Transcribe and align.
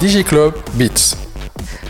DJ 0.00 0.22
Club 0.22 0.54
Beats. 0.78 1.27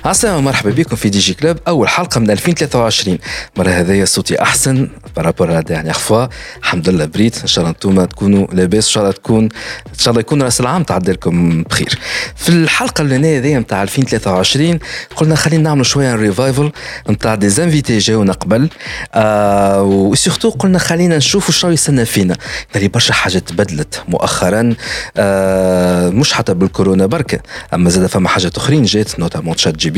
عسلامة 0.08 0.40
مرحبا 0.40 0.70
بكم 0.70 0.96
في 0.96 1.08
دي 1.08 1.18
جي 1.18 1.34
كلوب 1.34 1.56
أول 1.68 1.88
حلقة 1.88 2.18
من 2.18 2.30
2023 2.30 3.18
مرة 3.56 3.68
هذايا 3.70 4.04
صوتي 4.04 4.42
أحسن 4.42 4.88
بارابور 5.16 5.50
لا 5.50 5.60
ديرنيغ 5.60 5.92
فوا 5.92 6.26
الحمد 6.58 6.88
لله 6.88 7.04
بريت. 7.04 7.40
إن 7.40 7.46
شاء 7.46 7.64
الله 7.64 7.70
أنتم 7.74 8.04
تكونوا 8.04 8.46
لاباس 8.52 8.86
إن 8.86 8.90
شاء 8.92 9.02
الله 9.02 9.14
تكون 9.14 9.42
إن 9.86 9.98
شاء 9.98 10.10
الله 10.10 10.20
يكون 10.20 10.42
رأس 10.42 10.60
العام 10.60 10.82
تعدي 10.82 11.12
لكم 11.12 11.62
بخير. 11.62 11.98
في 12.36 12.48
الحلقة 12.48 13.02
اللي 13.02 13.38
هذيا 13.38 13.58
نتاع 13.58 13.82
2023 13.82 14.78
قلنا 15.16 15.34
خلينا 15.34 15.62
نعملوا 15.62 15.84
شوية 15.84 16.14
ريفايفل 16.14 16.72
نتاع 17.10 17.34
دي 17.34 17.48
زانفيتي 17.48 17.98
جاونا 17.98 18.32
قبل. 18.32 18.68
آه 19.14 19.82
وسورتو 19.82 20.50
قلنا 20.50 20.78
خلينا 20.78 21.16
نشوفوا 21.16 21.54
شنو 21.54 21.70
يستنى 21.70 22.04
فينا. 22.04 22.36
اللي 22.76 22.88
برشا 22.88 23.14
حاجات 23.14 23.48
تبدلت 23.48 24.02
مؤخرا. 24.08 24.74
آه 25.16 26.10
مش 26.10 26.32
حتى 26.32 26.54
بالكورونا 26.54 27.06
بركة. 27.06 27.38
أما 27.74 27.90
زاد 27.90 28.06
فما 28.06 28.28
حاجات 28.28 28.56
أخرين 28.56 28.82
جات 28.82 29.20
نوتامون 29.20 29.56
تشات 29.56 29.76
جي 29.76 29.90
بي 29.90 29.97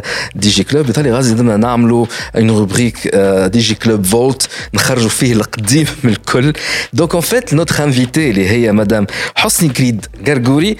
دي 0.35 0.49
جي 0.49 0.63
كلوب 0.63 0.89
يطلع 0.89 1.11
غازي 1.11 1.33
بدنا 1.33 1.57
نعملوا 1.57 2.05
اون 2.35 2.49
روبريك 2.49 3.15
دي 3.47 3.59
جي 3.59 3.75
كلوب 3.75 4.05
فولت 4.05 4.47
نخرجوا 4.73 5.09
فيه 5.09 5.33
القديم 5.33 5.87
من 6.03 6.11
الكل. 6.11 6.53
دونك 6.93 7.13
اون 7.13 7.21
فيت 7.21 7.53
نوتر 7.53 7.83
انفيتي 7.83 8.29
اللي 8.29 8.49
هي 8.49 8.71
مدام 8.71 9.07
حسني 9.35 9.69
كريد 9.69 10.05
غرغوري 10.27 10.77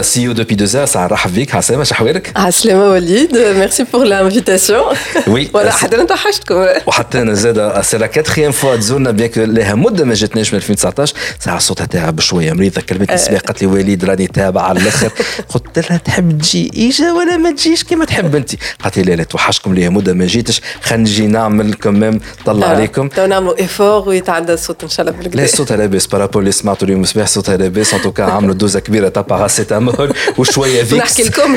سي 0.00 0.26
أو 0.28 0.32
دوبي 0.32 0.54
دوزا 0.54 0.84
ساعه 0.84 1.04
نرحب 1.06 1.34
بك. 1.34 1.54
عسلامة 1.54 1.84
شحوالك 1.84 2.32
عسلامة 2.36 2.90
وليد. 2.90 3.36
ميرسي 3.36 3.84
بور 3.92 4.04
لانفيتاسيون 4.04 4.82
وي 5.26 5.50
ولا 5.54 5.70
حتى 5.72 5.96
أنا 5.96 6.04
توحشتكم. 6.04 6.66
وحتى 6.86 7.22
أنا 7.22 7.34
زاد 7.34 7.80
سي 7.82 7.98
لا 7.98 8.06
كاتريام 8.06 8.52
فوا 8.52 8.76
تزورنا 8.76 9.10
بيان 9.10 9.28
كو 9.28 9.40
لها 9.40 9.74
مدة 9.74 10.04
ما 10.04 10.14
جاتناش 10.14 10.52
من 10.52 10.56
2019 10.56 11.14
ساعة 11.38 11.58
صوتها 11.58 11.86
تعب 11.86 12.20
شوية 12.20 12.52
مريضة 12.52 12.80
كلمتني 12.80 13.14
الصباح 13.14 13.40
قالت 13.40 13.62
لي 13.62 13.68
وليد 13.68 14.04
راني 14.04 14.26
تابع 14.26 14.62
على 14.62 14.80
الآخر. 14.80 15.10
قلت 15.54 15.78
لها 15.90 15.96
تحب 15.98 16.38
تجي؟ 16.38 16.70
اجا 16.88 17.12
ولا 17.12 17.36
ما 17.36 17.50
تجيش؟ 17.50 17.84
كما 17.84 18.04
تحب 18.04 18.36
أنت. 18.36 18.51
قالت 18.82 18.98
لي 18.98 19.16
لا 19.16 19.24
توحشكم 19.24 19.74
لي 19.74 19.88
مدة 19.88 20.12
ما 20.12 20.26
جيتش. 20.26 20.60
خلينا 20.82 21.02
نجي 21.02 21.26
نعمل 21.26 21.74
كمام 21.74 22.20
طلع 22.46 22.66
عليكم. 22.66 23.08
تو 23.08 23.26
نعملوا 23.26 23.58
ايفور 23.58 24.08
ويتعدى 24.08 24.52
الصوت 24.52 24.82
إن 24.82 24.88
شاء 24.88 25.06
الله 25.06 25.18
بالكدا 25.18 25.40
لا 25.40 25.46
صوتها 25.46 25.76
لاباس 25.76 26.06
بارابول 26.06 26.42
اللي 26.42 26.52
سمعتوا 26.52 26.88
اليوم 26.88 27.02
الصباح 27.02 27.26
صوتها 27.26 27.56
لاباس 27.56 27.94
ان 27.94 28.02
توكا 28.02 28.24
عملوا 28.24 28.54
دوزة 28.54 28.80
كبيرة 28.80 29.08
تاع 29.08 29.22
باراسيتامول 29.22 30.12
وشوية 30.38 30.82
فيكس 30.82 31.20
نحكي 31.20 31.22
لكم 31.22 31.56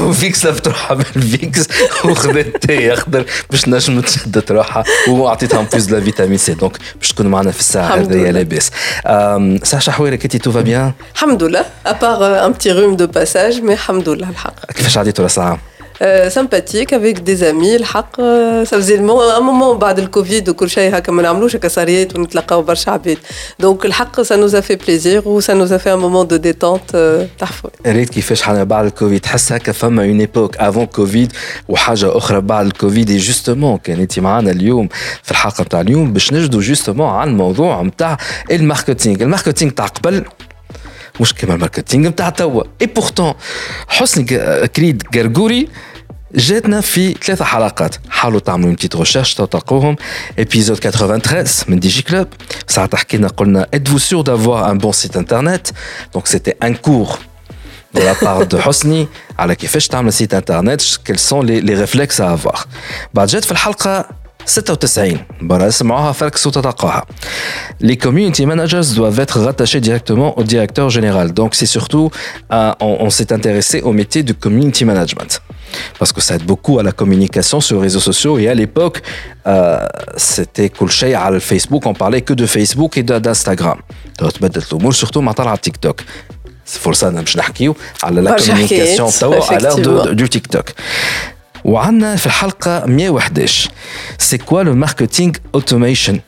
وفيكس 0.00 0.46
لفت 0.46 0.68
روحها 0.68 0.94
بالفيكس 0.96 1.66
وخذت 2.04 2.66
تي 2.66 2.92
أخضر. 2.92 3.24
باش 3.50 3.68
نجم 3.68 4.00
تشدت 4.00 4.52
روحها. 4.52 4.84
وعطيتها 5.08 5.66
بوز 5.72 5.90
لا 5.94 6.00
فيتامين 6.00 6.38
سي 6.38 6.54
دونك 6.54 6.76
باش 7.00 7.12
تكون 7.12 7.26
معنا 7.26 7.50
في 7.50 7.60
الساعة 7.60 7.94
هذيا 7.94 8.32
لاباس 8.32 8.70
ساشا 9.62 9.92
حوالك 9.92 10.24
انت 10.24 10.36
تو 10.36 10.52
فا 10.52 10.60
بيان 10.60 10.92
الحمد 11.14 11.42
لله. 11.42 11.64
ابار 11.86 12.46
ان 12.46 12.52
بتي 12.52 12.70
روم 12.72 12.96
دو 12.96 13.06
باساج 13.06 13.60
مي 13.60 13.72
الحمد 13.72 14.08
لله 14.08 14.30
الحق. 14.30 14.72
كيفاش 14.72 14.98
عديتوا 14.98 15.24
راس 15.24 15.40
العام؟ 16.02 16.28
سامباتيك 16.28 16.94
افيك 16.94 17.18
دي 17.18 17.36
زامي 17.36 17.76
الحق 17.76 18.16
سافزي 18.64 18.94
ان 18.98 19.06
مومون 19.06 19.78
بعد 19.78 19.98
الكوفيد 19.98 20.48
وكل 20.48 20.70
شيء 20.70 20.98
هكا 20.98 21.12
ما 21.12 21.22
نعملوش 21.22 21.56
هكا 21.56 21.68
ساريات 21.68 22.16
ونتلاقاو 22.16 22.62
برشا 22.62 22.90
عباد. 22.90 23.18
دونك 23.60 23.86
الحق 23.86 24.20
سا 24.20 24.36
نوزا 24.36 24.60
في 24.60 24.76
بليزير 24.76 25.28
و 25.28 25.40
سا 25.40 25.54
نوزا 25.54 25.78
في 25.78 25.92
ان 25.92 25.98
مومون 25.98 26.26
دو 26.26 26.36
ديتونت 26.36 27.26
تحفه 27.38 27.70
ريت 27.86 28.10
كيفاش 28.10 28.42
حنا 28.42 28.64
بعد 28.64 28.84
الكوفيد 28.84 29.20
تحس 29.20 29.52
هكا 29.52 29.72
فما 29.72 30.02
اون 30.02 30.20
ايبوك 30.20 30.56
افون 30.56 30.86
كوفيد 30.86 31.32
وحاجه 31.68 32.16
أخرى 32.16 32.40
بعد 32.40 32.66
الكوفيد 32.66 33.10
اي 33.10 33.16
جوستومون 33.16 33.78
كان 33.78 34.00
انت 34.00 34.18
معنا 34.18 34.50
اليوم 34.50 34.88
في 35.22 35.30
الحلقة 35.30 35.62
نتاع 35.62 35.80
اليوم 35.80 36.12
باش 36.12 36.32
نجدوا 36.32 36.60
جوستومون 36.60 37.08
على 37.08 37.30
الموضوع 37.30 37.82
نتاع 37.82 38.16
الماركتينغ. 38.50 39.22
الماركتينغ 39.22 39.72
تاع 39.72 39.86
قبل 39.86 40.24
مش 41.20 41.34
كما 41.34 41.54
الماركتينغ 41.54 42.08
نتاع 42.08 42.28
توا. 42.28 42.62
اي 42.80 42.86
بورتون 42.86 43.34
حسني 43.88 44.24
كريد 44.66 45.02
غرغوري 45.16 45.68
جاتنا 46.35 46.81
في 46.81 47.13
ثلاثة 47.13 47.45
حلقات 47.45 47.95
حاولوا 48.09 48.39
تعملوا 48.39 48.67
اون 48.67 48.75
بتيت 48.75 48.95
ريشيرش 48.95 49.33
تلقوهم 49.33 49.95
ابيزود 50.39 50.77
93 50.77 51.45
من 51.67 51.79
دي 51.79 51.87
جي 51.87 52.01
كلوب 52.01 52.27
ساعة 52.67 52.95
حكينا 52.95 53.27
قلنا 53.27 53.67
êtes-vous 53.75 53.99
sûr 53.99 54.23
d'avoir 54.23 54.69
un 54.69 54.75
bon 54.75 54.91
site 54.91 55.17
internet 55.17 55.73
donc 56.15 56.27
c'était 56.27 56.57
un 56.61 56.73
cours 56.73 57.19
de 57.93 58.01
la 58.01 58.15
part 58.15 58.45
de 58.47 58.57
حسني 58.57 59.07
على 59.39 59.55
كيفاش 59.55 59.87
تعمل 59.87 60.13
سيت 60.13 60.33
انترنت 60.33 60.81
quels 60.81 61.29
sont 61.29 61.41
les, 61.41 61.61
les 61.61 61.75
réflexes 61.85 62.19
à 62.19 62.37
avoir 62.37 62.65
بعد 63.13 63.27
جات 63.27 63.45
في 63.45 63.51
الحلقة 63.51 64.05
96 64.47 65.17
برا 65.41 65.67
اسمعوها 65.67 66.11
فركسوا 66.11 66.51
تتلقاها 66.51 67.05
Les 67.83 67.97
community 67.97 68.45
managers 68.45 68.95
doivent 68.95 69.19
être 69.19 69.39
rattachés 69.41 69.81
directement 69.81 70.29
au 70.39 70.43
directeur 70.43 70.89
général. 70.89 71.33
Donc 71.33 71.53
c'est 71.53 71.71
surtout, 71.77 72.09
euh, 72.51 72.73
on, 72.79 72.97
on 73.05 73.09
s'est 73.09 73.31
intéressé 73.33 73.81
au 73.81 73.91
métier 73.91 74.23
du 74.23 74.33
community 74.33 74.83
management. 74.85 75.31
Parce 75.99 76.13
que 76.13 76.21
ça 76.21 76.35
aide 76.35 76.43
beaucoup 76.43 76.79
à 76.79 76.83
la 76.83 76.91
communication 76.91 77.59
sur 77.61 77.77
les 77.77 77.83
réseaux 77.83 77.99
sociaux. 77.99 78.37
Et 78.37 78.47
à 78.47 78.53
l'époque, 78.53 79.01
euh, 79.47 79.85
c'était 80.15 80.69
cool 80.69 80.89
chez 80.89 81.13
à 81.15 81.39
Facebook, 81.39 81.85
on 81.85 81.93
parlait 81.93 82.21
que 82.21 82.33
de 82.33 82.45
Facebook 82.45 82.97
et 82.97 83.03
d'Instagram. 83.03 83.79
Surtout 84.91 85.21
maintenant 85.21 85.51
à 85.51 85.57
TikTok. 85.57 86.03
C'est 86.65 86.81
pour 86.81 86.95
ça 86.95 87.11
que 87.11 87.73
على 88.03 88.21
la 88.21 88.33
communication 88.33 89.07
à 89.49 89.59
l'heure 89.59 90.15
du 90.15 90.29
TikTok. 90.29 90.73
وعندنا 91.65 92.15
في 92.15 92.25
الحلقة 92.25 92.85
111 92.85 93.69
c'est 94.17 94.37
quoi 94.37 94.63
le 94.63 94.73
marketing 94.73 95.35
automation 95.53 96.19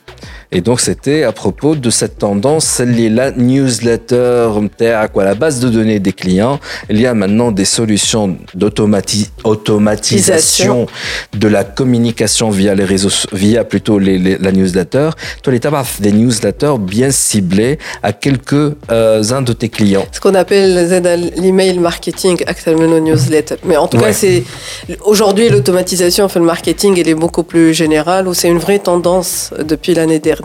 Et 0.51 0.61
donc, 0.61 0.79
c'était 0.79 1.23
à 1.23 1.31
propos 1.31 1.75
de 1.75 1.89
cette 1.89 2.19
tendance, 2.19 2.79
la 2.79 3.31
newsletter, 3.31 4.49
la 4.79 5.35
base 5.35 5.59
de 5.59 5.69
données 5.69 5.99
des 5.99 6.13
clients. 6.13 6.59
Il 6.89 6.99
y 6.99 7.05
a 7.05 7.13
maintenant 7.13 7.51
des 7.51 7.65
solutions 7.65 8.37
d'automatisation 8.53 10.87
de 11.33 11.47
la 11.47 11.63
communication 11.63 12.49
via 12.49 12.75
les 12.75 12.85
réseaux, 12.85 13.09
via 13.31 13.63
plutôt 13.63 13.99
les, 13.99 14.17
les, 14.17 14.37
la 14.37 14.51
newsletter. 14.51 15.09
Toi, 15.41 15.53
les 15.53 15.59
des 15.99 16.11
newsletters 16.11 16.75
bien 16.79 17.11
ciblés 17.11 17.79
à 18.03 18.13
quelques-uns 18.13 18.75
euh, 18.91 19.41
de 19.41 19.53
tes 19.53 19.69
clients. 19.69 20.05
Ce 20.11 20.19
qu'on 20.19 20.35
appelle 20.35 21.31
l'email 21.37 21.79
marketing, 21.79 22.43
actuellement 22.45 22.99
newsletter. 22.99 23.55
Mais 23.65 23.77
en 23.77 23.87
tout 23.87 23.97
ouais. 23.97 24.03
cas, 24.03 24.13
c'est 24.13 24.43
aujourd'hui 25.03 25.49
l'automatisation 25.49 26.29
fait 26.29 26.39
le 26.39 26.45
marketing, 26.45 26.99
elle 26.99 27.09
est 27.09 27.15
beaucoup 27.15 27.43
plus 27.43 27.73
générale 27.73 28.27
ou 28.27 28.33
c'est 28.33 28.49
une 28.49 28.59
vraie 28.59 28.79
tendance 28.79 29.51
depuis 29.63 29.93
l'année 29.93 30.19
dernière? 30.19 30.44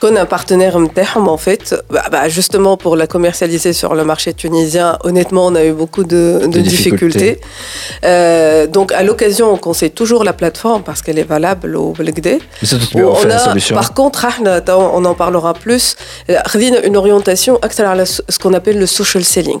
qu'on 0.00 0.16
a 0.16 0.22
un 0.22 0.26
partenaire 0.26 0.76
en 1.28 1.36
fait, 1.36 1.74
bah, 1.90 2.04
bah, 2.10 2.28
justement 2.28 2.76
pour 2.76 2.96
la 2.96 3.06
commercialiser 3.06 3.72
sur 3.72 3.94
le 3.94 4.04
marché 4.04 4.32
tunisien, 4.34 4.98
honnêtement, 5.04 5.46
on 5.46 5.54
a 5.54 5.64
eu 5.64 5.72
beaucoup 5.72 6.04
de, 6.04 6.46
difficultés. 6.46 7.40
Euh, 8.04 8.66
donc 8.66 8.92
à 8.92 9.02
l'occasion, 9.02 9.52
on 9.52 9.56
conseille 9.56 9.90
toujours 9.90 10.24
la 10.24 10.32
plateforme 10.32 10.82
parce 10.82 11.02
qu'elle 11.02 11.18
est 11.18 11.28
valable 11.28 11.76
au 11.76 11.92
Belgdé. 11.92 12.38
Par 13.74 13.94
contre, 13.94 14.26
on 14.68 15.04
en 15.04 15.14
parlera 15.14 15.54
plus, 15.54 15.96
une 16.28 16.96
orientation 16.96 17.58
à 17.62 17.68
ce 18.04 18.38
qu'on 18.38 18.54
appelle 18.54 18.78
le 18.78 18.86
social 18.86 19.24
selling. 19.24 19.60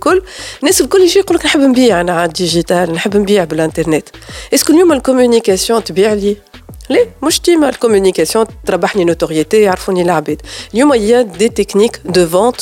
والكل 0.00 0.22
الناس 0.60 0.80
الكل 0.80 1.00
يجي 1.00 1.18
يقول 1.18 1.36
لك 1.36 1.46
نحب 1.46 1.60
نبيع 1.60 2.00
انا 2.00 2.12
على 2.12 2.24
الديجيتال 2.24 2.92
نحب 2.92 3.16
نبيع 3.16 3.44
بالانترنت 3.44 4.08
اسكو 4.54 4.72
اليوم 4.72 4.92
الكوميونيكاسيون 4.92 5.84
تبيع 5.84 6.12
لي 6.12 6.36
ليه 6.90 7.10
مش 7.22 7.40
ديما 7.40 7.68
الكوميونيكاسيون 7.68 8.46
تربحني 8.66 9.04
نوتوريتي 9.04 9.60
يعرفوني 9.62 10.02
العباد 10.02 10.42
اليوم 10.74 10.94
يا 10.94 11.22
دي 11.22 11.48
تكنيك 11.48 12.00
دو 12.04 12.26
فونت 12.26 12.60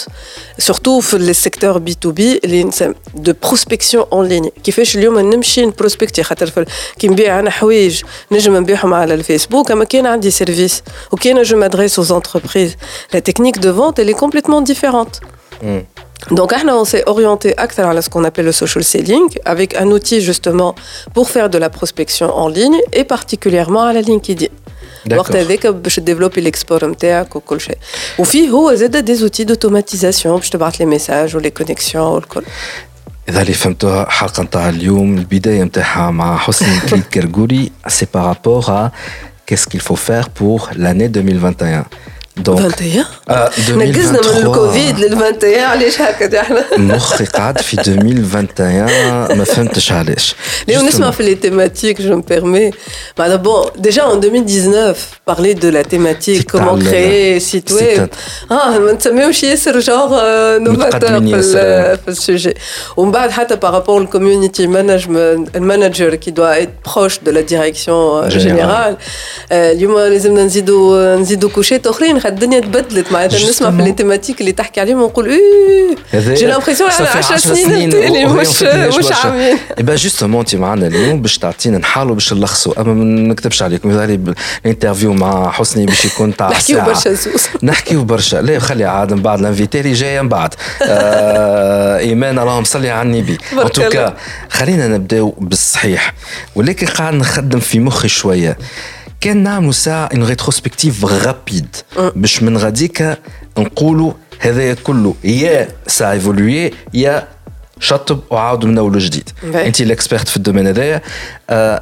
سورتو 0.58 1.00
في 1.00 1.16
السيكتور 1.16 1.78
بي 1.78 1.94
تو 1.94 2.10
بي 2.10 2.40
اللي 2.44 2.70
دو 3.14 3.32
بروسبكسيون 3.42 4.06
اون 4.12 4.28
ليني 4.28 4.52
كيفاش 4.64 4.96
اليوم 4.96 5.18
نمشي 5.18 5.66
نبروسبكتي 5.66 6.22
خاطر 6.22 6.64
كي 6.98 7.08
نبيع 7.08 7.38
انا 7.38 7.50
حوايج 7.50 8.02
نجم 8.32 8.56
نبيعهم 8.56 8.94
على 8.94 9.14
الفيسبوك 9.14 9.70
اما 9.70 9.84
كان 9.84 10.06
عندي 10.06 10.30
سيرفيس 10.30 10.82
وكان 11.12 11.42
جو 11.42 11.56
مادريس 11.56 12.00
aux 12.00 12.12
entreprises 12.12 12.76
la 13.14 13.20
technique 13.20 13.60
de 13.60 13.68
vente 13.68 13.98
elle 13.98 14.10
est 14.10 14.20
complètement 14.24 14.60
différente 14.72 15.20
mm. 15.62 15.80
Donc, 16.30 16.54
on 16.80 16.84
s'est 16.84 17.04
orienté 17.06 17.56
à 17.58 17.68
ce 17.68 18.08
qu'on 18.08 18.24
appelle 18.24 18.46
le 18.46 18.52
social 18.52 18.82
selling, 18.82 19.28
avec 19.44 19.76
un 19.76 19.88
outil 19.96 20.20
justement 20.22 20.74
pour 21.12 21.28
faire 21.28 21.50
de 21.50 21.58
la 21.58 21.68
prospection 21.68 22.28
en 22.34 22.48
ligne 22.48 22.78
et 22.92 23.04
particulièrement 23.04 23.82
à 23.82 23.92
la 23.92 24.00
LinkedIn. 24.00 24.48
وقت 25.12 25.36
هذاك 25.36 25.66
باش 25.66 25.96
تديفلوبي 25.96 26.50
l'export 26.50 26.84
نتاعك 26.84 27.36
وكل 27.36 27.60
شيء 27.60 27.78
وفيه 28.18 28.48
هو 28.48 28.74
زاد 28.74 28.96
دي 28.96 29.14
زوتي 29.14 29.44
دوتوماتيزاسيون 29.44 30.36
باش 30.36 30.50
تبعث 30.50 30.80
لي 30.80 30.86
ميساج 30.86 31.36
ولي 31.36 31.50
كونيكسيون 31.50 32.06
والكل 32.06 32.42
اذا 33.28 33.42
اللي 33.42 33.52
فهمتوها 33.52 34.10
حلقه 34.10 34.42
نتاع 34.42 34.68
اليوم 34.68 35.18
البدايه 35.18 35.62
نتاعها 35.62 36.10
مع 36.10 36.36
حسني 36.36 36.80
كليد 36.90 37.04
كرغوري 37.04 37.72
سي 37.88 38.06
بارابور 38.14 38.90
qu'est-ce 39.46 39.66
qu'il 39.66 39.82
faut 39.82 39.96
faire 39.96 40.30
pour 40.30 40.70
l'année 40.76 41.08
2021 41.08 41.84
دونك 42.36 42.60
21 42.60 43.04
آه 43.28 43.50
نقزنا 43.70 44.20
من 44.20 44.46
الكوفيد 44.46 44.98
لل 44.98 45.14
21 45.14 45.58
علاش 45.58 46.00
هكا 46.00 46.40
احنا 46.40 46.64
مخي 46.76 47.24
قاعد 47.24 47.58
في 47.60 47.80
2021 47.80 49.38
ما 49.38 49.44
فهمتش 49.44 49.92
علاش 49.92 50.34
اليوم 50.68 50.86
نسمع 50.86 51.10
في 51.10 51.22
لي 51.22 51.34
تيماتيك 51.34 52.02
جو 52.02 52.16
مبيرمي 52.16 52.70
معناتها 53.18 53.36
بون 53.36 53.64
ديجا 53.76 54.02
en 54.02 54.24
2019 54.24 54.96
parler 55.30 55.54
de 55.54 55.68
la 55.68 55.82
thématique 55.84 56.46
comment 56.52 56.78
créer 56.78 57.40
site 57.40 57.70
web 57.72 58.08
اه 58.50 58.78
ما 58.78 58.92
نسميوش 58.92 59.42
ياسر 59.42 59.80
جور 59.80 60.08
نوفاتور 60.58 61.20
في 61.96 62.08
السوجي 62.08 62.54
ومن 62.96 63.10
بعد 63.12 63.30
حتى 63.30 63.56
بارابور 63.56 64.02
الكوميونيتي 64.02 64.66
مانجمنت 64.66 65.56
المانجر 65.56 66.14
كي 66.14 66.30
دوا 66.30 66.62
ات 66.62 66.68
بروش 66.96 67.18
دو 67.18 67.30
لا 67.30 67.40
ديريكسيون 67.40 68.28
جينيرال 68.28 68.96
اليوم 69.52 69.98
لازمنا 69.98 70.44
نزيدوا 70.44 71.16
نزيدوا 71.16 71.50
كوشات 71.50 71.86
اخرين 71.86 72.24
الدنيا 72.29 72.59
تبدلت 72.59 73.11
معناتها. 73.11 73.49
نسمع 73.49 73.71
في 73.71 73.89
التيماتيك 73.89 74.41
اللي 74.41 74.51
تحكي 74.51 74.81
عليهم 74.81 75.01
ونقول 75.01 75.29
إيه 75.29 76.35
جي 76.35 76.45
لامبرسيون 76.45 76.89
على 76.91 77.07
10 77.07 77.37
سنين 77.37 77.89
تالي 77.89 78.25
مش 78.25 78.63
مش 78.97 79.11
عامين 79.25 79.57
ايبا 79.77 79.95
جوستومون 79.95 80.39
أنت 80.39 80.55
معنا 80.55 80.87
اليوم 80.87 81.21
باش 81.21 81.37
تعطينا 81.37 81.77
نحاولوا 81.77 82.15
باش 82.15 82.33
نلخصوا 82.33 82.81
أما 82.81 82.93
ما 82.93 83.03
نكتبش 83.03 83.63
عليكم 83.63 83.89
مثالي 83.89 84.33
الانترفيو 84.65 85.13
مع 85.13 85.51
حسني 85.51 85.85
باش 85.85 86.05
يكون 86.05 86.35
تاع 86.35 86.49
نحكيو 86.49 86.81
برشا 86.81 87.13
زوز. 87.13 87.47
نحكيو 87.63 88.03
برشا. 88.03 88.37
لا 88.37 88.59
خلي 88.59 88.85
عاد 88.85 89.13
من 89.13 89.21
بعد 89.21 89.39
الانفيتي 89.39 89.79
اللي 89.79 89.93
جاية 89.93 90.21
من 90.21 90.29
بعد. 90.29 90.53
آه 90.83 91.97
إيمان 91.97 92.39
اللهم 92.39 92.63
صلي 92.63 92.89
على 92.89 93.09
النبي. 93.09 93.37
ان 93.53 93.71
توكا 93.71 94.15
خلينا 94.49 94.87
نبداو 94.87 95.33
بالصحيح. 95.37 96.13
ولكن 96.55 96.87
قاعد 96.87 97.13
نخدم 97.13 97.59
في 97.59 97.79
مخي 97.79 98.07
شوية. 98.07 98.57
كان 99.20 99.42
نعملوا 99.42 99.72
ساعة 99.72 100.08
ان 100.14 100.24
ريتروسبكتيف 100.24 101.04
رابيد 101.04 101.76
باش 102.16 102.42
من 102.42 102.58
غاديك 102.58 103.18
نقولوا 103.58 104.12
هذايا 104.38 104.74
كله 104.74 105.14
يا 105.24 105.68
سا 105.86 106.10
ايفولوي 106.10 106.70
يا 106.94 107.28
شطب 107.80 108.20
وعاودوا 108.30 108.68
من 108.68 108.78
اول 108.78 108.96
وجديد 108.96 109.30
انت 109.44 109.80
الاكسبيرت 109.80 110.28
في 110.28 110.36
الدومين 110.36 110.66
هذايا 110.66 111.02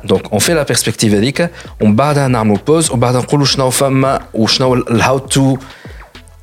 دونك 0.04 0.30
اون 0.32 0.38
في 0.38 0.54
لا 0.54 0.62
بيرسبكتيف 0.62 1.14
هذيك 1.14 1.50
ومن 1.80 1.96
بعدها 1.96 2.28
نعملوا 2.28 2.56
بوز 2.66 2.90
ومن 2.90 3.00
بعدها 3.00 3.20
نقولوا 3.20 3.46
شنو 3.46 3.70
فما 3.70 4.20
وشنو 4.34 4.74
الهاو 4.74 5.18
تو 5.18 5.56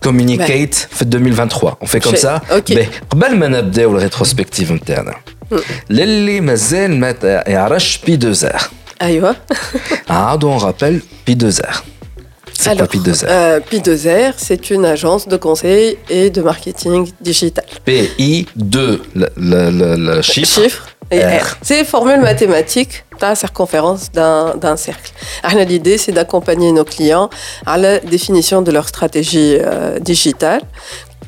كوميونيكيت 0.03 0.75
في 0.75 1.01
2023 1.01 1.73
اون 1.81 1.87
في 1.87 1.99
كوم 1.99 2.15
سا 2.15 2.41
قبل 3.09 3.35
ما 3.35 3.47
نبداو 3.47 3.97
الريتروسبكتيف 3.97 4.71
نتاعنا 4.71 5.15
للي 5.89 6.41
مازال 6.41 6.99
ما 6.99 7.15
يعرفش 7.47 7.99
بي 8.05 8.13
2 8.13 8.35
ار 8.43 8.61
Aïwa. 9.00 9.34
ah, 10.08 10.36
donc 10.38 10.54
on 10.54 10.58
rappelle 10.58 11.00
Pi2R. 11.26 11.82
C'est 12.58 12.76
quoi 12.76 12.86
Pi2R 12.86 13.24
euh, 13.28 13.60
Pi2R, 13.60 14.34
c'est 14.36 14.70
une 14.70 14.84
agence 14.84 15.28
de 15.28 15.36
conseil 15.36 15.98
et 16.08 16.30
de 16.30 16.40
marketing 16.40 17.10
digital. 17.20 17.64
PI2, 17.86 19.00
le, 19.14 19.28
le, 19.36 19.96
le, 19.96 20.22
chiffre. 20.22 20.62
Chiffre 20.62 20.88
et 21.10 21.20
R. 21.20 21.56
C'est 21.62 21.84
formule 21.84 22.20
mathématique 22.20 23.04
la 23.24 23.34
circonférence 23.34 24.10
d'un 24.12 24.76
cercle. 24.76 25.12
L'idée, 25.66 25.98
c'est 25.98 26.12
d'accompagner 26.12 26.72
nos 26.72 26.84
clients 26.84 27.30
à 27.66 27.76
la 27.78 27.98
définition 27.98 28.62
de 28.62 28.70
leur 28.70 28.86
stratégie 28.88 29.56
euh, 29.60 29.98
digitale 29.98 30.62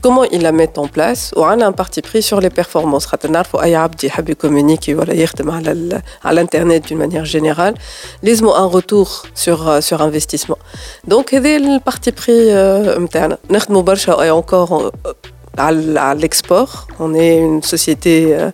comment 0.00 0.25
ils 0.25 0.43
la 0.43 0.52
mettent 0.52 0.78
en 0.78 0.88
place? 0.88 1.32
Ou 1.37 1.44
un 1.44 1.72
parti 1.72 2.02
pris 2.02 2.22
sur 2.22 2.40
les 2.40 2.50
performances. 2.50 3.06
Faut 3.50 3.58
qui 3.96 4.08
communiquer 4.34 4.94
à 6.22 6.32
l'internet 6.32 6.87
d'une 6.87 6.98
manière 6.98 7.25
générale. 7.25 7.75
Les 8.22 8.40
mots 8.43 8.54
un 8.54 8.66
retour 8.66 9.25
sur 9.34 9.69
euh, 9.69 9.81
sur 9.81 10.02
investissement. 10.02 10.58
Donc 11.06 11.32
c'est 11.32 11.58
le 11.58 11.81
parti 11.81 12.12
pris 12.12 12.50
euh, 12.50 12.98
interne. 12.98 13.37
nous 13.69 14.31
encore 14.31 14.93
euh, 15.06 15.12
à 15.57 16.16
l'export. 16.16 16.88
On 17.00 17.14
est 17.14 17.38
une 17.38 17.61
société 17.61 18.33
euh, 18.33 18.50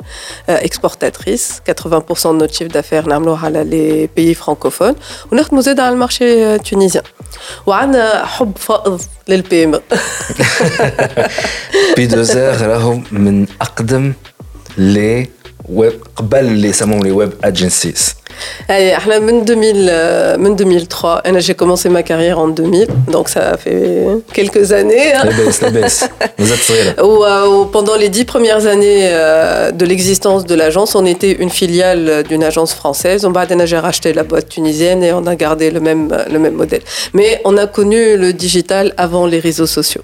euh, 0.49 0.57
exportatrice. 0.61 1.61
80% 1.67 2.33
de 2.33 2.37
notre 2.39 2.53
chiffre 2.53 2.71
d'affaires 2.71 3.05
à 3.07 3.49
les 3.63 4.07
pays 4.07 4.33
francophones. 4.33 4.95
On 5.31 5.37
est 5.37 5.75
dans 5.75 5.89
le 5.89 5.97
marché 5.97 6.57
tunisien. 6.63 7.03
وعندنا 7.65 8.25
حب 8.25 8.57
فائض 8.57 9.01
للبي 9.27 9.63
ام 9.63 9.79
بي 11.95 12.07
دوزير 12.07 12.67
راهم 12.67 13.03
من 13.11 13.47
اقدم 13.61 14.13
لي 14.77 15.29
ويب 15.71 15.93
قبل 16.15 16.39
اللي 16.39 16.67
يسموهم 16.69 17.03
لي 17.03 17.11
ويب 17.11 17.31
اجنسيز 17.43 18.15
Allez, 18.69 19.07
من 19.07 19.45
2000 19.45 20.39
من 20.39 20.55
2003 20.55 21.17
انا 21.25 21.39
j'ai 21.39 21.55
commencé 21.55 21.89
ma 21.89 22.03
carrière 22.03 22.39
en 22.39 22.47
2000 22.47 22.87
donc 23.11 23.29
ça 23.29 23.57
fait 23.57 24.07
quelques 24.33 24.71
années 24.71 25.13
لاباس 25.23 25.63
لاباس 25.63 26.05
مازال 26.39 26.57
صغيره 26.57 27.71
pendant 27.71 27.95
les 27.95 28.09
dix 28.09 28.25
premières 28.25 28.65
années 28.67 29.09
de 29.79 29.85
l'existence 29.85 30.45
de 30.45 30.55
l'agence 30.55 30.95
on 30.95 31.05
était 31.05 31.31
une 31.31 31.49
filiale 31.49 32.23
d'une 32.29 32.43
agence 32.43 32.73
française 32.73 33.25
on 33.25 33.31
بعد 33.31 33.65
j'ai 33.65 33.79
racheté 33.79 34.13
la 34.13 34.23
boîte 34.23 34.49
tunisienne 34.49 35.03
et 35.03 35.13
on 35.13 35.25
a 35.25 35.35
gardé 35.35 35.71
le 35.71 35.79
même 35.79 36.03
le 36.33 36.39
même 36.39 36.55
modèle 36.61 36.83
mais 37.13 37.41
on 37.45 37.57
a 37.57 37.65
connu 37.67 38.17
le 38.17 38.33
digital 38.33 38.93
avant 38.97 39.25
les 39.25 39.39
réseaux 39.39 39.71
sociaux 39.79 40.03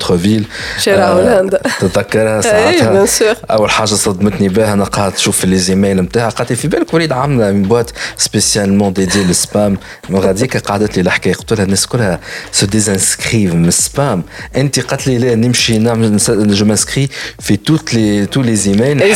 فيل 0.03 0.45
شارع 0.79 1.07
هولندا 1.07 1.61
تتذكرها 1.79 2.41
ساعتها. 2.41 3.05
أول 3.51 3.69
حاجة 3.69 3.85
صدمتني 3.85 4.49
بها 4.49 4.73
أنا 4.73 4.83
قاعد 4.83 5.11
تشوف 5.11 5.45
لي 5.45 5.57
زيميل 5.57 6.01
نتاعها 6.01 6.29
قالت 6.29 6.49
لي 6.49 6.55
في 6.55 6.67
بالك 6.67 6.93
وليد 6.93 7.11
عاملة 7.11 7.51
بوات 7.51 7.91
سبيسيالمون 8.17 8.93
ديدي 8.93 9.23
للسبام 9.23 9.77
غاديك 10.11 10.57
قعدت 10.57 10.97
لي 10.97 11.01
الحكاية 11.01 11.33
قلت 11.33 11.53
لها 11.53 11.63
الناس 11.63 11.87
كلها 11.87 12.19
سو 12.51 12.65
ديزانسكريف 12.65 13.53
من 13.53 13.67
السبام 13.67 14.23
أنت 14.55 14.79
قالت 14.79 15.07
لي 15.07 15.17
لا 15.17 15.35
نمشي 15.35 15.77
نعمل 15.77 16.17
جو 16.27 16.65
مانسكري 16.65 17.09
في 17.39 17.57
توت 17.57 17.93
لي 17.93 18.25
تو 18.25 18.41
لي 18.41 18.55
زيميل 18.55 18.97
نحب 18.97 19.13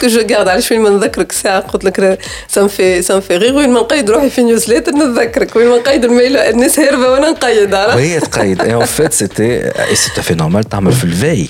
كو 0.00 0.06
جو 0.06 0.18
غارد 0.18 0.48
علاش 0.48 0.70
وين 0.70 0.80
ما 0.80 0.90
نذكرك 0.90 1.32
ساعة؟ 1.32 1.60
قلت 1.60 1.84
لك 1.84 2.18
سام 2.48 2.68
في 2.68 3.02
سام 3.02 3.20
في 3.20 3.36
غير 3.36 3.54
وين 3.54 3.70
ما 3.70 3.80
نقيد 3.80 4.10
روحي 4.10 4.30
في 4.30 4.42
نيوز 4.42 4.68
ليتر 4.68 4.92
نتذكرك 4.92 5.56
وين 5.56 5.68
ما 5.68 5.76
نقيد 5.76 6.04
الميل 6.04 6.36
الناس 6.36 6.78
هاربه 6.78 7.10
وأنا 7.10 7.30
نقيد 7.30 7.74
وهي 7.74 8.20
تقيد. 8.20 8.60
اون 8.60 8.84
فيت 8.84 9.12
سيتي 9.12 9.72
سي 9.97 10.11
تو 10.15 10.21
في 10.21 10.33
نورمال 10.35 10.63
تعمل 10.63 10.91
في 10.91 11.03
الفي 11.03 11.49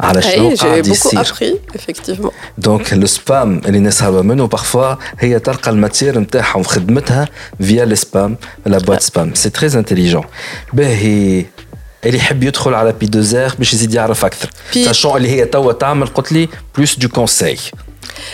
على 0.00 0.22
شنو 0.22 0.54
قاعد 0.54 0.86
يصير 0.86 1.24
effectivement. 1.76 2.32
دونك 2.58 2.92
لو 2.94 3.06
سبام 3.06 3.60
اللي 3.66 3.78
الناس 3.78 4.02
هربا 4.02 4.22
منه 4.22 4.46
بارفوا 4.46 4.94
هي 5.18 5.38
تلقى 5.38 5.70
الماتير 5.70 6.18
نتاعها 6.18 6.56
وخدمتها 6.56 7.28
فيا 7.60 7.84
لي 7.84 7.96
سبام 7.96 8.36
لا 8.66 8.78
بوات 8.78 9.02
سبام 9.02 9.34
سي 9.34 9.50
تري 9.50 9.78
انتيليجون 9.78 10.24
باهي 10.72 11.44
اللي 12.06 12.16
يحب 12.18 12.42
يدخل 12.42 12.74
على 12.74 12.92
بي 12.92 13.06
دو 13.06 13.20
زير 13.20 13.52
باش 13.58 13.72
يزيد 13.74 13.94
يعرف 13.94 14.24
اكثر 14.24 14.50
ساشون 14.72 15.16
اللي 15.16 15.30
هي 15.30 15.44
توا 15.44 15.72
تعمل 15.72 16.06
قلت 16.06 16.32
لي 16.32 16.48
بلوس 16.76 16.98
دو 16.98 17.08
كونساي 17.08 17.58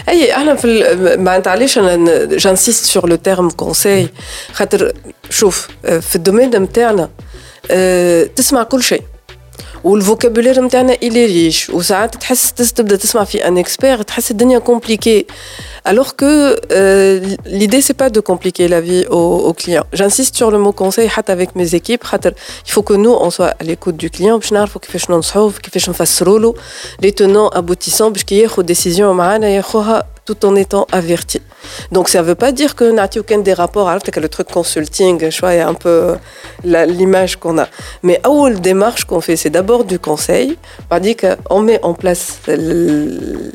اي 0.08 0.32
احنا 0.36 0.54
في 0.54 0.96
معناتها 1.18 1.50
علاش 1.50 1.78
انا 1.78 2.24
جانسيست 2.24 2.84
سور 2.84 3.08
لو 3.08 3.16
تيرم 3.16 3.50
كونساي 3.50 4.08
خاطر 4.52 4.92
شوف 5.30 5.68
في 5.82 6.16
الدومين 6.16 6.50
نتاعنا 6.50 7.10
تسمع 8.36 8.62
كل 8.62 8.82
شيء 8.82 9.02
والفوكابولير 9.84 10.60
نتاعنا 10.60 10.92
الي 10.92 11.26
ريش 11.26 11.70
وساعات 11.70 12.16
تحس 12.16 12.52
تبدا 12.52 12.96
تسمع 12.96 13.24
في 13.24 13.48
ان 13.48 13.58
اكسبير 13.58 14.02
تحس 14.02 14.30
الدنيا 14.30 14.58
كومبليكي 14.58 15.26
alors 15.86 16.16
que 16.16 16.32
euh, 16.72 17.20
l'idée 17.46 17.80
c'est 17.80 17.98
pas 18.02 18.10
de 18.10 18.20
compliquer 18.30 18.66
la 18.66 18.80
vie 18.80 19.04
aux, 19.08 19.38
aux 19.48 19.54
clients. 19.54 19.86
J'insiste 19.92 20.34
sur 20.36 20.50
le 20.50 20.58
mot 20.58 20.72
conseil 20.72 21.08
حتى 21.08 21.32
avec 21.32 21.54
mes 21.54 21.74
équipes 21.74 22.04
il 22.66 22.72
faut 22.72 22.82
que 22.82 22.94
nous 22.94 23.14
on 23.26 23.30
soit 23.30 23.54
à 23.60 23.64
l'écoute 23.64 23.96
du 23.96 24.10
client 24.10 24.38
باش 24.38 24.52
نعرفوا 24.52 24.80
كيفاش 24.80 25.10
ننصحوه 25.10 25.52
كيفاش 25.62 25.90
نفسروا 25.90 26.38
له 26.38 26.54
les 27.02 27.12
tenants 27.12 27.50
aboutissants 27.58 28.02
باش 28.08 28.24
كي 28.24 28.38
ياخذ 28.38 28.74
décision 28.74 29.00
معانا 29.00 29.48
ياخذها 29.48 30.04
tout 30.30 30.40
en 30.44 30.54
étant 30.56 30.84
averti. 31.00 31.40
Donc 31.94 32.04
ça 32.08 32.18
ne 32.20 32.26
veut 32.28 32.34
pas 32.44 32.52
dire 32.60 32.74
que 32.78 32.86
n'a 32.98 33.08
aucun 33.16 33.40
des 33.48 33.56
rapports, 33.62 33.88
alors 33.88 34.02
que 34.02 34.20
le 34.26 34.28
truc 34.28 34.48
consulting, 34.58 35.30
je 35.30 35.38
vois, 35.40 35.50
un 35.72 35.74
peu 35.74 35.96
l'image 36.98 37.32
qu'on 37.36 37.56
a. 37.64 37.68
Mais 38.06 38.16
à 38.24 38.28
où 38.30 38.46
la 38.46 38.60
démarche 38.70 39.04
qu'on 39.08 39.22
fait, 39.26 39.36
c'est 39.42 39.50
d'abord 39.58 39.82
du 39.92 39.98
conseil, 40.08 40.48
on 40.90 40.98
dit 41.06 41.16
qu'on 41.22 41.60
met 41.68 41.80
en 41.90 41.94
place 41.94 42.24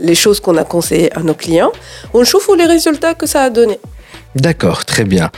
les 0.09 0.17
choses 0.23 0.39
qu'on 0.43 0.57
a 0.63 0.65
conseillées 0.75 1.11
à 1.19 1.21
nos 1.29 1.37
clients, 1.43 1.73
on 2.13 2.23
chauffe 2.23 2.49
les 2.61 2.69
résultats 2.75 3.13
que 3.19 3.27
ça 3.33 3.39
a 3.43 3.49
donné. 3.49 3.77
D'accord, 4.35 4.85
très 4.85 5.03
bien. 5.03 5.29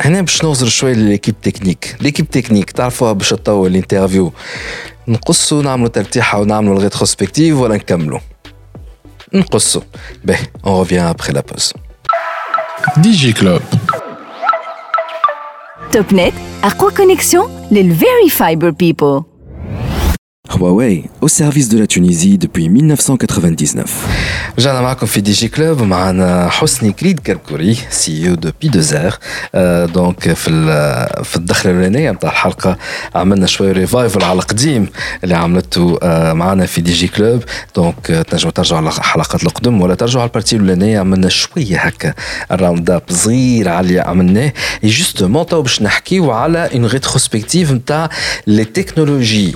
هنا 0.00 0.20
باش 0.20 0.44
نوصل 0.44 0.68
شوي 0.68 0.94
لليكيب 0.94 1.40
تكنيك، 1.40 1.96
ليكيب 2.00 2.30
تكنيك 2.30 2.70
تعرفوها 2.70 3.12
باش 3.12 3.30
تطول 3.30 3.70
الانترفيو 3.70 4.32
نقصوا 5.08 5.62
نعملوا 5.62 5.88
ترتيحه 5.88 6.40
ونعملوا 6.40 6.76
الريتروسبكتيف 6.76 7.56
ولا 7.56 7.76
نكملوا؟ 7.76 8.18
نقصوا 9.32 9.82
به 10.24 10.38
on 10.64 10.84
revient 10.84 11.14
après 11.14 11.32
la 11.32 11.42
pause 11.42 11.72
ديجي 12.96 13.32
كلوب 13.32 13.60
توب 15.92 16.14
نت 16.14 16.32
اقوى 16.64 16.90
كونيكسيون 16.92 17.68
للفيري 17.70 18.30
فايبر 18.30 18.70
بيبل 18.70 19.22
Huawei, 20.49 21.03
au 21.21 21.27
service 21.27 21.67
de 21.69 21.77
la 21.77 21.87
Tunisie 21.87 22.37
depuis 22.37 22.69
1999. 22.69 23.85
رجعنا 24.59 24.81
معكم 24.81 25.05
في 25.05 25.21
دي 25.21 25.31
جي 25.31 25.47
كلوب 25.47 25.81
معنا 25.81 26.49
حسني 26.49 26.91
كريد 26.91 27.19
كركوري 27.19 27.77
سي 27.89 28.29
أو 28.29 28.35
دو 28.35 28.51
بي 28.61 28.67
دو 28.67 28.79
زير 28.79 29.15
دونك 29.93 30.33
في 30.33 30.49
في 31.23 31.35
الدخلة 31.35 31.71
الأولانية 31.71 32.11
نتاع 32.11 32.31
الحلقة 32.31 32.77
عملنا 33.15 33.47
شوية 33.47 33.71
ريفايفل 33.71 34.23
على 34.23 34.39
القديم 34.39 34.89
اللي 35.23 35.35
عملته 35.35 35.99
معنا 36.33 36.65
في 36.65 36.81
دي 36.81 36.93
جي 36.93 37.07
كلوب. 37.07 37.43
دونك 37.75 38.25
تنجموا 38.29 38.51
ترجعوا 38.51 38.81
على 38.81 38.89
الحلقات 38.89 39.43
القدم 39.43 39.81
ولا 39.81 39.95
ترجعوا 39.95 40.21
على 40.21 40.27
البارتي 40.27 40.55
الأولانية 40.55 40.99
عملنا 40.99 41.29
شوية 41.29 41.77
هكا 41.77 42.13
الراوند 42.51 42.89
اب 42.89 43.03
صغير 43.09 43.69
على 43.69 43.87
اللي 43.87 43.99
عملناه. 43.99 44.53
جوستومون 44.83 45.45
تو 45.45 45.61
باش 45.61 45.81
نحكيو 45.81 46.31
على 46.31 46.69
اون 46.73 46.85
ريتروسبكتيف 46.85 47.71
نتاع 47.71 48.09
لي 48.47 48.65
تكنولوجي 48.65 49.55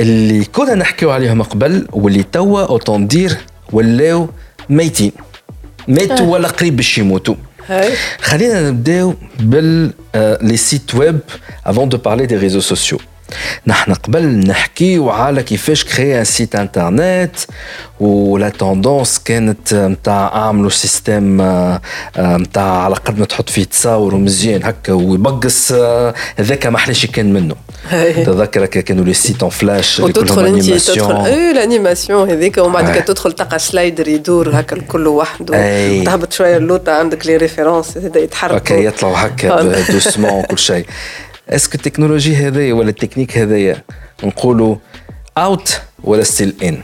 اللي 0.00 0.44
كنا 0.44 0.74
نحكيو 0.74 1.10
عليهم 1.10 1.42
قبل 1.42 1.86
واللي 1.92 2.22
توا 2.22 2.62
اوتون 2.62 3.06
دير 3.06 3.36
ولاو 3.72 4.28
ميتين. 4.70 5.12
ماتوا 5.88 6.26
ولا 6.26 6.48
قريب 6.48 6.76
باش 6.76 6.98
يموتوا 6.98 7.34
خلينا 8.20 8.70
نبداو 8.70 9.14
بال 9.40 9.92
لي 10.14 10.56
سيت 10.56 10.94
ويب 10.94 11.18
افون 11.66 11.88
دو 11.88 11.96
بارلي 11.96 12.26
دي 12.26 12.36
ريزو 12.36 12.60
سوسيو 12.60 12.98
نحن 13.66 13.94
قبل 13.94 14.26
نحكيو 14.26 15.10
على 15.10 15.42
كيفاش 15.42 15.84
كري 15.84 16.18
ان 16.18 16.24
سيت 16.24 16.54
انترنت 16.54 17.36
ولا 18.00 18.48
توندونس 18.48 19.18
كانت 19.18 19.74
نتاع 19.74 20.26
اعملوا 20.34 20.70
سيستم 20.70 21.42
نتاع 22.18 22.82
على 22.84 22.94
قد 22.94 23.18
ما 23.18 23.24
تحط 23.24 23.50
فيه 23.50 23.64
تصاور 23.64 24.14
ومزيان 24.14 24.64
هكا 24.64 24.92
ويبقص 24.92 25.72
هذاك 26.36 26.66
ما 26.66 26.76
أحلاش 26.76 27.06
كان 27.06 27.32
منه. 27.32 27.54
تذكرك 28.24 28.70
كانوا 28.70 29.04
لي 29.04 29.14
سيت 29.14 29.42
اون 29.42 29.50
فلاش 29.50 30.00
وتدخل 30.00 30.46
أنت 30.46 30.70
تدخل 30.70 31.24
اي 31.26 31.50
الأنيماسيون 31.50 32.30
هذيك 32.30 32.58
ومن 32.58 32.72
بعد 32.82 33.04
تدخل 33.04 33.32
تلقى 33.32 33.58
سلايدر 33.58 34.08
يدور 34.08 34.60
هكا 34.60 34.76
الكل 34.76 35.06
وحده. 35.06 36.04
تهبط 36.04 36.32
شوية 36.32 36.56
اللوطه 36.56 36.92
عندك 36.92 37.26
لي 37.26 37.36
ريفيرونس 37.36 37.96
يتحرك. 38.16 38.70
يطلعوا 38.70 39.16
هكا 39.16 39.62
دوسمون 39.92 40.30
وكل 40.30 40.58
شيء. 40.58 40.86
اسكو 41.50 41.74
التكنولوجي 41.74 42.36
هذايا 42.36 42.74
ولا 42.74 42.88
التكنيك 42.88 43.38
هذايا 43.38 43.82
نقولوا 44.24 44.76
اوت 45.38 45.80
ولا 46.04 46.22
ستيل 46.22 46.54
ان 46.62 46.82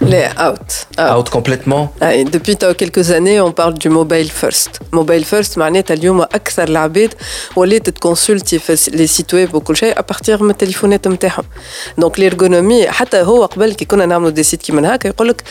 Les 0.00 0.28
out. 0.38 0.70
Out 0.98 1.28
complètement 1.30 1.88
آه 2.02 2.24
Depuis 2.24 2.56
quelques 2.56 3.10
années, 3.10 3.40
on 3.40 3.52
parle 3.52 3.74
du 3.74 3.88
mobile 3.88 4.30
first. 4.30 4.70
Mobile 4.92 5.24
first 5.24 5.58
معناتها 5.58 5.94
اليوم 5.94 6.20
أكثر 6.20 6.68
العباد 6.68 7.14
ولات 7.56 7.90
تكونسلتي 7.90 8.58
في 8.58 8.90
لي 8.90 9.06
سيت 9.06 9.34
ويب 9.34 9.54
وكل 9.54 9.76
شيء 9.76 9.98
أبارتيغ 9.98 10.42
من 10.42 10.50
التليفونات 10.50 11.08
نتاعهم. 11.08 11.44
دونك 11.98 12.20
ليرغونومي 12.20 12.90
حتى 12.90 13.20
هو 13.22 13.44
قبل 13.44 13.74
كي 13.74 13.84
كنا 13.84 14.06
نعملوا 14.06 14.30
دي 14.30 14.42
سيت 14.42 14.62
كيما 14.62 14.94
هكا 14.94 15.08
يقول 15.08 15.28
لك 15.28 15.42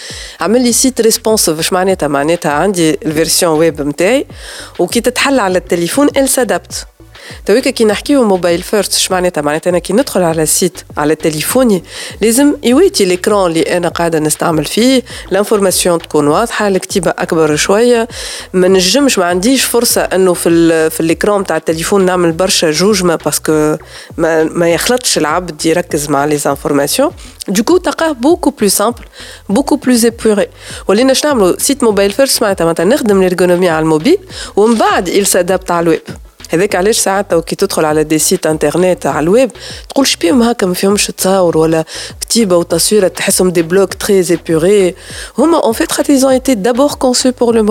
عمل 0.42 0.64
لي 0.64 0.72
سيت 0.74 1.02
ريسبونسيف 1.02 1.60
اش 1.60 1.74
معناتها 1.74 2.08
معناتها 2.08 2.52
عندي 2.52 2.90
الفيرسيون 3.06 3.60
ويب 3.60 3.82
نتاعي 3.82 4.26
وكي 4.80 5.02
تتحل 5.02 5.40
على 5.40 5.58
التليفون 5.58 6.08
ال 6.18 6.30
سادابت. 6.30 6.88
تويك 7.46 7.68
كي 7.68 7.86
نحكيو 7.86 8.24
موبايل 8.24 8.62
فيرست 8.62 8.94
اش 8.94 9.12
معناتها؟ 9.12 9.42
معناتها 9.42 9.70
أنا 9.70 9.80
كي 9.80 9.94
ندخل 9.94 10.22
على 10.22 10.44
السيت 10.44 10.82
على 10.98 11.16
تليفوني 11.16 11.84
لازم 12.22 12.56
يويتي 12.64 13.06
ليكرون 13.06 13.52
اللي 13.52 13.62
أنا 13.62 13.88
قاعدة 13.88 14.20
نستعمل 14.20 14.66
فيه. 14.66 15.04
لانفورماسيون 15.32 16.00
تكون 16.00 16.28
واضحة 16.28 16.68
الكتيبه 16.68 17.14
أكبر 17.18 17.56
شوية. 17.56 18.08
ما 18.54 18.68
نجمش 18.68 19.20
ما 19.20 19.26
عنديش 19.26 19.64
فرصة 19.64 20.02
إنه 20.02 20.34
في 20.34 20.50
ال 20.50 20.92
في 20.92 21.00
الاكرون 21.00 21.44
تاع 21.46 21.58
التليفون 21.58 22.06
نعمل 22.06 22.32
برشا 22.32 22.72
جوجما 22.72 23.16
باسكو 23.16 23.78
ما, 24.18 24.44
ما 24.44 24.70
يخلطش 24.70 25.18
العبد 25.18 25.66
يركز 25.66 26.10
مع 26.10 26.26
لي 26.26 26.40
انفورماسيون 26.46 27.12
Du 27.50 27.64
coup, 27.64 27.80
تلقاه 27.84 28.16
beaucoup 28.22 28.52
plus 28.52 28.74
simple, 28.84 29.06
beaucoup 29.52 29.78
plus 29.78 30.06
épuré. 30.06 30.48
ولينا 30.88 31.14
شنو 31.14 31.32
نعملوا 31.32 31.60
سيت 31.60 31.84
موبايل 31.84 32.12
فيرست 32.12 32.42
معناتها 32.42 32.66
معناتها 32.66 32.86
نخدم 32.86 33.22
الارغونومي 33.22 33.70
على 33.70 33.84
الموبيل 33.84 34.18
ومن 34.56 34.76
بعد 34.76 35.10
il 35.10 35.28
s'adapte 35.28 35.72
على 35.72 35.84
الويب. 35.84 36.02
هذاك 36.50 36.76
علاش 36.76 36.98
ساعات 36.98 37.34
كي 37.34 37.56
تدخل 37.56 37.86
على 37.86 38.04
دي 38.04 38.20
سيت 38.20 38.46
انترنت 38.46 39.06
على 39.06 39.24
الويب 39.24 39.52
تقول 39.90 40.08
شبيهم 40.08 40.42
هكا 40.44 40.68
ما 40.68 40.74
فيهمش 40.74 41.08
تصاور 41.08 41.58
ولا 41.58 41.86
كتيبة 42.22 42.58
وتصويرة 42.58 43.08
تحسهم 43.08 43.50
دي 43.50 43.62
بلوك 43.62 43.94
تري 43.94 44.26
ايبوري 44.30 44.96
هما 45.38 45.64
اون 45.64 45.74
فيت 45.74 45.92
خاطر 45.92 46.14
ils 46.14 46.26
ont 46.26 46.42
été 46.42 46.56
d'abord 46.56 46.98
conçus 46.98 47.32
pour 47.32 47.54
le 47.54 47.64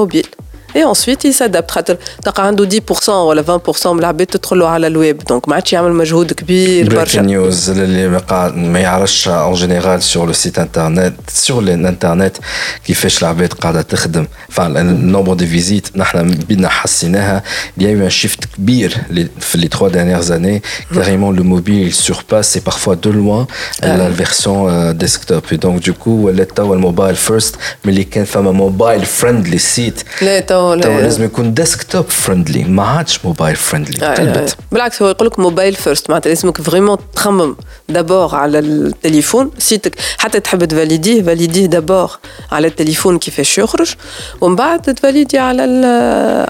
et 0.77 0.83
ensuite 0.83 1.23
il 1.23 1.33
s'adapte 1.33 1.71
خاطر 1.71 1.97
تلقى 2.23 2.47
عنده 2.47 2.69
10% 3.05 3.09
ولا 3.09 3.61
20% 3.77 3.87
من 3.87 3.99
العباد 3.99 4.27
تدخلوا 4.27 4.67
على 4.67 4.87
الويب 4.87 5.17
دونك 5.17 5.49
ما 5.49 5.55
عادش 5.55 5.73
يعمل 5.73 5.93
مجهود 5.93 6.33
كبير 6.33 6.95
برشا 6.95 7.19
نيوز 7.19 7.69
اللي 7.69 8.07
ما 8.07 8.17
قاعد 8.17 8.55
ما 8.55 8.79
يعرفش 8.79 9.27
اون 9.27 9.53
جينيرال 9.53 10.03
سور 10.03 10.27
لو 10.27 10.33
سيت 10.33 10.59
انترنت 10.59 11.15
سور 11.29 11.63
الانترنت 11.63 12.37
كيفاش 12.85 13.23
العباد 13.23 13.53
قاعده 13.53 13.81
تخدم 13.81 14.25
النومبر 14.59 15.33
دي 15.33 15.47
فيزيت 15.47 15.97
نحن 15.97 16.31
بدنا 16.31 16.69
حسيناها 16.69 17.43
il 17.79 17.83
y 17.83 17.85
a 17.85 17.89
eu 17.89 18.07
un 18.07 18.23
shift 18.23 18.45
كبير 18.57 18.97
في 19.39 19.57
les 19.57 19.69
trois 19.69 19.89
dernières 19.89 20.31
années 20.31 20.61
carrément 20.93 21.31
le 21.31 21.43
mobile 21.43 21.93
surpasse 21.93 22.55
et 22.55 22.61
parfois 22.61 22.95
de 22.95 23.09
loin 23.09 23.47
la 23.83 24.09
version 24.09 24.93
desktop 25.03 25.51
et 25.51 25.57
donc 25.57 25.79
du 25.79 25.93
coup 25.93 26.23
ولات 26.23 26.51
توا 26.57 26.75
الموبايل 26.75 27.15
فيرست 27.15 27.55
ملي 27.85 28.03
كان 28.03 28.25
فما 28.25 28.51
موبايل 28.51 29.05
فريندلي 29.05 29.57
سيت 29.57 30.01
لا 30.21 30.39
توا 30.76 31.00
لازم 31.00 31.24
يكون 31.24 31.54
ديسكتوب 31.54 32.04
فريندلي 32.08 32.64
ما 32.64 32.82
عادش 32.82 33.24
موبايل 33.24 33.56
فريندلي 33.56 34.06
قلبت 34.06 34.56
بالعكس 34.72 35.02
هو 35.02 35.08
يقول 35.08 35.26
لك 35.28 35.38
موبايل 35.38 35.74
فيرست 35.74 36.10
معناتها 36.10 36.28
لازمك 36.28 36.60
فريمون 36.62 36.98
تخمم 37.14 37.56
دابور 37.88 38.34
على 38.34 38.58
التليفون 38.58 39.50
سيتك 39.58 39.94
حتى 40.18 40.40
تحب 40.40 40.64
تفاليديه 40.64 41.22
فاليديه 41.22 41.66
دابور 41.66 42.10
على 42.52 42.66
التليفون 42.66 43.18
كيفاش 43.18 43.58
يخرج 43.58 43.94
ومن 44.40 44.56
بعد 44.56 44.82
تفاليدي 44.82 45.38
على 45.38 45.62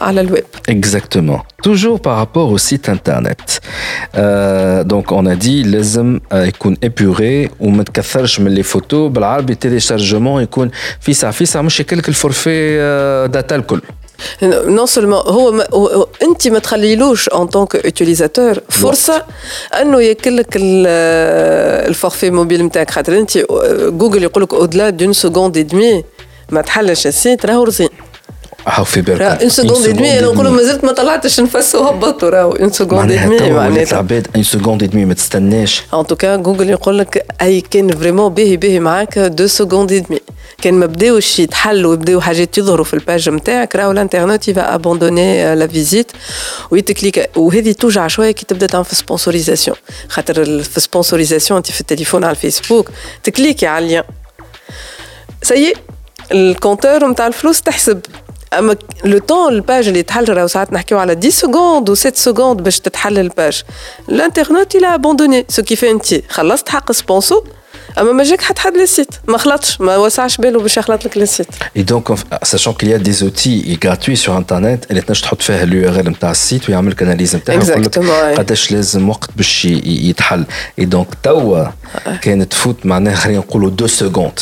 على 0.01 0.21
الويب 0.21 0.45
Exactement. 0.71 1.41
Toujours 1.69 1.99
par 2.07 2.17
rapport 2.23 2.49
au 2.55 2.59
site 2.69 2.87
internet. 2.97 3.43
Euh, 4.15 4.85
donc 4.93 5.07
on 5.13 5.25
a 5.27 5.35
dit 5.35 5.63
لازم 5.67 6.21
يكون 6.33 6.77
épuré 6.87 7.51
وما 7.61 7.83
تكثرش 7.83 8.41
من 8.41 8.51
لي 8.55 8.63
فوتو 8.63 9.09
بالعربي 9.09 9.55
تيليشارجمون 9.55 10.43
يكون 10.43 10.71
في 11.01 11.13
ساعه 11.15 11.33
في 11.33 11.47
ساعه 11.47 11.63
مش 11.63 11.81
يكلك 11.81 12.09
الفورفي 12.09 12.79
داتا 13.33 13.57
الكل. 13.57 13.81
نون 14.44 14.86
سولمون 14.86 15.14
هو, 15.20 15.52
ما 15.52 15.68
هو 15.74 16.08
انت 16.24 16.48
ما 16.48 16.60
تخليلوش 16.60 17.30
ان 17.30 17.48
طونك 17.48 17.76
اوتيليزاتور 17.76 18.60
فرصه 18.70 19.26
انه 19.82 20.02
ياكلك 20.02 20.48
الفورفي 20.56 22.32
موبيل 22.32 22.66
نتاعك 22.66 22.92
خاطر 22.92 23.18
انت 23.18 23.38
جوجل 23.88 24.24
يقول 24.24 24.44
لك 24.44 24.54
اودلا 24.54 24.90
دون 24.90 25.14
سكوند 25.14 25.58
اي 25.58 25.64
دمي 25.64 26.04
ما 26.50 26.62
تحلش 26.62 27.08
السيت 27.08 27.46
راهو 27.46 27.64
رزين 27.64 27.90
راهو 28.69 28.85
في 28.85 29.01
بالك 29.01 29.21
اون 29.21 29.49
سكوند 29.49 29.89
دمي 29.89 30.19
أنا 30.19 30.27
نقول 30.27 30.49
مازلت 30.49 30.85
ما 30.85 30.93
طلعتش 30.93 31.41
نفس 31.41 31.75
وهبطوا 31.75 32.29
راهو 32.29 32.53
اون 32.53 32.73
سكوند 32.73 33.11
اي 33.11 33.19
دمي 33.19 33.51
معناتها. 33.51 33.93
العباد 33.93 34.29
اون 34.35 34.43
سكوند 34.43 34.83
اي 34.83 34.89
دمي 34.89 35.05
ما 35.05 35.15
تستناش. 35.15 35.83
ان 35.95 36.07
توكا 36.07 36.37
جوجل 36.37 36.71
يقول 36.71 36.99
لك 36.99 37.27
أي 37.43 37.61
كان 37.61 37.97
فريمون 37.97 38.35
باهي 38.35 38.57
باهي 38.57 38.81
معاك 38.81 39.19
دو 39.19 39.47
سكوند 39.47 39.93
دمي 39.93 40.21
كان 40.63 40.75
ما 40.75 40.87
بداوش 40.87 41.39
يتحلوا 41.39 41.91
ويبداو 41.91 42.21
حاجات 42.21 42.59
يظهروا 42.59 42.85
في 42.85 42.95
الباج 42.95 43.29
نتاعك 43.29 43.77
راهو 43.77 43.91
الإنترنت 43.91 44.49
يفا 44.49 44.75
ابوندوني 44.75 45.55
لا 45.55 45.67
فيزيت 45.67 46.13
ويتكليك 46.71 47.31
وهذه 47.37 47.73
توجع 47.73 48.07
شوية 48.07 48.31
كي 48.31 48.45
تبدأ 48.45 48.67
تعمل 48.67 48.85
في 48.85 48.95
سبونسوريزاسيون 48.95 49.77
خاطر 50.09 50.63
في 50.63 50.81
سبونسوريزاسيون 50.81 51.57
أنت 51.57 51.71
في 51.71 51.81
التليفون 51.81 52.25
على 52.25 52.31
الفيسبوك. 52.31 52.91
تكليكي 53.25 53.67
على 53.67 53.85
اللين 53.85 54.03
سي 55.43 55.75
الكونتور 56.33 57.09
نتاع 57.09 57.27
الفلوس 57.27 57.63
تحسب. 57.63 58.01
أما 58.53 58.77
لو 59.05 59.19
طون 59.19 59.53
الباج 59.53 59.89
اللي 59.89 60.03
تحل 60.03 60.29
راهو 60.29 60.47
ساعات 60.47 60.73
نحكيو 60.73 60.99
على 60.99 61.17
10 61.17 61.31
سكوند 61.31 61.91
و 61.91 61.95
7 61.95 62.15
سكوند 62.17 62.61
باش 62.61 62.81
تتحل 62.81 63.19
الباج 63.19 63.63
الانترنت 64.09 64.75
إلى 64.75 64.95
ابوندوني 64.95 65.47
سو 65.49 65.63
كي 65.63 65.77
في 65.77 65.91
انت 65.91 66.07
خلصت 66.29 66.69
حق 66.69 66.93
سبونسو 66.93 67.45
أما 67.99 68.13
ما 68.13 68.25
جاك 68.25 68.41
حتى 68.41 68.61
حد 68.61 68.77
للسيت 68.77 69.09
ما 69.29 69.39
خلطش 69.39 69.81
ما 69.81 69.97
وسعش 69.97 70.37
باله 70.37 70.61
باش 70.61 70.77
يخلط 70.77 71.05
لك 71.05 71.19
للسيت 71.19 71.47
donc, 71.79 72.13
sachant 72.43 72.73
qu'il 72.73 72.89
y 72.89 72.95
a 72.95 72.99
des 72.99 73.23
outils 73.23 73.79
gratuits 73.85 74.17
sur 74.17 74.33
Internet, 74.33 74.87
اللي 74.91 75.01
تنجم 75.01 75.23
تحط 75.23 75.43
فيها 75.43 75.63
اليو 75.63 75.89
ار 75.89 76.01
ال 76.01 76.11
نتاع 76.11 76.31
السيت 76.31 76.69
ويعمل 76.69 76.91
لك 76.91 77.03
اناليز 77.03 77.37
نتاعها 77.37 77.65
ويقول 77.65 77.83
لك 77.83 77.99
قداش 78.39 78.73
لازم 78.73 79.09
وقت 79.09 79.31
باش 79.37 79.65
يتحل. 79.65 80.45
اي 80.79 80.85
دونك 80.85 81.09
توا 81.23 81.65
كانت 82.23 82.53
تفوت 82.53 82.87
معناها 82.87 83.15
خلينا 83.15 83.39
نقولوا 83.39 83.71
2 83.71 83.89
سكوند 83.89 84.39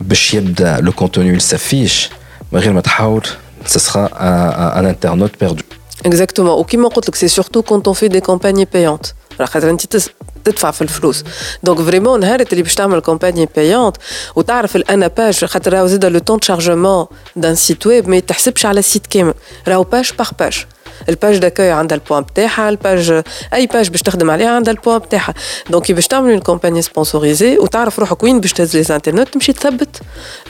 باش 0.00 0.34
يبدا 0.34 0.80
لو 0.80 0.92
كونتوني 0.92 1.36
يسافيش 1.36 2.10
من 2.51 2.59
غير 2.59 2.73
ما 2.73 2.81
تحاول 2.81 3.27
ce 3.65 3.79
sera 3.79 4.09
un, 4.19 4.79
un 4.79 4.85
internaute 4.85 5.35
perdu. 5.43 5.63
Exactement. 6.05 6.39
وكيما 6.39 6.87
قلت 6.87 7.09
لك 7.09 7.15
c'est 7.15 7.41
surtout 7.41 7.63
quand 7.63 7.87
on 7.87 7.93
fait 7.93 8.09
des 8.09 8.21
campagnes 8.21 8.65
payantes. 8.65 9.13
خاطر 9.43 9.69
انت 9.69 9.97
تدفع 10.45 10.71
في 10.71 10.81
الفلوس 10.81 11.23
دونك 11.63 11.81
فريمون 11.81 12.19
نهار 12.19 12.41
اللي 12.51 12.61
باش 12.61 12.75
تعمل 12.75 12.99
كومباني 12.99 13.49
بايونت 13.55 13.97
وتعرف 14.35 14.75
الانا 14.75 15.07
باج 15.07 15.45
خاطر 15.45 15.73
راهو 15.73 15.87
زاد 15.87 16.05
لو 16.05 16.19
طون 16.19 16.41
شارجمون 16.41 17.05
دان 17.35 17.55
سيت 17.55 17.87
ويب 17.87 18.09
ما 18.09 18.15
يتحسبش 18.15 18.65
على 18.65 18.79
السيت 18.79 19.07
كامل 19.07 19.33
راهو 19.67 19.83
باج 19.83 20.11
باغ 20.19 20.29
باج 20.39 20.65
الباج 21.08 21.38
داكوي 21.38 21.70
عندها 21.70 21.98
البوان 21.98 22.22
بتاعها 22.22 22.68
الباج 22.68 23.22
أي 23.54 23.66
باج 23.66 23.88
باش 23.88 24.02
تخدم 24.02 24.30
عليها 24.30 24.50
عندها 24.50 24.74
البوان 24.74 24.98
بتاعها. 24.98 25.34
دونك 25.70 25.92
باش 25.92 26.06
تعمل 26.06 26.30
اون 26.30 26.40
كومباني 26.40 26.82
سبونسوريزي 26.82 27.58
وتعرف 27.58 27.98
روحك 27.98 28.22
وين 28.22 28.40
باش 28.40 28.52
تهز 28.52 28.76
لي 28.76 28.94
انترنت 28.96 29.28
تمشي 29.28 29.52
تثبت 29.52 30.00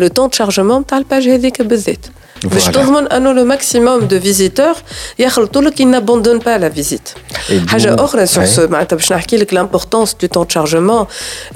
لو 0.01 0.09
طون 0.09 0.33
شارجمون 0.33 0.87
تاع 0.87 0.99
الباج 0.99 1.29
هذيك 1.29 1.63
بالذات. 1.63 2.07
باش 2.44 2.66
تضمن 2.66 3.08
انه 3.08 3.32
لو 3.32 3.46
ماكسيموم 3.46 4.00
دو 4.00 4.20
فيزيتور 4.20 4.74
يخلطوا 5.20 5.62
لك 5.62 5.82
ان 5.82 5.96
ابوندون 5.96 6.40
با 6.40 6.58
لا 6.58 6.70
فيزيت 6.70 7.10
حاجه 7.68 7.96
اخرى 8.00 8.26
سور 8.26 8.46
سو 8.46 8.68
معناتها 8.68 8.96
باش 8.96 9.14
نحكي 9.14 9.38
لك 9.38 9.54
لامبورتونس 9.54 10.16
دو 10.22 10.28
طون 10.28 10.50
شارجمون 10.50 11.06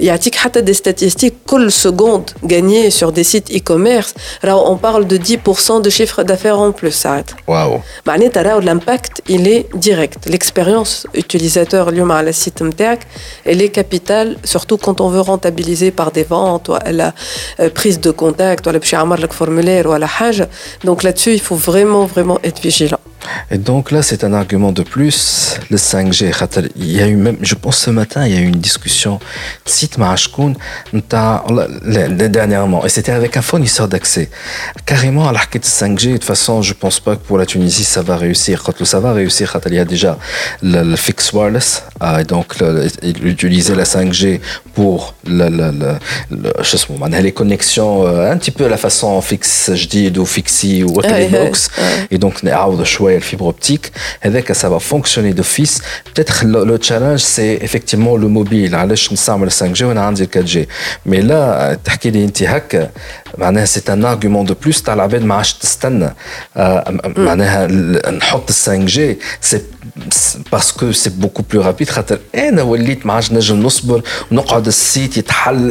يعطيك 0.00 0.34
حتى 0.34 0.60
دي 0.60 0.74
ستاتيستيك 0.74 1.34
كل 1.46 1.72
سكوند 1.72 2.30
غانيي 2.52 2.90
سور 2.90 3.10
دي 3.10 3.22
سيت 3.22 3.50
اي 3.50 3.58
كوميرس 3.58 4.14
راهو 4.44 4.66
اون 4.66 4.76
بارل 4.76 5.08
دو 5.08 5.18
10% 5.54 5.72
دو 5.72 5.90
شيفر 5.90 6.22
دافير 6.22 6.52
اون 6.52 6.70
بلوس 6.82 6.94
ساعات 6.94 7.30
واو 7.48 7.80
معناتها 8.06 8.42
راهو 8.42 8.60
لامباكت 8.60 9.30
الي 9.30 9.64
ديريكت 9.74 10.28
ليكسبيريونس 10.28 11.06
utilisateur 11.18 11.74
اليوم 11.74 12.12
على 12.12 12.30
السيت 12.30 12.62
نتاعك 12.62 13.06
elle 13.48 13.60
est 13.62 13.80
capitale 13.80 14.36
surtout 14.52 14.78
quand 14.86 15.00
on 15.00 15.08
veut 15.08 15.24
rentabiliser 15.30 15.90
par 15.90 16.10
des 16.10 16.24
ventes 16.30 16.68
ولا 16.68 17.12
prise 17.60 17.98
de 18.06 18.10
contact 18.22 18.66
ولا 18.66 18.78
باش 18.78 18.92
يعمر 18.92 19.20
لك 19.20 19.32
فورمولير 19.32 19.88
ولا 19.88 20.06
حاجه 20.06 20.48
Donc 20.83 21.03
là-dessus, 21.03 21.33
il 21.33 21.41
faut 21.41 21.55
vraiment, 21.55 22.05
vraiment 22.05 22.39
être 22.43 22.61
vigilant. 22.61 22.99
Et 23.51 23.57
donc 23.57 23.91
là, 23.91 24.01
c'est 24.01 24.23
un 24.23 24.33
argument 24.33 24.71
de 24.71 24.83
plus, 24.83 25.57
le 25.69 25.77
5G. 25.77 26.31
Il 26.75 26.91
y 26.91 27.01
a 27.01 27.07
eu 27.07 27.15
même, 27.15 27.37
je 27.41 27.55
pense 27.55 27.77
ce 27.77 27.89
matin, 27.89 28.25
il 28.25 28.33
y 28.33 28.37
a 28.37 28.41
eu 28.41 28.47
une 28.47 28.59
discussion, 28.59 29.19
site 29.65 29.97
Mahashkoun, 29.97 30.55
dernièrement, 30.93 32.85
et 32.85 32.89
c'était 32.89 33.11
avec 33.11 33.37
un 33.37 33.41
fournisseur 33.41 33.87
d'accès. 33.87 34.29
Carrément, 34.85 35.27
à 35.27 35.31
l'arcade 35.31 35.63
5G, 35.63 36.07
de 36.07 36.13
toute 36.13 36.23
façon, 36.23 36.61
je 36.61 36.73
pense 36.73 36.99
pas 36.99 37.15
que 37.15 37.21
pour 37.21 37.37
la 37.37 37.45
Tunisie, 37.45 37.83
ça 37.83 38.01
va 38.01 38.17
réussir. 38.17 38.63
Quand 38.63 38.83
ça 38.85 38.99
va 38.99 39.13
réussir, 39.13 39.57
il 39.65 39.73
y 39.73 39.79
a 39.79 39.85
déjà 39.85 40.17
le, 40.61 40.83
le 40.83 40.95
fixe 40.95 41.31
wireless, 41.33 41.83
ah, 41.99 42.21
et 42.21 42.23
donc 42.23 42.59
le, 42.59 42.87
utiliser 43.23 43.75
la 43.75 43.83
5G 43.83 44.39
pour 44.73 45.15
le, 45.25 45.49
le, 45.49 47.21
les 47.21 47.31
connexions, 47.31 48.05
euh, 48.05 48.31
un 48.31 48.37
petit 48.37 48.51
peu 48.51 48.65
à 48.65 48.69
la 48.69 48.77
façon 48.77 49.21
fixe, 49.21 49.71
je 49.73 49.87
dis, 49.87 50.11
ou 50.17 50.25
fixie, 50.25 50.83
ou 50.83 50.93
box. 50.93 51.69
Et 52.11 52.17
donc, 52.17 52.35
on 52.43 52.47
a 52.47 52.55
شويه 53.14 53.16
الفيبر 53.16 53.44
اوبتيك 53.44 53.90
هذاك 54.20 54.52
ça 54.52 54.68
va 54.68 54.78
fonctionner 54.78 55.32
d'office 55.34 55.78
peut-être 56.04 56.44
le, 56.44 56.78
challenge 56.88 57.22
c'est 57.34 57.54
effectivement 57.66 58.16
le 58.16 58.28
mobile 58.28 58.74
علاش 58.74 59.12
نستعمل 59.12 59.52
5G 59.52 59.82
وانا 59.82 60.00
عندي 60.00 60.26
4G 60.26 60.58
mais 61.08 61.22
là 61.22 61.74
تحكي 61.84 62.10
لي 62.10 62.24
انت 62.24 62.42
هكا 62.42 62.90
معناها 63.38 63.64
سي 63.64 63.92
ان 63.92 64.04
ارغيومون 64.04 64.46
دو 64.46 64.54
بلوس 64.54 64.82
تاع 64.82 64.94
العباد 64.94 65.22
ما 65.22 65.34
عادش 65.34 65.52
تستنى 65.52 66.14
معناها 67.16 67.66
نحط 68.10 68.50
ال 68.50 68.88
5G 68.88 69.00
سي 69.40 69.60
باسكو 70.52 70.92
سي 70.92 71.10
بوكو 71.10 71.42
بلو 71.42 71.62
رابيد 71.62 71.90
خاطر 71.90 72.18
انا 72.34 72.62
وليت 72.62 73.06
ما 73.06 73.12
عادش 73.12 73.32
نجم 73.32 73.62
نصبر 73.62 74.02
ونقعد 74.32 74.66
السيت 74.66 75.16
يتحل 75.16 75.70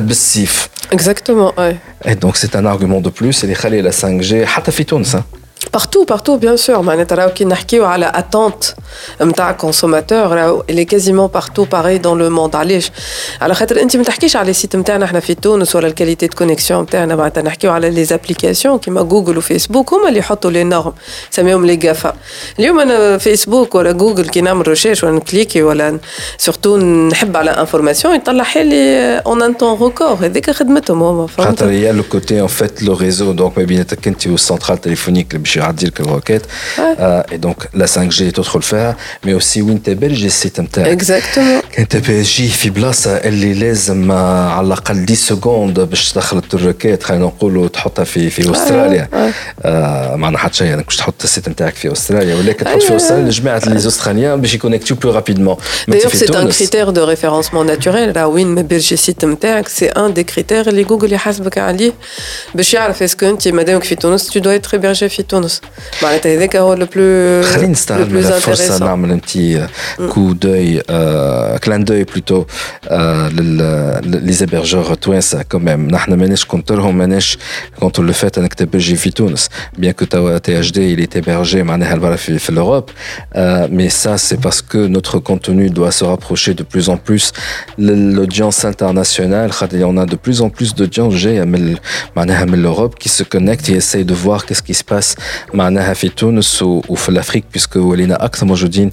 بالسيف 0.00 0.68
اكزاكتومون 0.92 1.52
اي 1.58 1.76
Et 2.04 2.16
donc 2.16 2.36
c'est 2.36 2.56
un 2.56 2.66
argument 2.66 3.00
de 3.00 3.10
plus 3.10 3.42
اللي 3.42 3.52
يخلي 3.52 3.90
la 3.90 3.94
5G 3.94 4.34
حتى 4.34 4.70
في 4.70 4.84
تونس 4.84 5.16
Partout, 5.72 6.04
partout, 6.04 6.36
bien 6.36 6.56
sûr. 6.56 6.78
معناتها 6.82 7.16
راهو 7.16 7.28
كي 7.28 7.44
نحكيو 7.44 7.84
على 7.84 8.12
attente 8.16 8.74
نتاع 9.22 9.52
كونسوماتور 9.52 10.18
راهو 10.18 10.64
اللي 10.70 10.84
كازيمون 10.84 11.26
بارتو 11.26 11.64
باغي 11.64 11.98
دون 11.98 12.18
لو 12.18 12.30
موند 12.30 12.56
علاش؟ 12.56 12.90
على 13.40 13.54
خاطر 13.54 13.82
انت 13.82 13.96
ما 13.96 14.02
تحكيش 14.02 14.36
على 14.36 14.50
السيت 14.50 14.76
نتاعنا 14.76 15.04
احنا 15.04 15.20
في 15.20 15.34
تونس 15.34 15.76
ولا 15.76 15.86
الكاليتي 15.86 16.26
دو 16.26 16.36
كونيكسيون 16.36 16.82
نتاعنا 16.82 17.16
معناتها 17.16 17.42
نحكيو 17.42 17.72
على 17.72 17.90
لي 17.90 18.04
زابليكاسيون 18.04 18.78
كيما 18.78 19.02
جوجل 19.02 19.38
وفيسبوك 19.38 19.92
هما 19.94 20.08
اللي 20.08 20.18
يحطوا 20.18 20.50
لي 20.50 20.64
نورم 20.64 20.92
سميهم 21.30 21.66
لي 21.66 21.76
جافا 21.76 22.16
اليوم 22.58 22.78
انا 22.80 23.18
فيسبوك 23.18 23.74
ولا 23.74 23.92
جوجل 23.92 24.28
كي 24.28 24.40
نعمل 24.40 24.68
ريشيرش 24.68 25.04
ولا 25.04 25.12
نكليكي 25.12 25.62
ولا 25.62 25.98
سورتو 26.38 26.76
نحب 26.76 27.36
على 27.36 27.50
انفورماسيون 27.50 28.14
يطلع 28.14 28.46
لي 28.56 29.16
اون 29.26 29.42
ان 29.42 29.52
طون 29.54 29.82
ريكور 29.82 30.14
هذيك 30.20 30.50
خدمتهم 30.50 31.02
هما 31.02 31.26
خاطر 31.26 31.68
هي 31.68 31.92
لو 31.92 32.02
كوتي 32.02 32.40
ان 32.40 32.46
فيت 32.46 32.82
لو 32.82 32.94
ريزو 32.94 33.32
دونك 33.32 33.58
ما 33.58 33.64
بيناتك 33.64 34.08
انت 34.08 34.26
والسنترال 34.26 34.80
تليفونيك 34.80 35.34
اللي 35.34 35.45
باش 35.46 35.56
يعدي 35.56 35.86
لك 35.86 36.00
الروكيت 36.00 36.42
اي 36.78 37.36
دونك 37.36 37.68
لا 37.74 37.86
5 37.86 38.04
جي 38.04 38.30
تدخل 38.30 38.62
فيها 38.62 38.96
مي 39.24 39.34
اوسي 39.34 39.62
وين 39.62 39.82
تبرجي 39.82 40.26
السيت 40.26 40.60
نتاعك 40.60 40.88
اكزاكتومون 40.88 41.60
كان 41.72 41.88
تبرجي 41.88 42.48
في 42.48 42.70
بلاصه 42.70 43.10
اللي 43.16 43.54
لازم 43.54 44.12
على 44.12 44.66
الاقل 44.66 45.02
10 45.02 45.14
سكوند 45.14 45.80
باش 45.80 46.12
تدخل 46.12 46.42
الروكيت 46.54 47.02
خلينا 47.02 47.24
نقولوا 47.24 47.68
تحطها 47.68 48.04
في 48.04 48.30
في 48.30 48.50
استراليا 48.50 49.08
آه 49.62 50.16
معنا 50.16 50.38
حتى 50.38 50.54
شيء 50.54 50.74
انك 50.74 50.84
باش 50.86 50.96
تحط 50.96 51.22
السيت 51.22 51.48
نتاعك 51.48 51.74
في 51.74 51.92
استراليا 51.92 52.34
ولكن 52.34 52.64
تحط 52.64 52.82
في 52.82 52.96
استراليا 52.96 53.30
جماعه 53.30 53.62
لي 53.66 53.78
زوستراليان 53.78 54.40
باش 54.40 54.54
يكونيكتيو 54.54 54.96
بلو 54.96 55.12
رابيدمون 55.12 55.56
D'ailleurs, 55.88 56.14
c'est 56.14 56.34
un 56.36 56.46
critère 56.46 56.92
de 56.92 57.00
référencement 57.00 57.64
naturel. 57.64 58.12
Là, 58.14 58.26
وين 58.26 58.46
ما 58.46 58.62
بيرجي 58.62 58.96
سيت 58.96 59.24
نتاعك 59.24 59.68
سي 59.68 59.86
ان 59.86 60.14
دي 60.14 60.24
كريتير 60.24 60.68
اللي 60.68 60.84
جوجل 60.84 61.12
يحاسبك 61.12 61.58
عليه 61.58 61.92
باش 62.54 62.74
يعرف 62.74 63.02
اسكو 63.02 63.26
انت 63.26 63.48
مادامك 63.48 63.84
في 63.84 63.94
تونس 63.94 64.30
tu 64.30 64.40
dois 64.40 64.58
être 64.60 64.74
hébergé 64.74 65.04
في 65.04 65.22
تونس 65.36 65.60
معناتها 66.02 66.34
هذاك 66.34 66.56
هو 66.56 66.74
لو 66.74 66.86
بلو 66.86 67.42
خلينا 67.42 67.72
نستغل 67.72 68.16
الفرصه 68.16 68.78
نعمل 68.78 69.10
انت 69.10 69.68
كو 70.08 70.32
دوي 70.32 70.82
كلان 71.58 71.84
دوي 71.84 72.04
بلوتو 72.04 72.44
لي 74.02 74.32
زيبرجور 74.32 74.94
توانسه 74.94 75.42
كوميم 75.42 75.88
نحن 75.88 76.14
ماناش 76.14 76.44
كونترهم 76.44 76.98
ماناش 76.98 77.38
كونتر 77.80 78.02
لو 78.02 78.12
فات 78.12 78.38
انك 78.38 78.54
تبرجي 78.54 78.96
في 78.96 79.10
تونس 79.10 79.48
بيان 79.78 79.92
كو 79.92 80.04
توا 80.04 80.38
تي 80.38 80.60
اش 80.60 80.70
دي 80.70 80.96
il 80.96 81.00
est 81.00 81.16
hébergé 81.16 81.54
معناها 81.54 81.96
برا 81.96 82.16
في, 82.16 82.38
في 82.38 82.52
l'Europe 82.52 82.90
mais 83.70 83.88
ça 83.88 84.18
c'est 84.18 84.40
parce 84.40 84.62
que 84.62 84.78
notre 84.96 85.18
contenu 85.18 85.70
doit 85.70 85.92
se 85.92 86.04
rapprocher 86.04 86.54
de 86.54 86.62
plus 86.62 86.88
en 86.88 86.96
plus 86.96 87.32
l'audience 87.78 88.64
internationale 88.64 89.50
on 89.90 89.96
a 89.96 90.06
de 90.06 90.16
plus 90.16 90.38
en 90.42 90.50
plus 90.50 90.74
d'audience 90.74 91.14
جايه 91.14 91.44
من 91.44 91.76
معناها 92.16 92.44
من 92.44 92.62
l'Europe 92.62 92.94
qui 93.02 93.08
se 93.08 93.22
connecte 93.22 93.68
et 93.68 93.76
essaye 93.82 94.04
de 94.04 94.14
voir 94.14 94.46
qu'est-ce 94.46 94.62
qui 94.62 94.74
se 94.74 94.84
passe 94.84 95.14
معناها 95.54 95.94
في 95.94 96.08
تونس 96.08 96.62
وفي 96.62 97.20
l'Afrique 97.20 97.58
puisque 97.58 97.76
ولينا 97.76 98.24
اكثر 98.24 98.46
موجودين 98.46 98.90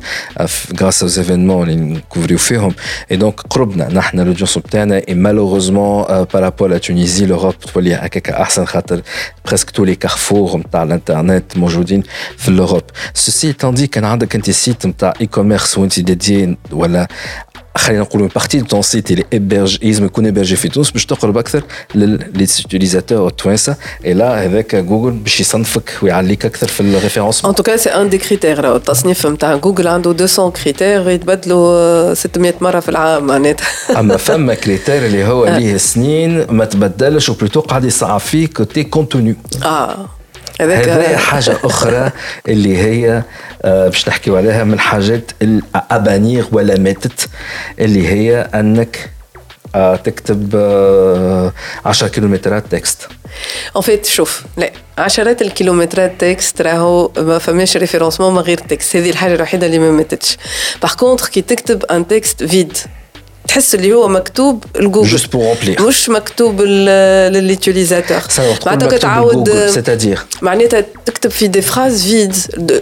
grâce 0.74 1.04
aux 1.04 1.15
événements 1.18 1.62
اللي 1.62 1.76
نكوفريو 1.76 2.38
فيهم 2.38 2.74
et 3.13 3.18
donc 3.18 3.42
قربنا 3.50 3.88
نحن 3.94 4.34
l'audience 4.36 4.58
بتاعنا 4.58 5.00
et 5.02 5.13
malheureusement 5.13 6.06
par 6.34 6.42
rapport 6.42 6.68
à 6.68 6.70
la 6.70 6.80
Tunisie 6.80 7.26
l'Europe 7.26 7.72
تولي 7.74 7.96
هكاك 7.96 8.30
احسن 8.30 8.65
خاطر 8.65 9.02
presque 9.50 9.72
tous 9.78 9.86
les 9.86 10.08
carrefours 10.08 10.56
نتاع 10.56 10.84
الانترنت 10.84 11.58
موجودين 11.58 12.04
في 12.38 12.58
l'Europe 12.58 13.20
ceci 13.20 13.48
étant 13.54 13.74
dit 13.80 13.86
كان 13.86 14.06
عندك 14.06 14.36
انت 14.36 14.50
سيت 14.50 14.86
نتاع 14.86 15.13
اي 15.22 15.26
كوميرس 15.26 15.78
وانت 15.78 16.00
ديدي 16.00 16.58
ولا 16.72 17.08
خلينا 17.77 18.03
نقولوا 18.03 18.29
بارتي 18.35 18.59
دو 18.59 18.67
تون 18.67 18.83
سيت 18.83 19.11
اللي 19.11 19.25
ابرج 19.33 19.79
يلزم 19.83 20.05
يكون 20.05 20.27
ابرجي 20.27 20.57
في 20.57 20.69
تونس 20.69 20.91
باش 20.91 21.07
تقرب 21.07 21.39
أكثر 21.39 21.65
لليوتيليزاتور 21.95 23.29
التوانسه 23.29 23.77
اي 24.05 24.15
لا 24.15 24.45
هذاك 24.45 24.77
جوجل 24.77 25.11
باش 25.11 25.41
يصنفك 25.41 25.93
ويعليك 26.03 26.47
أكثر 26.47 26.69
في 26.69 26.81
الريفيرونس 26.81 27.45
ان 27.45 27.55
توكا 27.55 27.77
سي 27.77 27.91
ان 27.91 28.09
دي 28.09 28.19
كريتير 28.19 28.77
التصنيف 28.77 29.27
نتاع 29.27 29.57
جوجل 29.57 29.89
عنده 29.89 30.11
200 30.11 30.51
كريتير 30.51 31.11
يتبدلوا 31.11 32.15
600 32.15 32.55
مرة 32.61 32.81
في 32.81 32.89
العام 32.89 33.27
معناتها. 33.27 33.67
أما 34.01 34.17
فما 34.27 34.55
كريتير 34.55 35.07
اللي 35.07 35.25
هو 35.25 35.47
ليه 35.47 35.77
سنين 35.77 36.47
ما 36.51 36.65
تبدلش 36.65 37.29
وبلوتو 37.29 37.61
قاعد 37.61 37.85
يصعب 37.85 38.21
فيه 38.21 38.47
كوتي 38.47 38.85
كونتوني 38.85 39.37
آه. 39.65 40.09
هذا 40.61 41.17
حاجة 41.17 41.57
أخرى 41.64 42.11
اللي 42.49 42.79
هي 42.79 43.23
باش 43.64 44.09
نحكيو 44.09 44.37
عليها 44.37 44.64
من 44.64 44.81
حاجات 44.81 45.31
الأبانيغ 45.43 46.47
ولا 46.53 46.79
ماتت 46.79 47.29
اللي 47.81 48.09
هي 48.09 48.40
أنك 48.55 49.11
تكتب 50.05 50.57
10 51.85 52.09
كيلومترات 52.09 52.64
تكست. 52.71 53.09
ان 53.77 53.81
فيت 53.81 54.07
شوف 54.07 54.43
لا 54.57 54.73
عشرات 54.99 55.43
الكيلومترات 55.43 56.12
تكست 56.19 56.62
راهو 56.62 57.11
ما 57.17 57.38
فماش 57.38 57.77
ريفيرونسمون 57.77 58.35
من 58.35 58.40
غير 58.40 58.59
تكست. 58.59 58.97
هذه 58.97 59.11
الحاجة 59.11 59.35
الوحيدة 59.35 59.67
اللي 59.67 59.79
ما 59.79 59.90
ماتتش. 59.90 60.37
باغ 60.83 60.95
كونتر 60.95 61.29
كي 61.29 61.43
تكتب 61.43 61.85
ان 61.85 62.09
تكست 62.09 62.45
فيد 62.45 62.77
تحس 63.49 63.75
اللي 63.75 63.93
هو 63.95 64.09
مكتوب 64.09 64.65
لجوجل 64.77 65.09
مش 65.81 66.09
مكتوب 66.09 66.63
لليوتيليزاتور 66.63 68.21
معناتها 68.67 68.99
تعاود 68.99 69.67
سيتادير 69.69 70.19
معناتها 70.43 70.85
تكتب 71.07 71.31
في 71.31 71.47
دي 71.47 71.63
فراز 71.63 72.03
فيد 72.07 72.37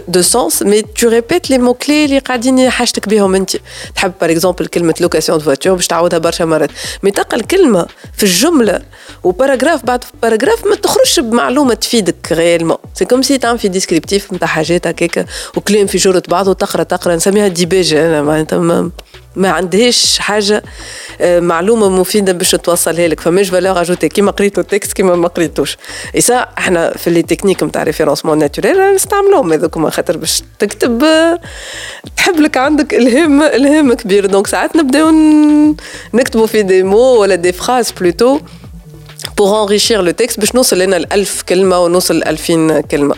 دو 0.07 0.21
سونس 0.21 0.63
مي 0.63 0.81
تو 0.81 1.09
ريبيت 1.09 1.49
لي 1.49 1.57
مو 1.57 1.73
كلي 1.73 2.05
اللي 2.05 2.19
قاعدين 2.19 2.69
حاجتك 2.69 3.09
بهم 3.09 3.35
أنت. 3.35 3.51
تحب 3.95 4.13
باغ 4.21 4.31
اكزومبل 4.31 4.65
كلمة 4.65 4.93
لوكاسيون 4.99 5.37
دو 5.37 5.43
فواتور 5.43 5.73
باش 5.73 5.87
تعاودها 5.87 6.19
برشا 6.19 6.43
مرات. 6.43 6.69
مي 7.03 7.11
تلقى 7.11 7.37
الكلمة 7.37 7.85
في 8.17 8.23
الجملة 8.23 8.81
وباراجراف 9.23 9.85
بعد 9.85 10.03
باراجراف 10.21 10.65
ما 10.65 10.75
تخرجش 10.75 11.19
بمعلومة 11.19 11.73
تفيدك 11.73 12.15
غيالمون 12.31 12.77
سي 12.95 13.05
كوم 13.05 13.21
سي 13.21 13.37
تعمل 13.37 13.59
في 13.59 13.67
ديسكريبتيف 13.67 14.33
نتاع 14.33 14.47
حاجات 14.47 14.87
هكاك 14.87 15.25
وكلام 15.55 15.87
في 15.87 15.97
جرة 15.97 16.23
بعض 16.27 16.47
وتقرأ 16.47 16.83
تقرأ 16.83 17.15
نسميها 17.15 17.47
ديباجه 17.47 18.07
أنا 18.07 18.21
معناتها 18.21 18.89
ما 19.35 19.49
عندهاش 19.49 20.19
حاجة 20.19 20.63
معلومة 21.21 21.89
مفيدة 21.89 22.33
باش 22.33 22.51
توصلها 22.51 23.07
لك. 23.07 23.19
فماش 23.19 23.49
فالور 23.49 23.81
اجوتي 23.81 24.09
كيما 24.09 24.31
قريتو 24.31 24.61
التكست 24.61 24.93
كيما 24.93 25.15
ما 25.15 25.27
قريتوش. 25.27 25.77
اي 26.15 26.45
إحنا 26.57 26.97
في 26.97 27.09
لي 27.09 27.21
تكنيك 27.21 27.63
نتاع 27.63 27.83
ريفيرونسمون 27.83 28.37
ناتوريل 28.37 28.95
نستعملوهم 28.95 29.53
هذوك. 29.53 29.87
خاطر 29.87 30.17
باش 30.17 30.43
تكتب 30.59 31.03
تحب 32.17 32.39
لك 32.39 32.57
عندك 32.57 32.93
الهام 32.93 33.41
الهام 33.41 33.93
كبير. 33.93 34.25
دونك 34.25 34.47
ساعات 34.47 34.75
نبداو 34.75 35.11
نكتبوا 36.13 36.47
في 36.47 36.61
دي 36.61 36.83
مو 36.83 36.97
ولا 36.97 37.35
دي 37.35 37.51
فراز 37.51 37.91
بلوتو 37.91 38.39
pour 39.36 39.52
enrichir 39.52 40.02
le 40.02 40.12
texte 40.12 40.40
باش 40.40 40.54
نوصل 40.54 40.78
لنا 40.78 40.96
ال 40.96 41.12
1000 41.12 41.42
كلمه 41.42 41.78
ونوصل 41.78 42.18
ل 42.18 42.24
2000 42.24 42.80
كلمه 42.80 43.14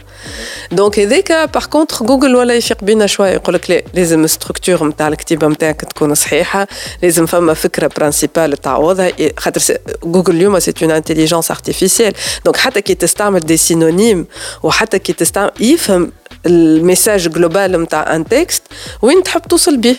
دونك 0.73 0.99
هذاك 0.99 1.33
باغ 1.55 1.67
كونتر 1.67 2.07
جوجل 2.07 2.37
ولا 2.37 2.55
يفيق 2.55 2.85
بينا 2.85 3.07
شويه 3.07 3.31
يقول 3.31 3.55
لك 3.55 3.71
لا 3.71 3.83
لازم 3.95 4.25
الستركتور 4.25 4.89
نتاع 4.89 5.09
الكتيبه 5.09 5.49
نتاعك 5.49 5.81
تكون 5.81 6.15
صحيحه 6.15 6.67
لازم 7.03 7.27
فما 7.27 7.55
فكره 7.55 7.91
برانسيبال 7.97 8.57
تعوضها 8.57 9.13
خاطر 9.39 9.61
جوجل 10.05 10.35
اليوم 10.35 10.59
سي 10.59 10.75
اون 10.83 10.91
انتيليجنس 10.91 11.51
ارتيفيسيال 11.51 12.13
دونك 12.45 12.57
حتى 12.57 12.81
كي 12.81 12.95
تستعمل 12.95 13.41
دي 13.41 13.57
سينونيم 13.57 14.27
وحتى 14.63 14.99
كي 14.99 15.13
تستعمل 15.13 15.51
يفهم 15.61 16.13
الميساج 16.46 17.30
جلوبال 17.30 17.82
نتاع 17.82 18.16
ان 18.16 18.26
تكست 18.26 18.64
وين 19.02 19.24
تحب 19.24 19.42
توصل 19.42 19.78
به؟ 19.78 19.96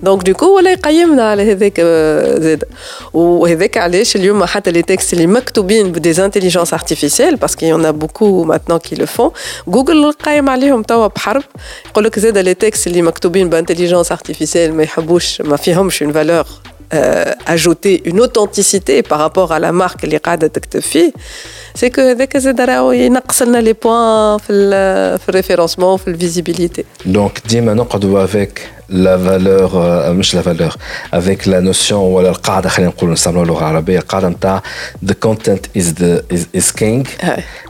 دونك 0.00 0.22
دوكو 0.22 0.56
ولا 0.56 0.72
يقيمنا 0.72 1.30
على 1.30 1.52
هذاك 1.52 1.80
زاد. 2.40 2.64
وهذاك 3.12 3.78
علاش 3.78 4.16
اليوم 4.16 4.44
حتى 4.44 4.70
لي 4.70 4.82
تكست 4.82 5.12
اللي 5.12 5.26
مكتوبين 5.26 5.92
بدي 5.92 6.24
انتيليجنس 6.24 6.72
ارتيفيسيال 6.72 7.36
باسكو 7.36 7.66
يون 7.66 7.92
بوكو 7.92 8.44
ماتنون 8.44 8.78
كي 8.78 8.96
لو 8.96 9.06
فون 9.06 9.30
جوجل 9.68 10.12
قايم 10.12 10.48
عليهم 10.50 10.82
توا 10.82 11.06
بحرب. 11.06 11.42
يقول 11.90 12.04
لك 12.04 12.18
زاد 12.18 12.38
لي 12.38 12.54
تكست 12.54 12.86
اللي 12.86 13.02
مكتوبين 13.02 13.50
بانتيليجنس 13.50 14.12
ارتيفيسيال 14.12 14.74
ما 14.74 14.82
يحبوش 14.82 15.40
ما 15.40 15.56
فيهمش 15.56 16.02
اون 16.02 16.12
فالور 16.12 16.44
Euh, 16.92 17.24
ajouter 17.46 18.02
une 18.04 18.20
authenticité 18.20 19.02
par 19.02 19.18
rapport 19.18 19.52
à 19.52 19.58
la 19.58 19.72
marque 19.72 20.00
qui 20.00 20.14
est 20.14 20.20
c'est 21.74 21.90
que 21.90 22.14
les 23.60 23.74
points 23.74 24.36
le 24.48 24.70
euh, 24.72 25.16
référencement, 25.26 25.98
la 26.06 26.12
visibilité. 26.12 26.84
Donc, 27.06 27.40
dis 27.46 27.60
maintenant 27.60 27.84
qu'on 27.86 27.98
doit 27.98 28.22
avec 28.22 28.60
la 28.90 29.16
valeur, 29.16 29.76
euh, 29.76 30.10
euh 30.10 30.22
la 30.34 30.42
valeur, 30.42 30.76
avec 31.10 31.46
la 31.46 31.60
notion 31.60 32.12
ou 32.12 32.18
alors 32.18 32.40
cadre, 32.40 32.70
the 35.04 35.18
content 35.18 35.62
is 35.74 35.94
the 35.94 36.22
is, 36.30 36.46
is 36.52 36.70
king. 36.72 37.06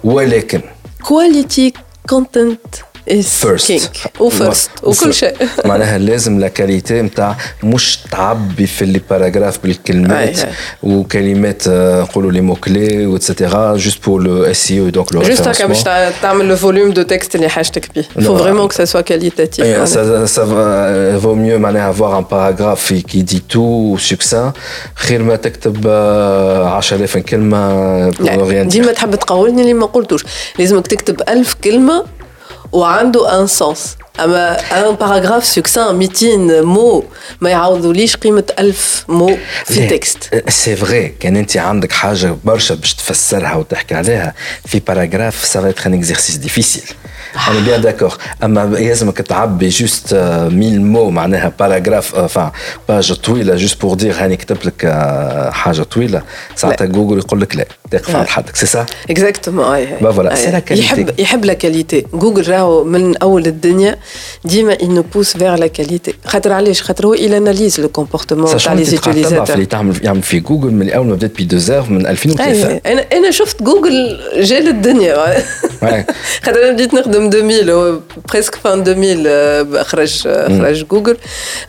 Ouais. 0.03 0.45
Quality 1.03 1.73
content 2.07 2.59
فيرست 3.23 3.91
وفيرست 4.21 4.71
وكل 4.83 5.15
شيء. 5.15 5.35
معناها 5.65 5.99
لازم 5.99 6.41
لا 6.41 6.49
كاليتي 6.49 7.03
نتاع 7.03 7.37
مش 7.63 7.99
تعبي 8.11 8.67
في 8.67 8.85
لي 8.85 9.01
باراجراف 9.11 9.59
بالكلمات 9.63 10.41
وكلمات 10.83 11.69
نقولوا 11.69 12.33
لي 12.33 12.41
مو 12.41 12.55
كلي 12.55 13.07
واتسيتيرا 13.07 13.77
جوست 13.77 14.05
بور 14.05 14.23
لو 14.23 14.45
اس 14.45 14.71
اي 14.71 14.81
أو 14.81 14.89
دونك 14.89 15.15
لو 15.15 15.23
جوست 15.23 15.49
هكا 15.49 15.67
باش 15.67 15.83
تعمل 16.23 16.49
لو 16.49 16.57
فوليوم 16.57 16.91
دو 16.91 17.03
تكست 17.03 17.35
اللي 17.35 17.49
حاجتك 17.49 17.89
به 17.97 18.25
فو 18.25 18.37
فريمون 18.37 18.69
كو 18.69 18.85
سوا 18.85 19.01
كاليتاتيف 19.01 19.65
ça 20.35 20.41
vaut 21.25 21.37
mieux 21.37 21.59
معناها 21.59 21.93
avoir 21.93 22.15
un 22.15 22.23
paragraphe 22.23 22.93
qui 23.11 23.23
dit 23.23 23.43
tout 23.53 23.99
succinct. 23.99 24.53
خير 24.95 25.23
ما 25.23 25.37
تكتب 25.37 25.89
10000 25.89 27.19
كلمه 27.19 28.11
ديما 28.63 28.93
تحب 28.93 29.15
تقولني 29.15 29.63
اللي 29.63 29.75
ما 29.75 29.87
قلتوش 29.87 30.25
لازمك 30.59 30.87
تكتب 30.87 31.23
1000 31.29 31.55
كلمه 31.65 32.05
One 32.71 33.13
Ansons. 33.21 33.97
اما 34.21 34.57
ان 34.61 34.95
باراجراف 34.95 35.47
سكسان 35.47 35.95
200 35.97 36.63
مو 36.63 37.05
ما 37.41 37.51
يعوضوليش 37.51 38.17
قيمه 38.17 38.45
1000 38.59 39.05
مو 39.09 39.39
في 39.65 39.87
تكست 39.87 40.45
سي 40.49 40.77
فري 40.77 41.09
كان 41.09 41.37
انت 41.37 41.57
عندك 41.57 41.93
حاجة 41.93 42.37
برشا 42.45 42.75
باش 42.75 42.95
تفسرها 42.95 43.55
وتحكي 43.55 43.95
عليها 43.95 44.35
في 44.67 44.81
باراجراف 44.81 45.45
سا 45.45 45.61
فا 45.61 45.87
ان 45.87 45.95
اكزرسيس 45.95 46.37
ديفيسيل 46.37 46.85
est 47.35 47.65
bien 47.69 47.81
d'accord. 47.81 48.17
اما 48.45 48.79
يلزمك 48.79 49.19
تعبي 49.19 49.69
جوست 49.69 50.13
1000 50.13 50.63
مو 50.63 51.11
معناها 51.11 51.53
باراجراف 51.59 52.15
enfin 52.15 52.51
باج 52.89 53.13
طويله 53.13 53.57
جوست 53.57 53.81
بور 53.81 53.95
دير 53.95 54.15
هاني 54.15 54.37
كتبت 54.37 54.67
لك 54.67 54.87
حاجة 55.53 55.83
طويله 55.83 56.23
ساعتها 56.57 56.85
جوجل 56.85 57.19
يقول 57.19 57.41
لك 57.41 57.57
لا 57.57 57.67
تقف 57.91 58.17
على 58.17 58.27
حدك 58.27 58.57
سي 58.57 58.67
سا 58.67 58.87
اكزاكتومون 59.11 59.65
اي 59.65 59.89
با 60.01 60.13
فوالا 60.13 60.63
يحب 60.71 61.21
يحب 61.21 61.45
لا 61.45 61.53
كاليتي 61.53 62.07
جوجل 62.13 62.51
راهو 62.51 62.85
من 62.85 63.17
اول 63.17 63.47
الدنيا 63.47 63.97
ديما 64.46 64.76
il 64.76 64.88
nous 64.88 65.04
pousse 65.04 65.36
vers 65.36 65.58
la 65.58 65.70
qualité 65.70 66.14
خاطر 66.26 66.52
علاش 66.52 66.82
خاطر 66.82 67.06
هو 67.06 67.16
il 67.16 67.32
analyse 67.32 67.78
le 67.78 68.02
comportement 68.02 68.64
تاع 68.64 68.74
لي 68.74 68.86
utilisateurs 68.86 69.52
اللي 69.52 69.66
تعمل 69.66 70.06
يعمل 70.06 70.22
في 70.22 70.40
جوجل 70.40 70.72
من 70.72 70.90
اول 70.90 71.08
ما 71.08 71.16
بدات 71.16 71.36
بي 71.36 71.44
2 71.44 71.94
من 71.94 72.08
2003 72.08 72.82
انا 72.86 73.06
انا 73.14 73.32
شفت 73.32 73.64
جوجل 73.64 74.20
جال 74.40 74.68
الدنيا 74.68 75.44
خاطر 76.44 76.64
انا 76.64 76.72
بديت 76.72 76.94
نخدم 76.94 77.30
2000 77.34 78.02
بريسك 78.34 78.56
فان 78.56 78.84
2000 78.88 79.84
خرج 79.84 80.22
خرج 80.62 80.86
جوجل 80.86 81.18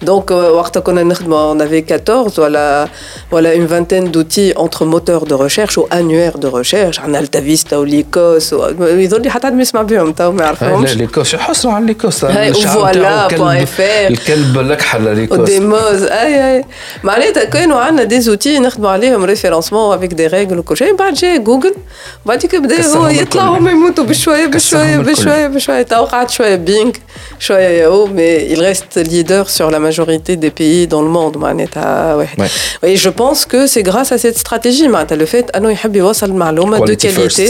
دونك 0.03 0.31
وقتها 0.31 0.81
كنا 0.81 1.03
نخدموا 1.03 1.55
on 1.55 1.59
avait 1.59 1.93
14 1.93 2.41
ولا 2.41 2.89
ولا 3.33 3.55
une 3.55 3.67
vingtaine 3.67 4.11
d'outils 4.11 4.53
entre 4.57 4.85
moteurs 4.85 5.25
de 5.27 5.35
recherche 5.35 5.79
ou 5.79 5.87
annuaires 5.91 6.39
de 6.39 6.47
recherche 6.47 7.01
عندنا 7.01 7.19
التافيستا 7.19 7.77
وليكوس 7.77 8.53
يظل 8.81 9.23
لي 9.23 9.31
حتى 9.31 9.49
يسمع 9.49 9.83
بهم 9.83 10.13
تو 10.13 10.33
ما 10.33 10.45
يعرفهمش 10.45 10.91
لا 10.91 10.95
ليكوس 10.95 11.37
حصروا 11.37 11.75
على 11.75 11.87
ليكوس 11.87 12.24
فوالا 12.54 13.26
اف 13.64 13.82
ار 13.82 14.08
الكلب 14.08 14.60
الاكحل 14.60 15.16
ليكوس 15.16 15.40
وديموز 15.40 16.04
اي 16.04 16.56
اي 16.56 16.66
معناتها 17.04 17.44
كانوا 17.44 17.80
عندنا 17.80 18.04
دي 18.04 18.22
زوتي 18.22 18.60
نخدموا 18.60 18.90
عليهم 18.90 19.24
ريفيرونسمون 19.24 19.98
افيك 19.98 20.14
دي 20.14 20.28
ريغل 20.28 20.60
وكل 20.60 20.78
شيء. 20.78 20.96
بعد 20.96 21.14
جاي 21.14 21.40
جوجل 21.40 21.76
بعد 22.26 22.46
بدأ 22.54 22.88
هو 22.88 23.08
يطلع 23.08 23.44
هما 23.44 23.72
يموتوا 23.72 24.04
بشوية 24.04 24.46
بشوية 24.46 24.98
بشوية 24.98 25.48
بشوية. 25.48 25.82
تو 25.82 26.06
قعد 26.06 26.30
شوية 26.30 26.56
بينغ 26.56 26.92
شوية 27.40 27.68
ياهو 27.68 28.06
مي 28.08 28.56
il 28.56 28.60
reste 28.60 28.98
leader 28.98 29.50
sur 29.50 29.72
la 29.72 29.80
majorité 29.80 30.36
des 30.36 30.52
pays 30.52 30.88
dans 30.88 31.02
le 31.02 31.10
monde 31.10 31.38
معناتها 31.38 32.16
واحد. 32.16 32.50
Et 32.86 32.96
je 32.96 33.10
pense 33.10 33.46
que 33.46 33.68
c'est 33.68 33.84
grâce 33.84 34.12
à 34.12 34.18
cette 34.18 34.38
stratégie 34.38 34.88
معناتها. 34.88 35.18
Le 35.18 35.26
fait 35.26 35.56
أنه 35.56 35.72
يحب 35.72 35.96
يوصل 35.96 36.26
المعلومه 36.26 36.86
de 36.86 36.96
qualité. 36.96 37.50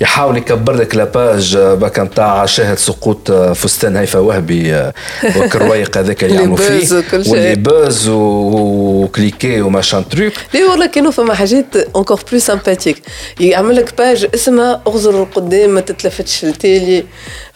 يحاول 0.00 0.36
يكبر 0.36 0.72
لك 0.72 0.94
لاباج 0.94 1.58
باك 1.58 1.98
نتاع 1.98 2.46
شاهد 2.46 2.78
سقوط 2.78 3.32
فستان 3.32 3.96
هيفا 3.96 4.18
وهبي 4.18 4.72
والكرويق 5.36 5.98
هذاك 5.98 6.24
اللي 6.24 6.34
يعملوا 6.34 6.56
فيه 6.56 7.04
واللي 7.12 7.54
باز 7.54 8.08
وكليكي 8.08 9.60
وماشان 9.60 10.08
تروك. 10.08 10.32
لا 10.54 10.70
والله 10.70 10.86
كانوا 10.86 11.10
فما 11.10 11.34
حاجات 11.34 11.76
اونكور 11.76 12.20
بلو 12.30 12.40
سامباتيك 12.40 13.02
يعمل 13.40 13.76
لك 13.76 13.98
باج 13.98 14.26
اسمها 14.34 14.82
اغزر 14.86 15.22
القدام 15.22 15.70
ما 15.70 15.80
تتلفتش 15.80 16.44
التالي 16.44 17.04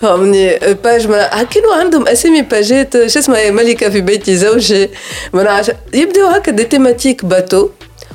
فهمني؟ 0.00 0.58
باج 0.84 1.06
ما 1.06 1.42
كانوا 1.42 1.74
عندهم 1.74 2.08
أسامي 2.08 2.42
باجات 2.42 3.06
شو 3.06 3.18
اسمها 3.18 3.50
ملكة 3.50 3.90
في 3.90 4.00
بيت 4.00 4.30
زوجي 4.30 4.90
يبداو 5.94 6.26
هكا 6.26 6.52
دي 6.52 6.64
تيماتيك 6.64 7.24
باتو 7.24 7.68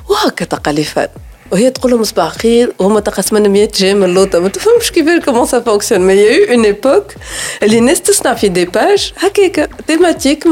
وهكا 0.09 0.45
تقاليفات. 0.45 1.11
وهي 1.51 1.69
تقول 1.69 1.91
لهم 1.91 2.03
صباح 2.03 2.31
خير 2.38 2.73
وهما 2.79 2.99
تقسمنا 2.99 3.47
100 3.47 3.69
جيم 3.75 4.03
اللوطة 4.03 4.39
ما 4.39 4.49
تفهمش 4.49 4.91
كيفاش 4.91 5.25
كومون 5.25 5.45
سا 5.45 5.60
فونكسيون 5.60 6.01
مي 6.01 6.13
يا 6.13 6.53
اون 6.53 6.65
ايبوك 6.65 7.05
اللي 7.63 7.77
الناس 7.77 8.01
تصنع 8.01 8.34
في 8.34 8.47
دي 8.47 8.65
باج 8.65 9.13
هكاك 9.17 9.69
تيماتيك 9.88 10.43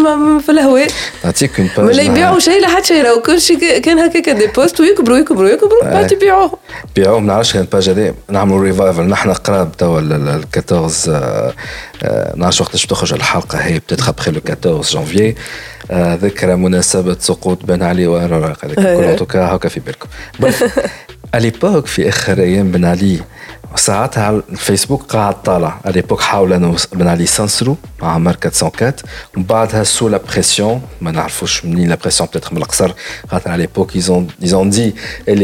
في 0.45 0.49
الهواء. 0.49 0.88
نعطيك 1.25 1.60
اون 1.60 1.69
باج 1.77 1.86
ولا 1.86 2.03
يبيعوا 2.03 2.39
شيء 2.39 2.62
لحد 2.62 2.86
شيء 2.86 3.03
راهو 3.03 3.21
كل 3.21 3.41
شيء 3.41 3.77
كان 3.79 3.99
هكاك 3.99 4.29
دي 4.29 4.47
بوست 4.47 4.79
ويكبروا 4.79 5.17
يكبروا 5.17 5.49
يكبروا 5.49 5.84
بعد 5.84 6.12
يبيعوهم 6.12 6.58
بيعوهم 6.95 7.25
ما 7.25 7.34
نعرفش 7.34 7.56
الباج 7.56 7.89
هذه 7.89 8.13
نعملوا 8.29 8.63
ريفايفل 8.63 9.01
نحن 9.03 9.34
قراب 9.34 9.77
توا 9.77 9.99
ال 9.99 10.43
14 10.58 11.12
ما 12.03 12.34
نعرفش 12.36 12.62
وقتاش 12.62 12.86
بتخرج 12.86 13.13
الحلقة 13.13 13.58
هي 13.58 13.79
بتتخ 13.79 14.10
ابخي 14.10 14.32
لو 14.32 14.41
14 14.49 14.93
جانفيي 14.99 15.36
ذكرى 15.91 16.55
مناسبة 16.55 17.17
سقوط 17.19 17.65
بن 17.65 17.83
علي 17.83 18.07
هذاك 18.07 18.57
كل 18.75 19.15
توكا 19.15 19.55
هكا 19.55 19.69
في 19.69 19.79
بالكم. 19.79 20.07
اليبوك 21.35 21.87
في 21.93 22.09
آخر 22.09 22.39
أيام 22.39 22.71
بن 22.71 22.85
علي 22.85 23.19
ساعتها 23.75 24.23
على 24.23 24.41
الفيسبوك 24.49 25.03
قاعد 25.03 25.41
طالع 25.41 25.79
اليبوك 25.87 26.21
حاول 26.21 26.53
انه 26.53 26.75
بن 26.93 27.07
علي 27.07 27.25
سانسرو 27.25 27.77
مع 28.01 28.17
ماركة 28.17 28.51
404 28.63 28.93
ومن 29.35 29.45
بعدها 29.45 29.83
سو 29.83 30.07
لا 30.07 30.19
بريسيون 30.33 30.81
ما 31.01 31.11
نعرفوش 31.11 31.65
منين 31.65 31.89
لا 31.89 31.95
بريسيون 31.95 32.29
بتاتر 32.29 32.53
من 32.53 32.57
القصر 32.57 32.91
خاطر 33.27 33.51
على 33.51 33.61
ليبوك 33.61 33.95
ايزون 33.95 34.27
ايزون 34.43 34.69
دي 34.69 34.95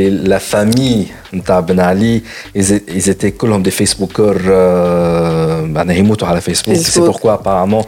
لا 0.10 0.38
فامي 0.38 1.08
نتاع 1.34 1.60
بن 1.60 1.80
علي. 1.80 2.21
ايزيتي 2.56 3.32
كلهم 3.32 3.63
دي 3.63 3.71
فيسبوكر 3.71 4.41
معناها 5.65 5.95
يموتوا 5.95 6.28
على 6.28 6.41
فيسبوك 6.41 6.75
سي 6.78 6.99
بوركوا 6.99 7.34
ابارامون 7.34 7.84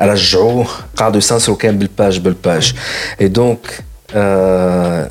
رجعوه 0.00 0.66
قعدوا 0.96 1.18
يسانسروا 1.18 1.56
كان 1.56 1.78
بالباج 1.78 2.18
بالباج. 2.18 2.74
اي 3.20 3.28
دونك 3.28 3.84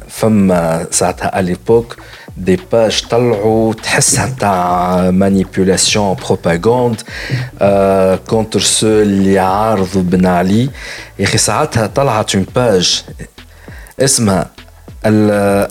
فما 0.10 0.88
ساعتها 0.92 1.40
اليبوك 1.40 1.98
دي 2.38 2.60
باج 2.72 3.02
طلعوا 3.10 3.74
تحسها 3.74 4.26
نتاع 4.26 5.10
مانيبيولاسيون 5.12 6.16
بروباغوند 6.16 7.02
كونتر 8.28 8.60
سو 8.60 8.88
اللي 8.88 9.34
يعارضوا 9.34 10.02
بن 10.02 10.26
علي. 10.26 10.70
يا 11.20 11.26
أخي 11.26 11.38
ساعتها 11.38 11.88
طلعت 11.88 12.36
اون 12.36 12.46
باج 12.56 13.04
اسمها 14.00 14.50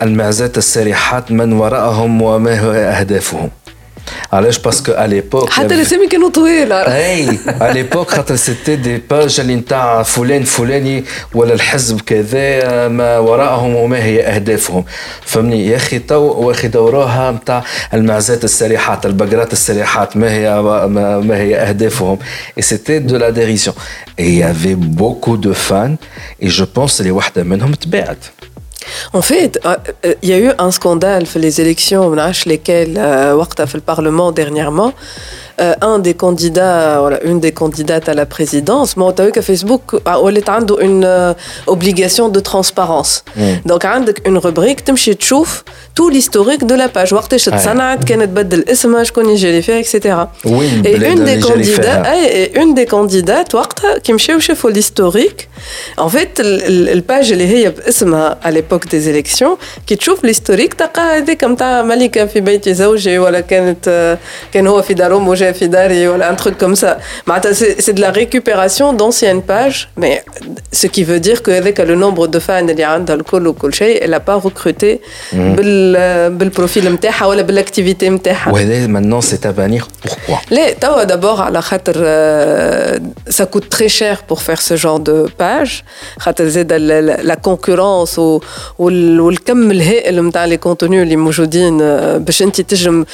المعزات 0.03 0.59
السارحات 0.59 1.33
من 1.33 1.53
وراءهم 1.53 2.23
وما 2.23 2.61
هو 2.61 2.73
أهدافهم. 2.73 3.51
علاش 4.33 4.59
باسكو 4.59 4.93
ا 4.93 5.07
ليبوك 5.07 5.51
حتى 5.51 5.75
الاسامي 5.75 6.07
كانوا 6.07 6.31
طويل 6.31 6.73
اي 6.73 7.39
ا 7.49 7.73
ليبوك 7.73 8.11
خاطر 8.11 8.37
سيتي 8.37 8.77
دي 8.77 9.03
باج 9.11 9.41
اللي 9.41 9.55
نتاع 9.55 10.03
فلان 10.03 10.45
فلاني 10.45 11.05
ولا 11.35 11.55
الحزب 11.55 12.01
كذا 12.01 12.89
ما 12.89 13.19
وراءهم 13.19 13.75
وما 13.75 14.03
هي 14.05 14.23
اهدافهم 14.27 14.85
فهمني 15.25 15.67
يا 15.67 15.77
أخي 15.77 15.99
تو 15.99 16.21
واخي 16.21 16.69
دوروها 16.69 17.31
نتاع 17.31 17.65
المعزات 17.95 18.45
السريحات 18.45 19.07
البقرات 19.07 19.53
السريحات 19.53 20.17
ما 20.17 20.33
هي 20.33 20.63
ما, 20.63 21.19
ما 21.21 21.37
هي 21.37 21.57
اهدافهم 21.57 22.19
اي 22.59 22.63
سيتي 22.63 22.99
دو 22.99 23.17
لا 23.17 23.31
ديريسيون 23.31 23.77
اي 24.21 24.37
يافي 24.39 24.75
بوكو 24.75 25.37
دو 25.37 25.53
فان 25.53 25.97
اي 26.43 26.49
جو 26.49 26.67
بونس 26.77 27.01
اللي 27.01 27.11
واحدة 27.13 27.43
منهم 27.43 27.75
تباعت 27.75 28.19
En 29.13 29.23
fait, 29.23 29.59
euh, 29.65 29.77
euh, 30.05 30.15
il 30.23 30.29
y 30.29 30.33
a 30.33 30.39
eu 30.39 30.51
un 30.59 30.71
scandale 30.71 31.27
dans 31.27 31.39
les 31.39 31.61
élections, 31.61 32.11
lesquelles, 32.47 32.97
euh, 32.99 33.35
dans 33.35 33.75
le 33.75 33.81
Parlement 33.81 34.33
dernièrement, 34.33 34.93
un 35.81 35.99
des 35.99 36.13
candidats, 36.13 37.01
une 37.25 37.41
des 37.41 37.53
candidates 37.53 38.11
à 38.11 38.15
la 38.15 38.27
présidence, 38.27 38.95
mais 38.99 39.05
on 39.05 39.13
que 39.31 39.41
Facebook 39.41 39.95
a 40.05 40.21
une 40.83 41.35
obligation 41.67 42.29
de 42.29 42.41
transparence. 42.41 43.25
Mm. 43.37 43.41
Donc, 43.65 43.85
il 43.85 43.87
y 43.87 43.91
a 43.91 44.29
une 44.29 44.37
rubrique, 44.37 44.85
tu 44.85 44.93
me 44.93 44.99
tout 45.96 46.10
l'historique 46.10 46.66
de 46.66 46.76
la 46.76 46.88
page. 46.88 47.14
وقتاش 47.14 47.46
تصنعت 47.46 48.04
كانت 48.04 48.30
بدل 48.30 48.66
اسمها 48.70 49.04
شكون 49.04 49.30
يجري 49.30 49.62
فيها 49.62 49.82
etc. 49.82 49.96
Et 50.84 50.96
une 51.12 51.24
des 51.24 51.40
candidats, 51.40 52.04
et 52.16 52.60
une 52.62 52.74
des 52.74 52.86
candidates 52.86 53.56
وقتها 53.56 53.98
كي 53.98 54.14
مشاو 54.14 54.40
شافوا 54.40 54.72
l'historique. 54.72 55.48
En 55.98 56.10
fait, 56.10 56.40
الباج 56.40 57.32
اللي 57.32 57.48
هي 57.48 57.70
باسمها 57.70 58.38
à 58.44 58.52
l'époque 58.52 58.88
des 58.90 59.08
élections 59.08 59.58
كي 59.88 59.96
تشوف 59.96 60.26
l'historique 60.26 60.76
تلقى 60.78 61.18
هذيك 61.18 61.44
نتاع 61.44 61.82
ملكة 61.82 62.26
في 62.26 62.40
بيت 62.40 62.70
زوجي 62.70 63.20
ولا 63.20 63.40
كانت 63.40 64.18
كان 64.54 64.68
هو 64.68 64.82
في 64.82 64.94
دارهم 64.94 65.28
وجا 65.28 65.52
في 65.52 65.68
داري 65.68 66.08
ولا 66.08 66.36
un 66.36 66.36
truc 66.36 66.58
comme 66.58 66.76
ça. 66.76 66.98
C'est 67.86 67.94
de 67.94 68.02
la 68.02 68.12
récupération 68.12 68.94
d'anciennes 68.94 69.44
pages, 69.54 69.90
mais 70.02 70.24
ce 70.82 70.88
qui 70.88 71.04
veut 71.04 71.22
dire 71.28 71.40
qu'avec 71.44 71.78
le 71.80 71.96
nombre 71.96 72.28
de 72.28 72.40
fans 72.40 72.70
اللي 72.70 72.84
عندها 72.84 73.16
الكل 73.16 73.48
وكل 73.48 73.74
شيء, 73.74 74.04
elle 74.04 74.12
n'a 74.12 74.20
pas 74.20 74.38
recruté 74.48 75.00
بال 75.34 75.85
بالبروفيل 75.86 76.94
نتاعها 76.94 77.26
ولا 77.26 77.42
بالاكتيفيتي 77.42 78.10
نتاعها. 78.10 78.52
وهذا 78.52 78.88
maintenant 78.88 79.22
c'est 79.22 79.46
à 79.46 79.52
bannir 79.52 79.88
pourquoi 80.08 80.40
لا 80.52 80.74
توا 80.74 81.04
d'abord 81.04 81.40
على 81.40 81.62
خاطر 81.62 81.94
ça 83.30 83.46
coûte 83.46 83.70
très 83.70 83.90
cher 83.90 84.24
pour 84.28 84.42
faire 84.42 84.62
ce 84.62 84.76
genre 84.76 85.00
de 85.00 85.28
page 85.42 85.84
خاطر 86.20 86.48
زاد 86.48 86.74
la 87.24 87.36
concurrence 87.50 88.20
والكم 88.80 89.72
الهائل 89.72 90.26
نتاع 90.26 90.46
لي 90.46 90.58
كونتوني 90.58 91.02
اللي 91.02 91.16
موجودين 91.16 91.78
باش 92.18 92.42
انت 92.42 92.62
تجم 92.62 93.06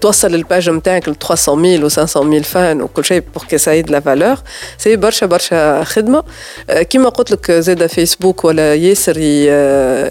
توصل 0.00 0.34
الباج 0.34 0.70
نتاعك 0.70 1.08
ل 1.08 1.14
300 1.14 1.46
400 1.46 1.78
000 1.78 1.84
ou 1.84 1.88
500 1.88 2.22
000 2.30 2.42
fans 2.42 2.80
ou 2.84 2.88
كل 2.94 3.04
شيء 3.04 3.22
pour 3.34 3.46
que 3.46 3.58
ça 3.58 3.76
ait 3.76 3.82
de 3.82 3.92
la 3.92 4.00
valeur 4.00 4.36
c'est 4.78 4.88
برشا 4.88 5.26
برشا 5.26 5.84
خدمه 5.84 6.22
كيما 6.70 7.08
قلت 7.08 7.30
لك 7.30 7.52
زاد 7.52 7.86
فيسبوك 7.86 8.44
ولا 8.44 8.74
ياسر 8.74 9.14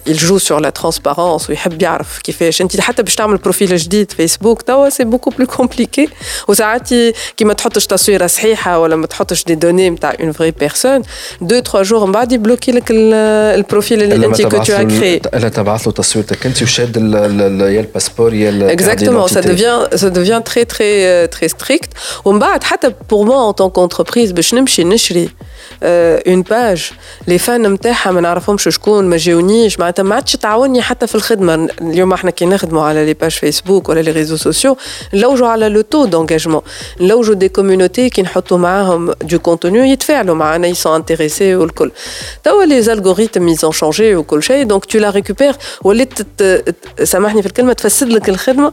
il 0.09 0.17
joue 0.19 0.39
sur 0.39 0.59
la 0.59 0.71
transparence 0.71 1.49
ويحب 1.49 1.78
يعرف 1.82 2.18
كيفاش. 2.18 2.60
انت 2.60 2.80
حتى 2.80 3.02
باش 3.02 3.14
تعمل 3.14 3.36
بروفيل 3.36 3.76
جديد 3.76 4.12
فيسبوك 4.12 4.62
توا 4.62 4.88
سي 4.88 5.04
بوكو 5.04 5.30
بلو 5.30 5.46
كومبليكي 5.46 6.08
وساعات 6.48 6.88
كيما 7.36 7.52
تحطش 7.52 7.86
تصويرة 7.86 8.26
صحيحة 8.26 8.78
ولا 8.78 8.96
ما 8.96 9.06
تحطش 9.06 9.44
دي 9.44 9.54
دوني 9.54 9.90
نتاع 9.90 10.16
اون 10.20 10.32
فري 10.32 10.50
بيرسون 10.50 11.02
دو 11.40 11.60
تخوا 11.60 11.82
جور 11.82 12.06
من 12.06 12.12
بعد 12.12 12.32
يبلوكي 12.32 12.72
لك 12.72 12.84
البروفيل 12.90 14.02
اللي 14.02 14.26
أنت 14.26 14.42
كو 14.42 14.62
تو 14.62 14.64
كري 14.64 15.20
لا 15.34 15.48
تبعث 15.48 15.86
له 15.86 15.92
تصويرتك 15.92 16.46
أنت 16.46 16.62
وشاد 16.62 16.96
يا 16.96 17.80
الباسبور 17.80 18.34
يا 18.34 18.76
Exactement, 18.76 19.26
ça 19.28 19.40
devient, 19.40 19.80
ça 20.02 20.10
devient 20.10 20.42
très 20.44 20.64
très 20.64 21.28
très 21.28 21.48
strict. 21.48 21.90
ومن 22.24 22.38
بعد 22.38 22.64
حتى 22.64 22.90
pour 22.90 23.24
moi 23.24 23.36
en 23.36 23.52
tant 23.52 23.70
qu'entreprise 23.70 24.32
باش 24.32 24.54
نمشي 24.54 24.84
نشري 24.84 25.28
اون 25.82 26.42
باج 26.42 26.90
لي 27.28 27.38
فان 27.38 27.72
نتاعها 27.72 28.10
ما 28.10 28.20
نعرفهمش 28.20 28.68
شكون 28.68 29.04
ما 29.04 29.16
جاونيش. 29.16 29.80
معناتها 29.80 30.02
ما 30.02 30.14
عادش 30.14 30.36
تعاوني 30.36 30.82
حتى 30.82 31.06
في 31.06 31.14
الخدمة. 31.14 31.68
اليوم 31.80 32.12
إحنا 32.12 32.30
كي 32.30 32.46
نخدموا 32.46 32.82
على 32.82 33.04
لي 33.06 33.14
باج 33.14 33.30
فيسبوك 33.30 33.88
ولا 33.88 34.00
لي 34.00 34.10
ريزو 34.10 34.36
سوسيو 34.36 34.76
نلوجوا 35.14 35.48
على 35.48 35.68
لو 35.68 35.80
تو 35.80 36.04
دونجاجمون 36.04 36.62
نلوجوا 37.00 37.34
دي 37.34 37.48
كوميونيتي 37.48 38.10
كي 38.10 38.22
نحطوا 38.22 38.58
معاهم 38.58 39.12
دو 39.22 39.38
كونتوني 39.38 39.90
يتفاعلوا 39.90 40.34
معنا 40.34 40.66
يسون 40.66 40.94
انتريسي 40.94 41.56
والكل. 41.56 41.92
توا 42.44 42.64
لي 42.64 42.82
زالغوريتم 42.82 43.48
يزون 43.48 43.72
شونجي 43.72 44.16
وكل 44.16 44.42
شيء. 44.42 44.64
دونك 44.64 44.84
تو 44.84 44.98
لا 44.98 45.10
ريكوبير 45.10 45.54
وليت 45.82 46.18
سامحني 47.02 47.42
في 47.42 47.48
الكلمة 47.48 47.72
تفسد 47.72 48.08
لك 48.08 48.28
الخدمة. 48.28 48.72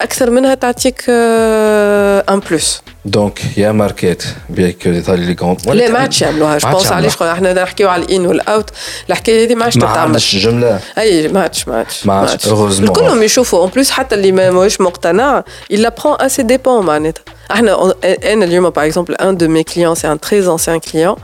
أكثر 0.00 0.30
منها 0.30 0.54
تعطيك 0.54 1.04
ان 1.08 2.40
بلوس 2.50 2.82
دونك 3.05 3.57
يا 3.57 3.71
ماركات 3.71 4.23
بيك 4.49 4.87
لي 4.87 5.35
كونت 5.35 5.67
لا 5.67 5.89
ما 5.89 5.99
عادش 5.99 6.21
يعملوها 6.21 6.57
جو 6.57 6.69
بونس 6.69 6.91
علاش 6.91 7.21
احنا 7.21 7.53
نحكيو 7.53 7.89
على 7.89 8.03
الان 8.03 8.25
والاوت 8.25 8.69
الحكايه 9.09 9.45
هذه 9.45 9.55
ما 9.55 9.63
عادش 9.63 9.75
تتعمل 9.75 9.93
ما 9.93 10.01
عادش 10.01 10.35
جمله 10.35 10.79
اي 10.97 11.27
ما 11.27 11.41
عادش 11.41 11.67
ما 11.67 11.75
عادش 11.75 12.05
ما 12.05 12.13
عادش 12.13 12.47
اوغوزمون 12.47 12.93
كلهم 12.93 13.23
يشوفوا 13.23 13.59
اون 13.59 13.69
بلوس 13.69 13.91
حتى 13.91 14.15
اللي 14.15 14.31
ماهوش 14.31 14.81
مقتنع 14.81 15.43
il 15.73 15.85
apprend 15.85 16.23
à 16.23 16.29
ses 16.29 16.43
dépens 16.43 16.67
معناتها 16.67 17.23
احنا 17.51 17.93
انا 18.05 18.45
اليوم 18.45 18.69
باغ 18.69 18.85
اكزومبل 18.85 19.15
ان 19.15 19.37
دو 19.37 19.47
مي 19.47 19.63
كليون 19.63 19.95
سي 19.95 20.11
ان 20.11 20.19
تري 20.19 20.51
انسيان 20.51 20.79
كليون 20.79 21.15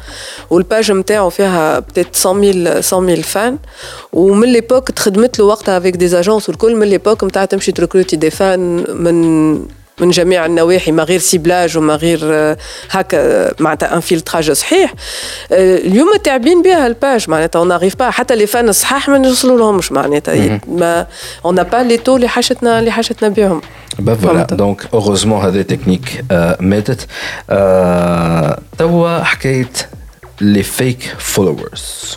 والباج 0.49 0.91
نتاعو 0.91 1.29
فيها 1.29 1.79
بتيت 1.79 2.27
100000 2.27 2.95
100000 2.95 3.27
فان 3.27 3.57
ومن 4.13 4.47
ليبوك 4.47 4.91
تخدمت 4.91 5.39
له 5.39 5.45
وقتها 5.45 5.77
افيك 5.77 5.95
دي 5.95 6.19
اجونس 6.19 6.49
والكل 6.49 6.75
من 6.75 6.87
ليبوك 6.87 7.23
نتاع 7.23 7.45
تمشي 7.45 7.71
تركروتي 7.71 8.15
دي 8.15 8.29
فان 8.29 8.85
من 8.89 9.57
من 10.02 10.10
جميع 10.10 10.46
النواحي 10.46 10.92
ما 10.92 11.02
غير 11.02 11.18
سيبلاج 11.18 11.78
وما 11.78 11.94
غير 11.94 12.56
هكا 12.90 13.62
معناتها 13.62 13.94
انفلتراج 13.94 14.52
صحيح. 14.52 14.94
اليوم 15.52 16.16
تعبين 16.24 16.62
بها 16.62 16.86
الباج 16.86 17.30
معناتها 17.30 17.58
اون 17.58 17.68
ناريف 17.68 17.96
با 17.96 18.10
حتى 18.10 18.36
لي 18.36 18.46
فان 18.46 18.68
الصحاح 18.68 19.08
ما 19.08 19.18
نوصلوا 19.18 19.58
لهمش 19.58 19.92
معناتها. 19.92 20.60
ما 20.68 21.06
اون 21.44 21.62
با 21.62 21.76
لي 21.76 21.96
تو 21.96 22.16
اللي 22.16 22.28
حاجتنا 22.28 22.78
اللي 22.78 22.90
حاجتنا 22.90 23.28
بهم 23.28 23.60
Ben 23.92 24.16
voilà, 24.24 24.46
donc 24.56 24.78
heureusement 24.94 25.44
هذه 25.44 25.62
تكنيك 25.62 26.24
ماتت. 26.60 27.06
توا 28.78 29.22
حكايه 29.22 29.72
les 30.40 30.64
fake 30.78 31.04
followers. 31.34 32.16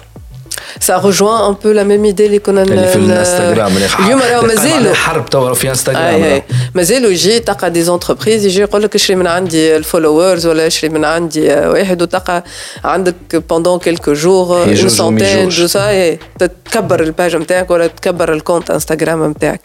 ça 0.80 0.96
rejoint 0.98 1.38
un 1.50 1.54
peu 1.62 1.72
la 1.72 1.84
même 1.84 2.04
idée 2.04 2.26
اللي 2.26 2.38
كنا 2.38 2.62
اللي 2.62 2.86
في 2.86 2.96
الانستغرام 2.96 3.72
اليوم 4.00 4.20
راهو 4.20 4.46
مازالوا 4.46 4.94
حرب 4.94 5.30
توا 5.30 5.54
في 5.54 5.68
انستغرام 5.70 6.22
أي 6.22 6.42
مازالوا 6.74 7.10
يجي 7.10 7.38
تلقى 7.38 7.70
دي 7.70 7.82
زونتربريز 7.82 8.46
يجي 8.46 8.60
يقول 8.60 8.82
لك 8.82 8.94
اشري 8.94 9.16
من 9.16 9.26
عندي 9.26 9.76
الفولورز 9.76 10.46
ولا 10.46 10.66
اشري 10.66 10.88
من 10.88 11.04
عندي 11.04 11.48
واحد 11.48 12.02
وتلقى 12.02 12.44
عندك 12.84 13.14
بوندون 13.48 13.78
كيلكو 13.78 14.12
جور 14.12 14.62
اون 14.62 14.88
سونتين 14.88 15.48
دو 15.48 15.66
سا 15.66 16.16
تكبر 16.38 17.02
الباج 17.02 17.36
نتاعك 17.36 17.70
ولا 17.70 17.86
تكبر 17.86 18.32
الكونت 18.32 18.70
انستغرام 18.70 19.30
نتاعك 19.30 19.60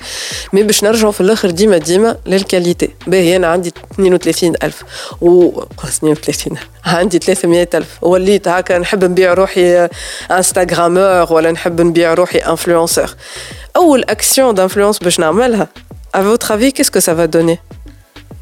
مي 0.54 0.64
باش 0.64 0.84
نرجعوا 0.84 1.12
في 1.12 1.22
الاخر 1.22 1.50
ديما 1.50 1.78
ديما 1.78 2.18
للكاليتي 2.26 2.90
باهي 3.08 3.36
انا 3.36 3.48
عندي 3.48 3.74
32000 4.00 4.84
و 5.22 5.62
32 5.84 6.58
عندي 6.86 7.20
300000 7.20 7.88
وليت 8.02 8.48
هكا 8.48 8.78
نحب 8.78 9.04
نبيع 9.04 9.34
روحي 9.34 9.88
انستغرامور 11.00 11.34
ولا 11.34 11.52
نحب 11.52 11.82
نبيع 11.82 12.14
روحي 12.14 12.38
انفلونسور 12.38 13.10
اول 13.76 14.04
اكسيون 14.04 14.56
دانفلونس 14.56 15.00
باش 15.00 15.20
نعملها 15.20 15.68
à 16.18 16.20
votre 16.20 16.52
avis 16.52 16.72
qu'est-ce 16.74 16.92
que 16.92 17.00
ça 17.00 17.14
va 17.14 17.28
donner 17.28 17.60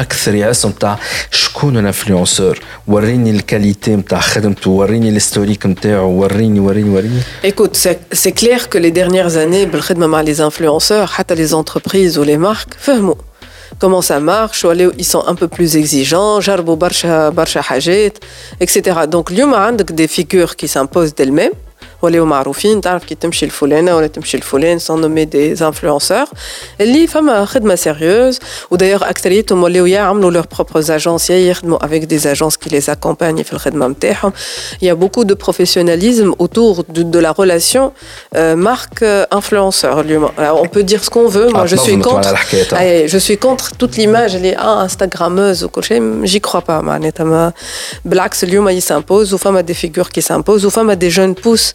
اكثر 0.00 0.34
يعسوا 0.34 0.70
نتاع 0.70 0.98
شكون 1.30 1.78
الانفلونسور 1.78 2.58
وريني 2.86 3.30
الكاليتي 3.30 3.96
نتاع 3.96 4.20
خدمته 4.20 4.70
وريني 4.70 5.08
الهيستوريك 5.08 5.66
نتاعو 5.66 6.10
وريني 6.10 6.60
وريني 6.60 6.90
وريني 6.90 7.20
Écoute, 7.44 7.76
c'est 8.12 8.32
clair 8.32 8.68
que 8.68 8.78
les 8.78 8.90
dernières 8.90 9.36
années, 9.36 9.66
بالخدمة 9.66 10.06
مع 10.06 10.22
les 10.24 10.40
influenceurs, 10.40 11.10
حتى 11.10 11.34
les 11.34 11.54
entreprises 11.54 12.18
ou 12.18 12.22
les 12.22 12.36
marques, 12.36 12.74
فهموا 12.78 13.14
comment 13.78 14.02
ça 14.02 14.20
marche 14.20 14.64
ولاو 14.64 14.92
ils 14.98 15.04
sont 15.04 15.24
un 15.26 15.34
peu 15.34 15.48
plus 15.48 15.76
exigeants 15.76 16.40
جربوا 16.40 16.74
برشا 16.76 17.28
برشا 17.28 17.60
حاجات 17.60 18.18
etc. 18.60 18.80
Donc 19.06 19.30
اليوم 19.30 19.54
عندك 19.54 19.92
des 19.92 20.08
figures 20.08 20.56
qui 20.56 20.68
s'imposent 20.68 21.14
d'elles-mêmes 21.14 21.52
ولاو 22.02 22.24
معروفين 22.24 22.80
تعرف 22.80 23.04
كي 23.04 23.14
تمشي 23.14 23.46
لفلانه 23.46 23.96
ولا 23.96 24.06
تمشي 24.06 24.36
لفلان 24.36 24.78
سون 24.78 25.00
نومي 25.00 25.24
دي 25.24 25.52
انفلونسور 25.52 26.24
اللي 26.80 27.06
فما 27.06 27.44
خدمه 27.44 27.74
سيريوز 27.74 28.38
ودايوغ 28.70 29.08
اكثريتهم 29.10 29.62
ولاو 29.62 29.86
يا 29.86 30.00
عملوا 30.00 30.30
لور 30.30 30.46
بروبر 30.56 30.94
اجونس 30.94 31.30
يا 31.30 31.36
يخدموا 31.36 31.84
افيك 31.84 32.04
دي 32.04 32.32
اجونس 32.32 32.56
كي 32.56 32.70
لي 32.70 32.82
اكومباني 32.88 33.44
في 33.44 33.52
الخدمه 33.52 33.88
نتاعهم 33.88 34.32
يا 34.82 34.92
بوكو 34.92 35.22
دو 35.22 35.34
بروفيسيوناليزم 35.34 36.32
autour 36.32 36.76
de, 36.94 37.02
de 37.02 37.18
la 37.18 37.32
relation 37.32 37.92
euh, 38.36 38.56
marque 38.56 39.04
influenceur 39.32 39.98
اليوم 39.98 40.28
on 40.38 40.68
peut 40.68 40.82
dire 40.82 41.04
ce 41.04 41.10
qu'on 41.10 41.28
veut 41.28 41.48
moi 41.48 41.66
je 41.66 41.76
suis 41.76 41.98
contre 41.98 42.34
je 43.12 43.18
suis 43.18 43.38
contre 43.38 43.70
toute 43.78 43.96
l'image 43.96 44.34
اللي 44.34 44.56
اه 44.56 44.82
انستغراموز 44.82 45.64
وكل 45.64 45.84
شيء 45.84 46.26
j'y 46.26 46.40
crois 46.48 46.62
pas 46.68 46.70
معناتها 46.70 47.24
ما 47.24 47.52
بالعكس 48.04 48.44
اليوم 48.44 48.68
يسامبوز 48.68 49.34
وفما 49.34 49.60
دي 49.60 49.74
فيغور 49.74 50.06
كي 50.06 50.20
سامبوز 50.20 50.66
وفما 50.66 50.94
دي 50.94 51.08
جون 51.08 51.32
بوس 51.32 51.74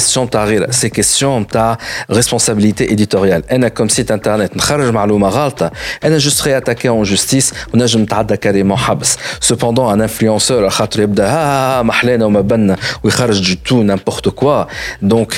كيستيون 0.00 0.30
تاع 0.30 0.44
غير 0.44 0.70
سي 0.70 0.88
كيستيون 0.88 1.46
تاع 1.46 1.78
ريسبونسابيلتي 2.10 2.92
اديتوريال 2.92 3.50
انا 3.50 3.68
كوم 3.68 3.88
سيت 3.88 4.10
انترنت 4.10 4.56
نخرج 4.56 4.92
معلومه 4.92 5.28
غلطه 5.28 5.70
انا 6.04 6.18
جو 6.18 6.30
سري 6.30 6.56
اتاكي 6.56 6.88
اون 6.88 7.02
جوستيس 7.02 7.54
ونجم 7.74 8.00
نتعدى 8.00 8.36
كاريمون 8.36 8.76
حبس 8.76 9.16
سوبوندون 9.40 9.92
ان 9.92 10.00
انفلونسور 10.00 10.70
خاطر 10.70 11.00
يبدا 11.02 11.26
ها 11.26 11.82
ما 11.82 11.92
حلانا 11.92 12.24
وما 12.24 12.40
بنا 12.40 12.76
ويخرج 13.02 13.56
تو 13.64 13.82
نامبورت 13.82 14.28
كوا 14.28 14.64
دونك 15.02 15.32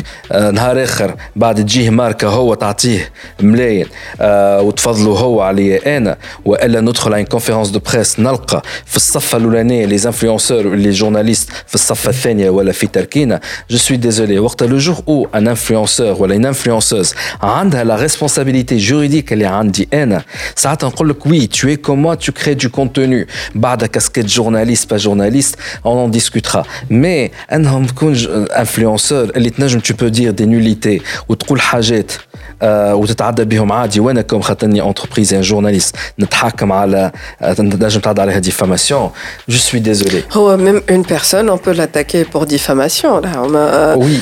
نهار 0.52 0.82
اخر 0.84 1.14
بعد 1.37 1.64
تجيه 1.64 1.90
ماركه 1.90 2.28
هو 2.28 2.54
تعطيه 2.54 3.11
ملايين 3.40 3.87
آه 4.20 4.61
وتفضلوا 4.61 5.18
هو 5.18 5.40
عليا 5.40 5.96
انا 5.96 6.16
والا 6.44 6.80
ندخل 6.80 7.14
على 7.14 7.24
كونفيرونس 7.24 7.68
دو 7.68 7.78
بريس 7.78 8.20
نلقى 8.20 8.62
في 8.87 8.96
الصفه 8.96 9.38
الاولانيه 9.38 9.87
لي 9.87 9.94
انفلونسور 9.94 10.74
لي 10.74 10.90
جورناليست 10.90 11.50
في 11.66 11.74
الصفه 11.74 12.11
الثانيه 12.11 12.50
ولا 12.50 12.72
في 12.72 12.87
تركينا 12.87 13.40
جو 13.70 13.78
سوي 13.78 13.96
ديزولي 13.96 14.38
وقت 14.52 14.64
le 14.64 14.78
jour 14.78 15.02
où 15.06 15.26
un 15.32 15.46
influenceur 15.46 16.20
ou 16.20 16.26
une 16.26 16.46
influenceuse 16.46 17.14
a 17.40 17.84
la 17.84 17.96
responsabilité 17.96 18.78
juridique 18.78 19.32
اللي 19.32 19.46
عندي 19.46 19.88
انا 19.92 20.22
ساعات 20.54 20.84
نقول 20.84 21.08
لك 21.08 21.28
oui 21.28 21.48
tu 21.48 21.70
es 21.72 21.76
comme 21.76 22.00
moi 22.00 22.16
tu 22.16 22.32
crées 22.32 22.56
du 22.56 22.68
contenu 22.68 23.26
بعد 23.54 23.84
casquette 23.84 24.28
journaliste 24.28 24.88
pas 24.90 24.98
journaliste 24.98 25.56
on 25.84 25.90
en 25.90 26.08
discutera 26.08 26.62
mais 26.90 27.30
انهم 27.52 27.87
تكون 27.87 28.16
influenceur 28.64 29.37
اللي 29.37 29.50
تنجم 29.50 29.80
tu 29.80 29.92
peux 29.94 30.11
dire 30.11 30.32
des 30.32 30.46
nullités 30.46 31.02
وتقول 31.28 31.61
حاجات 31.61 32.12
وتتعدى 32.62 33.44
بهم 33.44 33.72
عادي 33.72 34.00
وانا 34.00 34.22
كوم 34.22 34.40
خاطرني 34.40 34.82
انتربريز 34.82 35.34
ان 35.34 35.40
جورناليست 35.40 35.96
نتحكم 36.20 36.72
على 36.72 37.12
نجم 37.42 38.00
تعدى 38.00 38.20
عليها 38.20 38.38
ديفاماسيون 38.38 39.11
جو 39.48 39.58
سوي 39.58 39.80
ديزولي 39.80 40.22
هو 40.32 40.56
ميم 40.56 40.82
اون 40.90 41.02
بيرسون 41.02 41.48
اون 41.48 41.58
بو 41.66 41.70
لاتاكي 41.70 42.24
بور 42.24 42.44
ديفاماسيون 42.44 43.26
وي 43.96 44.20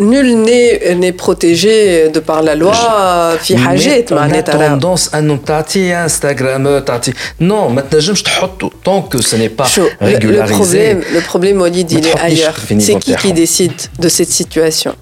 نول 0.00 0.36
ني 0.36 0.94
ني 0.94 1.10
بروتيجي 1.10 2.08
دو 2.08 2.20
بار 2.20 2.40
لا 2.40 2.54
لوا 2.54 3.36
في 3.36 3.56
حاجات 3.56 4.12
معناتها 4.12 4.52
توندونس 4.52 5.14
انه 5.14 5.38
تعطي 5.46 5.94
انستغرام 5.94 6.78
تعطي 6.78 7.12
نو 7.40 7.68
ما 7.68 7.80
تنجمش 7.80 8.22
تحطه 8.22 8.70
طونك 8.84 9.16
سو 9.16 9.36
ني 9.36 9.48
با 9.48 9.66
ريغولاريزي 10.02 10.92
لو 10.92 11.20
بروبليم 11.30 11.60
وليد 11.60 11.92
il 11.92 12.06
est 12.06 12.20
ailleurs 12.28 12.58
c'est 12.86 12.98
qui 13.04 13.14
qui 13.22 13.32
décide 13.32 13.80
de 13.98 14.08
cette 14.08 14.32
situation 14.42 14.92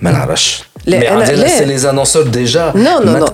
ما 0.00 0.10
نعرفش 0.10 0.62
c'est 0.86 1.66
les 1.66 1.86
annonceurs 1.86 2.24
déjà 2.24 2.72
non 2.74 2.98
non 3.04 3.18
non 3.18 3.26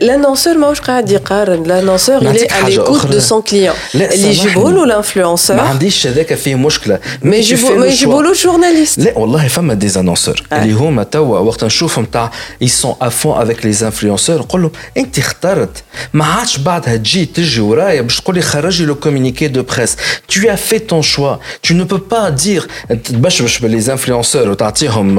l'annonceur 0.00 0.56
ماهوش 0.56 0.80
قاعد 0.80 1.10
يقارن 1.10 1.64
l'annonceur 1.66 2.22
il 2.22 2.36
est 2.36 2.52
à 2.52 2.68
l'écoute 2.68 3.06
de 3.10 3.20
son 3.20 3.42
client 3.42 3.74
اللي 3.94 4.28
يجيبوا 4.28 4.70
له 4.70 5.02
l'influenceur 5.02 5.50
ما 5.50 5.62
عنديش 5.62 6.06
هذاك 6.06 6.34
فيه 6.34 6.54
مشكله 6.54 6.98
ما 7.22 7.36
يجيبوا 7.36 7.70
ما 7.70 7.86
يجيبوا 7.86 8.22
له 8.22 8.30
الجورناليست 8.30 8.98
لا 8.98 9.18
والله 9.18 9.48
فما 9.48 9.74
دي 9.74 10.00
انونسور 10.00 10.42
اللي 10.52 10.72
هما 10.72 11.02
توا 11.02 11.38
وقت 11.38 11.64
نشوفهم 11.64 12.04
تاع 12.04 12.30
ils 12.64 12.82
sont 12.82 12.96
à 13.00 13.10
fond 13.10 13.34
avec 13.34 13.64
les 13.64 13.82
influenceurs 13.82 14.30
نقول 14.30 14.62
لهم 14.62 14.70
انت 14.96 15.18
اخترت 15.18 15.82
ما 16.12 16.24
عادش 16.24 16.56
بعدها 16.56 16.96
تجي 16.96 17.24
تجي 17.26 17.60
ورايا 17.60 18.00
باش 18.00 18.20
تقول 18.20 18.34
لي 18.34 18.42
خرجي 18.42 18.84
لو 18.84 18.94
كومينيكي 18.94 19.48
دو 19.48 19.62
بريس 19.62 19.96
tu 20.32 20.38
as 20.38 20.72
fait 20.72 20.80
ton 20.80 21.02
choix 21.02 21.38
tu 21.62 21.74
ne 21.74 21.84
peux 21.84 22.02
pas 22.14 22.30
dire 22.30 22.66
تبشبش 23.04 23.58
باللي 23.58 23.92
انفلونسور 23.92 24.48
وتعطيهم 24.48 25.18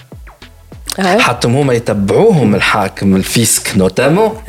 حتى 0.98 1.48
هما 1.48 1.74
يتبعوهم 1.74 2.54
الحاكم 2.54 3.16
الفيسك 3.16 3.76
نوتامون 3.76 4.42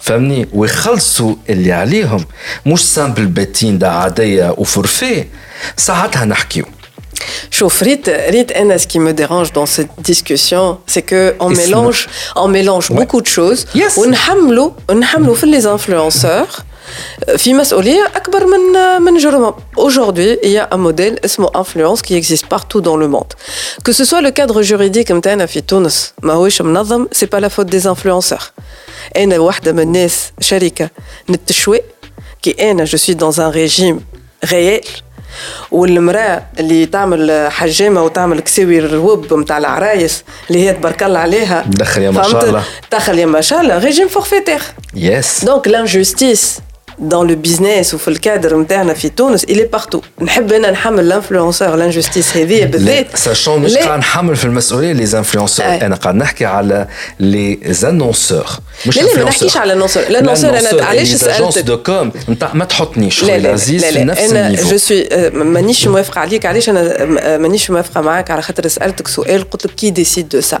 فهمني 0.00 0.48
ويخلصوا 0.52 1.34
اللي 1.50 1.72
عليهم 1.72 2.24
مش 2.66 2.80
سامبل 2.94 3.26
باتين 3.26 3.78
دا 3.78 3.88
عاديه 3.88 4.54
وفورفي 4.58 5.24
ساعتها 5.76 6.24
نحكيو 6.24 6.64
Chauffe, 7.50 7.82
Rite, 7.82 8.10
Rite, 8.30 8.52
ce 8.78 8.86
qui 8.86 8.98
me 8.98 9.12
dérange 9.12 9.52
dans 9.52 9.66
cette 9.66 9.90
discussion, 9.98 10.78
c'est 10.86 11.02
qu'on 11.02 11.50
mélange, 11.50 12.08
on 12.34 12.48
mélange 12.48 12.90
ouais. 12.90 12.96
beaucoup 12.96 13.20
de 13.20 13.26
choses. 13.26 13.66
Yes. 13.74 13.98
On 13.98 14.12
hamlou 14.12 14.74
les 15.54 15.66
influenceurs. 15.66 16.64
في 17.36 17.54
مسؤوليه 17.54 18.10
اكبر 18.16 18.46
من 18.46 19.02
من 19.02 19.18
جرمهم 19.18 19.54
aujourd'hui 19.76 20.38
il 20.42 20.50
y 20.50 20.58
a 20.58 20.74
un 20.74 20.78
modèle 20.78 21.24
اسمه 21.24 21.48
influence 21.48 22.02
qui 22.02 22.14
existe 22.14 22.46
partout 22.46 22.80
dans 22.80 22.96
le 22.96 23.08
monde 23.08 23.32
que 23.84 23.92
ce 23.92 24.04
soit 24.04 24.20
le 24.20 24.30
cadre 24.30 24.62
juridique 24.62 25.10
نتاعنا 25.10 25.46
في 25.46 25.60
تونس 25.60 26.12
ماهوش 26.22 26.62
منظم 26.62 27.06
c'est 27.14 27.26
pas 27.26 27.40
la 27.40 27.48
faute 27.48 27.70
des 27.70 27.86
influenceurs 27.86 28.50
انا 29.16 29.38
واحده 29.38 29.72
من 29.72 29.80
الناس 29.80 30.32
شركه 30.40 30.90
نتشوي 31.30 31.80
كي 32.42 32.70
انا 32.70 32.84
جو 32.84 32.98
سوي 32.98 33.16
dans 33.16 33.36
un 33.36 33.50
régime 33.54 34.00
réel 34.50 35.02
والمراه 35.70 36.42
اللي 36.58 36.86
تعمل 36.86 37.48
حجامه 37.50 38.02
وتعمل 38.02 38.40
كساوي 38.40 38.78
الروب 38.78 39.34
نتاع 39.34 39.58
العرايس 39.58 40.24
اللي 40.50 40.68
هي 40.68 40.72
تبارك 40.72 41.02
الله 41.02 41.18
عليها 41.18 41.64
دخل 41.66 42.02
يا 42.02 42.10
ما 42.10 42.22
شاء 42.22 42.44
الله 42.44 42.62
دخل 42.92 43.18
يا 43.18 43.26
ما 43.26 43.40
شاء 43.40 43.60
الله 43.60 43.78
ريجيم 43.78 44.08
فورفيتير 44.08 44.62
يس 44.94 45.44
دونك 45.44 45.68
لانجوستيس 45.68 46.58
dans 46.98 47.24
le 47.24 47.34
business 47.34 47.94
وفي 47.94 48.08
الكادر 48.08 48.58
نتاعنا 48.58 48.94
في 48.94 49.08
تونس 49.08 49.44
il 49.44 49.56
est 49.56 49.78
partout 49.78 50.22
نحب 50.22 50.52
انا 50.52 50.70
نحمل 50.70 51.00
الانفلونسور 51.00 51.76
لانجستيس 51.76 52.36
هذه 52.36 52.64
بالذات 52.64 53.16
ساشون 53.16 53.62
مش 53.62 53.76
قاعد 53.76 53.98
نحمل 53.98 54.36
في 54.36 54.44
المسؤوليه 54.44 54.92
لي 54.92 55.18
انفلونسور 55.18 55.66
انا 55.66 55.96
قاعد 55.96 56.14
نحكي 56.14 56.44
على 56.44 56.86
لي 57.20 57.58
انونسور 57.84 58.46
مش 58.86 58.96
لا 58.96 59.02
لا 59.02 59.16
ما 59.16 59.24
نحكيش 59.24 59.56
على 59.56 59.72
الانونسور 59.72 60.02
الانونسور 60.02 60.58
انا 60.58 60.84
علاش 60.84 61.08
سالتك 61.08 61.62
دو 61.62 61.76
كوم 61.76 62.12
نتاع 62.28 62.54
ما 62.54 62.64
تحطنيش 62.64 63.22
لا 63.22 63.26
لا 63.26 63.36
العزيز 63.36 63.84
في 63.84 64.04
نفس 64.04 64.20
انا 64.20 64.52
جو 64.52 64.76
سوي 64.76 65.30
مانيش 65.30 65.88
موافقه 65.88 66.20
عليك 66.20 66.46
علاش 66.46 66.68
انا 66.68 67.06
مانيش 67.36 67.70
موافقه 67.70 68.00
معاك 68.00 68.30
على 68.30 68.42
خاطر 68.42 68.68
سالتك 68.68 69.08
سؤال 69.08 69.50
قلت 69.50 69.66
لك 69.66 69.74
كي 69.74 69.90
ديسيد 69.90 70.28
دو 70.28 70.40
سا 70.40 70.58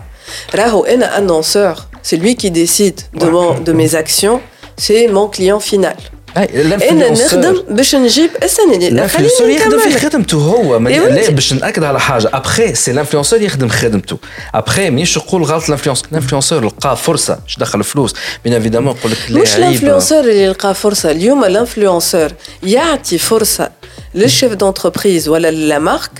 راهو 0.54 0.84
انا 0.84 1.18
انونسور 1.18 1.74
سي 2.02 2.16
لوي 2.16 2.34
كي 2.34 2.48
ديسيد 2.48 3.00
دو 3.14 3.52
دو 3.52 3.72
ميز 3.72 3.96
اكسيون 3.96 4.40
سي 4.78 5.08
مون 5.08 5.28
كليون 5.28 5.58
فينال 5.58 5.96
أنا 6.37 7.09
نخدم 7.09 7.63
باش 7.69 7.95
نجيب 7.95 8.29
استنى 8.43 8.87
الانفلونسور 8.87 9.49
يخدم 9.49 9.79
في 9.79 9.99
خدمته 9.99 10.37
هو 10.37 10.77
لا 10.77 11.29
باش 11.29 11.53
نأكد 11.53 11.83
على 11.83 11.99
حاجة. 11.99 12.29
ابخي 12.33 12.75
سي 12.75 12.91
الانفلونسور 12.91 13.41
يخدم 13.41 13.69
خدمته. 13.69 14.17
ابخي 14.55 14.89
مش 14.89 15.17
نقول 15.17 15.43
غلط 15.43 15.63
الانفلونسور 15.63 16.07
الانفلونسور 16.11 16.65
لقى 16.65 16.97
فرصة 16.97 17.39
باش 17.43 17.57
دخل 17.57 17.83
فلوس. 17.83 18.13
بين 18.43 18.53
ايفيدامون 18.53 18.95
نقول 18.95 19.11
لك 19.11 19.17
مش 19.41 19.55
الانفلونسور 19.55 20.19
اللي 20.19 20.47
لقى 20.47 20.75
فرصة. 20.75 21.11
اليوم 21.11 21.43
الانفلونسور 21.43 22.29
يعطي 22.63 23.17
فرصة 23.17 23.69
للشيف 24.15 24.53
دونتربريز 24.53 25.29
ولا 25.29 25.51
للمارك 25.51 26.11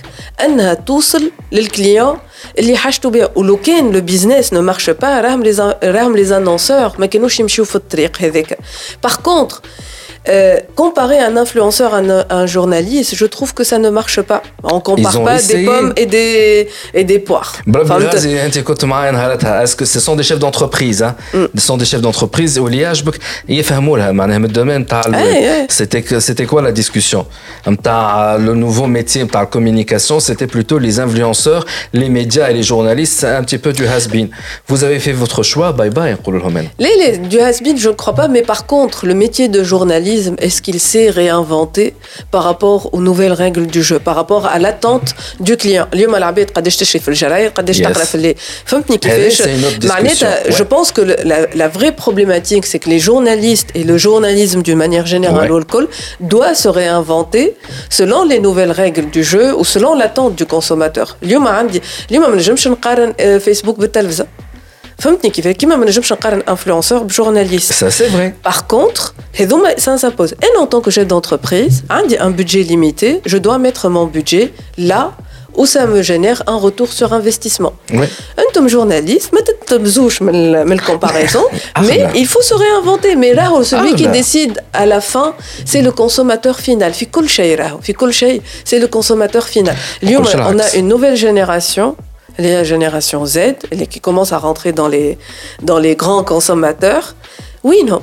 أنها 0.44 0.74
توصل 0.74 1.30
للكليون 1.52 2.18
اللي 2.58 2.76
حاجته 2.76 3.10
بها 3.10 3.30
ولو 3.34 3.56
كان 3.56 3.90
لو 3.90 4.00
بيزنس 4.00 4.52
نو 4.52 4.62
مارش 4.62 4.90
با 4.90 5.20
راهم 5.20 5.42
لي 5.42 5.76
راهم 5.84 6.16
لي 6.16 6.36
انونسور 6.36 6.92
ما 6.98 7.06
كانوش 7.06 7.40
يمشيو 7.40 7.64
في 7.64 7.76
الطريق 7.76 8.18
هذاك. 8.20 8.58
باغ 9.02 9.16
كونتر 9.16 9.60
Euh, 10.28 10.58
comparer 10.74 11.18
un 11.18 11.36
influenceur 11.36 11.94
à 11.94 11.98
un, 11.98 12.24
un, 12.28 12.46
journaliste, 12.46 13.14
je 13.14 13.24
trouve 13.24 13.54
que 13.54 13.64
ça 13.64 13.78
ne 13.78 13.88
marche 13.88 14.20
pas. 14.20 14.42
On 14.62 14.80
compare 14.80 15.22
pas 15.22 15.36
essayé... 15.36 15.60
des 15.60 15.64
pommes 15.64 15.92
et 15.96 16.06
des, 16.06 16.68
et 16.92 17.04
des 17.04 17.18
poires. 17.18 17.54
Est-ce 19.62 19.76
que 19.76 19.84
ce 19.84 20.00
sont 20.00 20.16
des 20.16 20.22
chefs 20.22 20.38
d'entreprise 20.38 21.02
hein? 21.02 21.14
mm. 21.32 21.46
Ce 21.54 21.60
sont 21.60 21.76
des 21.76 21.86
chefs 21.86 22.00
d'entreprise 22.00 22.58
c'était 25.68 26.04
c'était 26.20 26.46
quoi 26.46 26.62
la 26.62 26.72
discussion? 26.72 27.26
Le 27.66 28.52
nouveau 28.52 28.86
métier 28.86 29.24
de 29.24 29.30
la 29.32 29.46
communication, 29.46 30.20
c'était 30.20 30.46
plutôt 30.46 30.78
les 30.78 31.00
influenceurs, 31.00 31.64
les 31.92 32.08
médias 32.08 32.50
et 32.50 32.54
les 32.54 32.62
journalistes, 32.62 33.20
c'est 33.20 33.28
un 33.28 33.42
petit 33.42 33.58
peu 33.58 33.72
du 33.72 33.86
has-been. 33.86 34.28
Vous 34.66 34.84
avez 34.84 34.98
fait 34.98 35.12
votre 35.12 35.42
choix, 35.42 35.72
bye 35.72 35.90
bye. 35.90 36.16
Les, 36.78 36.94
les, 36.96 37.18
du 37.18 37.40
has-been, 37.40 37.78
je 37.78 37.88
ne 37.88 37.94
crois 37.94 38.14
pas, 38.14 38.28
mais 38.28 38.42
par 38.42 38.66
contre, 38.66 39.06
le 39.06 39.14
métier 39.14 39.48
de 39.48 39.62
journaliste, 39.62 40.17
est-ce 40.38 40.62
qu'il 40.62 40.80
s'est 40.80 41.10
réinventé 41.10 41.94
par 42.30 42.44
rapport 42.44 42.94
aux 42.94 43.00
nouvelles 43.00 43.32
règles 43.32 43.66
du 43.66 43.82
jeu, 43.82 43.98
par 43.98 44.16
rapport 44.16 44.46
à 44.46 44.58
l'attente 44.58 45.14
du 45.40 45.56
client. 45.56 45.86
Je 50.48 50.62
pense 50.62 50.92
que 50.92 51.00
la, 51.02 51.68
vraie 51.68 51.92
problématique, 51.92 52.66
c'est 52.66 52.78
que 52.78 52.88
les 52.88 52.98
journalistes 52.98 53.68
et 53.74 53.84
le 53.84 53.98
journalisme 53.98 54.62
d'une 54.62 54.78
manière 54.78 55.06
générale, 55.06 55.50
ouais. 55.52 55.62
doit 56.20 56.54
se 56.54 56.68
réinventer 56.68 57.54
selon 57.90 58.24
les 58.24 58.40
nouvelles 58.40 58.72
règles 58.72 59.10
du 59.10 59.22
jeu 59.22 59.54
ou 59.54 59.64
selon 59.64 59.94
l'attente 59.94 60.34
du 60.34 60.46
consommateur. 60.46 61.16
Euh, 63.20 63.40
Facebook 63.40 63.76
فهمتني 64.99 65.29
كيف 65.29 65.47
كيما 65.47 65.75
ما 65.75 65.85
نجمش 65.85 66.13
نقارن 66.13 66.41
انفلونسور 66.49 66.99
بجورناليست 66.99 67.73
Ça 67.73 67.91
c'est 67.91 68.07
vrai. 68.07 68.33
Par 68.49 68.67
contre, 68.67 69.13
هذوما 69.39 69.75
ça 69.75 69.97
s'impose. 69.97 70.31
Et 70.31 70.57
en 70.59 70.67
tant 70.67 70.81
que 70.81 70.91
chef 70.91 71.07
d'entreprise, 71.07 71.83
عندي 71.89 72.19
un 72.19 72.31
budget 72.31 72.63
limité, 72.63 73.21
je 73.25 73.37
dois 73.37 73.57
mettre 73.57 73.89
mon 73.89 74.05
budget 74.05 74.53
là 74.77 75.11
où 75.55 75.65
ça 75.65 75.85
me 75.85 76.01
génère 76.01 76.39
un 76.47 76.57
retour 76.57 76.91
sur 76.91 77.13
investissement. 77.13 77.73
Ouais. 77.91 78.07
انتم 78.39 78.67
journaliste, 78.69 79.33
ما 79.33 79.41
تتبزوش 79.41 80.21
من 80.21 80.67
من 80.67 80.79
الcomparaison, 80.79 81.45
mais 81.81 81.99
il 82.15 82.27
faut 82.27 82.41
se 82.41 82.53
réinventer. 82.53 83.15
Mais 83.15 83.33
là, 83.33 83.45
celui 83.63 83.95
qui 83.95 84.07
décide 84.07 84.55
à 84.73 84.85
la 84.85 85.01
fin, 85.01 85.33
c'est 85.65 85.81
le 85.81 85.91
consommateur 85.91 86.59
final. 86.59 86.91
في 86.91 87.05
كل 87.05 87.29
شيء 87.29 87.59
راهو، 87.59 87.79
في 87.81 87.93
كل 87.93 88.13
شيء, 88.13 88.41
c'est 88.69 88.79
le 88.79 88.87
consommateur 88.87 89.47
final. 89.47 89.75
اليوم 90.03 90.25
on 90.25 90.59
a 90.59 90.75
une 90.75 90.87
nouvelle 90.87 91.15
génération 91.15 91.95
la 92.38 92.64
génération 92.64 93.26
Z, 93.26 93.38
qui 93.90 94.00
commence 94.00 94.32
à 94.32 94.38
rentrer 94.38 94.72
dans 94.72 94.88
les, 94.88 95.18
dans 95.62 95.78
les 95.78 95.96
grands 95.96 96.24
consommateurs. 96.24 97.14
Oui, 97.64 97.82
non. 97.84 98.02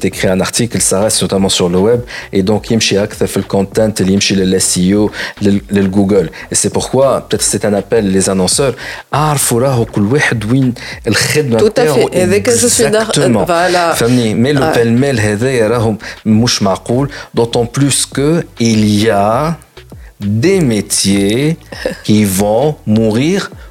écrit 0.00 0.28
un 0.28 0.40
article, 0.40 0.80
ça 0.80 1.00
reste 1.00 1.22
notamment 1.22 1.48
sur 1.48 1.68
le 1.68 1.78
web. 1.78 2.00
Et 2.32 2.42
donc, 2.42 2.70
يمشي 2.70 3.02
أكثر 3.02 3.26
في 3.26 3.36
الكونتنت 3.36 4.00
اللي 4.00 4.12
يمشي 4.12 4.34
لل 4.34 4.60
SEO 4.60 5.10
للجوجل. 5.70 6.30
Et 6.52 6.54
c'est 6.54 6.72
pourquoi, 6.72 7.28
peut-être 7.28 7.42
c'est 7.42 7.64
un 7.64 7.74
appel 7.74 8.10
les 8.12 8.30
annonceurs, 8.30 8.74
عرفوا 9.12 9.60
راهو 9.60 9.84
كل 9.84 10.02
واحد 10.02 10.52
وين 10.52 10.74
الخدمة 11.06 11.58
Tout 11.58 11.80
à 11.80 11.94
fait. 11.94 12.16
هذاك 12.16 12.50
جو 12.50 12.68
سوي 12.68 12.90
voilà. 13.46 13.94
فهمني 13.94 14.34
مي 14.34 14.52
لو 14.52 14.72
بالميل 14.72 15.20
هذايا 15.20 15.68
راهو 15.68 15.94
مش 16.26 16.62
معقول 16.62 17.10
d'autant 17.38 17.66
plus 17.78 18.06
que 18.16 18.42
il 18.60 19.04
y 19.04 19.10
a 19.10 19.54
des 20.20 20.60
métiers 20.60 21.56
qui 22.04 22.24
vont 22.24 22.74
mourir 22.86 23.50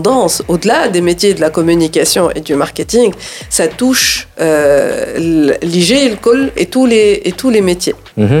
tendance, 0.00 0.42
au-delà 0.48 0.88
des 0.88 1.00
métiers 1.00 1.34
de 1.34 1.40
la 1.40 1.50
communication 1.50 2.30
et 2.30 2.40
du 2.40 2.54
marketing, 2.54 3.12
ça 3.48 3.68
touche 3.68 4.28
euh, 4.40 5.56
l'IG 5.62 6.18
et 6.56 6.66
tous 6.66 6.86
les, 6.86 7.22
et 7.24 7.32
tous 7.32 7.50
les 7.50 7.60
métiers. 7.60 7.94
Mm 8.16 8.40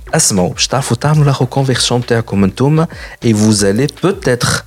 اسمعوا 0.14 0.52
باش 0.52 0.66
تعرفوا 0.66 0.96
تعملوا 0.96 1.24
لا 1.24 1.34
ريكونفيرسيون 1.40 2.06
تاعكم 2.06 2.44
انتوما 2.44 2.86
اي 3.24 3.34
vous 3.34 3.56
allez 3.60 4.06
peut-être 4.06 4.64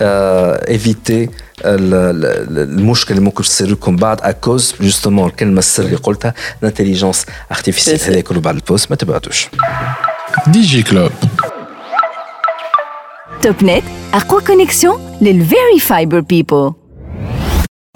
euh, 0.00 0.74
éviter 0.76 1.30
المشكل 1.64 3.14
اللي 3.14 3.24
ممكن 3.24 3.42
تصير 3.42 3.70
لكم 3.70 3.96
بعد 3.96 4.20
اكوز 4.20 4.74
جوستومون 4.80 5.28
الكلمه 5.28 5.58
السر 5.58 5.84
اللي 5.84 5.96
قلتها 5.96 6.34
الانتليجنس 6.62 7.26
ارتيفيسيال 7.52 8.00
هذا 8.00 8.20
كله 8.20 8.40
بعد 8.40 8.54
البوست 8.54 8.90
ما 8.90 8.96
تبعتوش 8.96 9.48
دي 10.46 10.60
جي 10.60 10.82
كلوب 10.82 11.10
توب 13.42 13.64
نت 13.64 13.84
اقوى 14.14 14.40
كونيكسيون 14.40 15.18
للفيري 15.20 15.80
فايبر 15.80 16.20
بيبل 16.20 16.72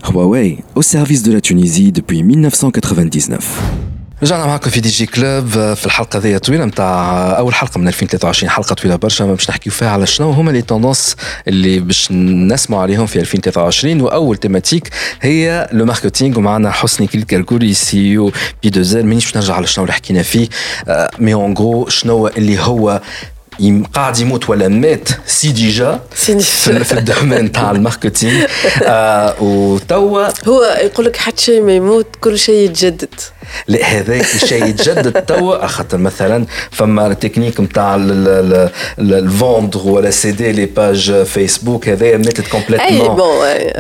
Huawei, 0.03 0.63
au 0.77 0.83
service 0.83 1.23
de 1.23 1.33
la 1.33 1.41
Tunisie 1.41 1.91
depuis 1.91 2.23
1999. 2.23 3.90
رجعنا 4.24 4.46
معكم 4.46 4.70
في 4.70 4.80
دي 4.80 4.90
جي 4.90 5.06
كلوب 5.06 5.50
في 5.50 5.86
الحلقة 5.86 6.20
ذي 6.20 6.40
طويله 6.40 6.66
نتاع 6.66 7.38
أول 7.38 7.54
حلقة 7.54 7.78
من 7.78 7.88
2023 7.88 8.50
حلقة 8.50 8.74
طويلة 8.74 8.96
برشا 8.96 9.26
باش 9.26 9.50
نحكيو 9.50 9.72
فيها 9.74 9.90
على 9.90 10.08
شنو 10.08 10.32
هما 10.32 10.52
لي 10.52 10.62
توندونس 10.62 11.16
اللي 11.48 11.80
باش 11.80 12.12
نسمعوا 12.12 12.82
عليهم 12.82 13.06
في 13.06 13.20
2023 13.20 14.02
وأول 14.02 14.38
تيماتيك 14.38 14.90
هي 15.22 15.70
لو 15.72 15.86
ماركتينغ 15.86 16.38
ومعنا 16.38 16.72
حسني 16.72 17.08
كيل 17.08 17.24
كالكولي 17.24 17.74
سي 17.74 18.18
أو 18.18 18.32
بي 18.64 18.70
دو 18.70 18.82
زير 18.82 19.04
مانيش 19.04 19.26
باش 19.26 19.36
نرجع 19.38 19.54
على 19.54 19.68
شنو 19.68 19.84
اللي 19.84 19.94
حكينا 19.94 20.22
فيه 20.24 20.48
مي 21.20 21.34
اون 21.34 21.54
غرو 21.54 21.90
شنو 21.90 22.28
اللي 22.28 22.60
هو 22.60 23.02
قاعد 23.94 24.20
يموت 24.20 24.50
ولا 24.50 24.68
مات 24.68 25.10
سي 25.26 25.52
ديجا 25.52 26.00
في, 26.16 26.84
في 26.84 26.94
الدومين 26.94 27.52
تاع 27.52 27.72
الماركتينغ 27.72 28.46
آه 28.84 29.44
وتوا 29.44 30.28
هو 30.48 30.78
يقول 30.82 31.06
لك 31.06 31.18
حتى 31.18 31.42
شيء 31.44 31.62
ما 31.62 31.76
يموت 31.76 32.08
كل 32.22 32.40
شيء 32.40 32.56
يتجدد. 32.70 33.14
لا 33.68 33.86
هذا 33.86 34.16
الشيء 34.16 34.66
يتجدد 34.66 35.22
توا 35.26 35.68
خاطر 35.68 35.98
مثلا 35.98 36.46
فما 36.72 37.14
تكنيك 37.14 37.60
نتاع 37.60 37.98
الفوندر 39.00 39.80
ولا 39.80 40.12
سيدي 40.12 40.52
لي 40.52 40.66
باج 40.66 41.24
فيسبوك 41.24 41.90
هذا 41.90 42.18
ماتت 42.18 42.48
كومبليتمون 42.48 43.18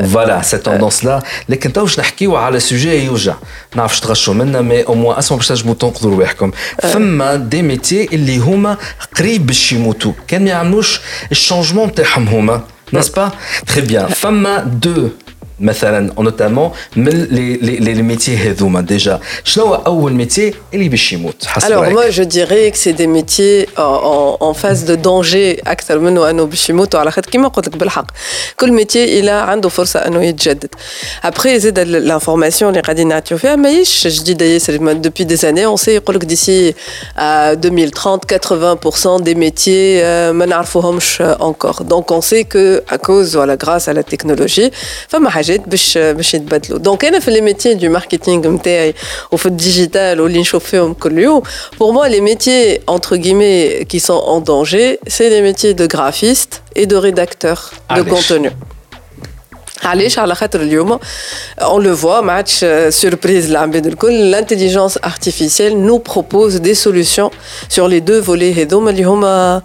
فوالا 0.05 0.41
سي 0.41 0.57
توندونس 0.57 1.05
لا 1.05 1.24
لكن 1.49 1.74
تو 1.74 1.82
باش 1.82 1.99
نحكيو 1.99 2.36
على 2.36 2.59
سوجي 2.59 3.05
يوجع. 3.05 3.36
نعرفش 3.76 3.99
تغشوا 3.99 4.34
منا 4.34 4.62
مي 4.62 4.82
أو 4.84 4.95
موان 4.95 5.18
اسمع 5.18 5.38
باش 5.38 5.47
تنجموا 5.47 5.74
تنقذوا 5.74 6.12
رواحكم. 6.12 6.51
فما 6.82 7.36
دي 7.36 7.62
ميتي 7.62 8.03
اللي 8.03 8.38
هما 8.38 8.78
قريب 9.18 9.45
باش 9.45 9.72
يموتوا 9.72 10.14
كان 10.28 10.43
ما 10.43 10.49
يعملوش 10.49 11.01
الشونجمون 11.32 11.95
تاعهم 11.95 12.28
هما 12.28 12.62
ناس 12.91 13.09
با 13.09 13.32
تري 13.68 13.82
بيان 13.82 14.07
فما 14.07 14.59
دو 14.59 15.09
مثلا 15.61 16.12
نوتامون 16.18 16.70
من 16.97 17.09
لي 17.09 17.57
لي 17.57 17.95
لي 17.95 18.03
ميتي 18.03 18.37
هذوما 18.37 18.80
ديجا 18.80 19.20
شنو 19.45 19.64
هو 19.64 19.74
اول 19.74 20.12
ميتي 20.12 20.55
اللي 20.74 20.89
باش 20.89 21.12
يموت 21.12 21.45
حسب 21.47 21.68
Alors 21.68 21.91
moi 21.91 22.11
je 22.11 22.22
dirais 22.22 22.70
que 22.72 22.78
c'est 22.78 22.97
des 23.03 23.07
métiers 23.07 23.68
en, 23.78 24.37
en 24.41 24.55
phase 24.55 24.84
de 24.84 24.95
danger 24.95 25.68
اكثر 25.68 25.99
منه 25.99 26.30
انه 26.30 26.45
باش 26.45 26.70
يموتوا 26.70 27.01
على 27.01 27.11
خاطر 27.11 27.30
كيما 27.30 27.49
قلت 27.49 27.68
لك 27.68 27.76
بالحق 27.76 28.07
كل 28.57 28.72
ميتي 28.72 29.20
الى 29.20 29.30
عنده 29.30 29.68
فرصه 29.68 30.01
انه 30.01 30.24
يتجدد 30.24 30.74
ابخي 31.24 31.59
زاد 31.59 31.78
لانفورماسيون 31.78 32.70
اللي 32.70 32.82
قاعدين 32.82 33.09
نعطيو 33.09 33.39
فيها 33.39 33.57
ماهيش 33.57 34.07
جديده 34.07 34.47
ياسر 34.47 34.76
دوبي 34.76 35.24
دي 35.24 35.37
زاني 35.37 35.64
اون 35.66 35.76
سي 35.76 35.91
يقول 35.91 36.16
لك 36.16 36.24
ديسي 36.24 36.74
2030 37.18 38.20
80% 38.20 39.22
des 39.22 39.34
métiers 39.34 40.05
ما 40.32 40.47
نعرفوهمش 40.47 41.22
encore 41.22 41.84
donc 41.84 42.11
on 42.11 42.20
sait 42.20 42.45
que 42.45 42.82
à 42.95 42.99
cause 42.99 43.37
voilà 43.37 43.57
grâce 43.57 43.89
à 43.89 43.93
la 43.93 44.03
technologie 44.03 44.70
فما 45.09 45.30
حاجات 45.30 45.49
حاجات 45.51 45.68
باش 45.68 45.99
باش 45.99 46.34
يتبدلوا 46.34 46.78
دونك 46.78 47.05
انا 47.05 47.18
في 47.18 47.30
لي 47.30 47.41
ميتي 47.41 47.74
دو 47.74 47.91
ماركتينغ 47.91 48.49
نتاعي 48.49 48.95
وفي 49.32 49.47
الديجيتال 49.47 50.20
واللي 50.20 50.41
نشوف 50.41 50.64
فيهم 50.64 50.95
كل 50.95 51.18
يوم 51.18 51.43
pour 51.78 51.93
moi 51.93 52.09
les 52.09 52.20
métiers 52.20 52.80
entre 52.87 53.16
guillemets 53.16 53.87
qui 53.91 54.01
sont 54.01 54.22
en 54.34 54.41
danger 54.41 54.99
c'est 55.07 55.28
les 55.30 55.43
métiers 55.43 55.74
de 55.74 55.87
graphiste 55.87 56.62
et 56.76 56.87
de 56.87 56.97
rédacteur 56.97 57.72
de 57.97 58.03
contenu 58.03 58.51
علاش 59.82 60.18
على 60.18 60.34
خاطر 60.34 60.61
اليوم 60.61 60.99
on 61.61 61.78
le 61.78 61.95
voit 62.03 62.22
ما 62.22 62.32
عادش 62.32 62.64
سوربريز 62.89 63.51
للعباد 63.51 63.87
الكل 63.87 64.34
l'intelligence 64.34 64.99
artificielle 65.03 65.74
nous 65.89 65.99
propose 65.99 66.61
des 66.61 66.74
solutions 66.74 67.30
sur 67.68 67.89
les 67.89 68.01
deux 68.01 68.20
volets 68.20 68.59
هذوما 68.59 68.91
اللي 68.91 69.05
هما 69.05 69.62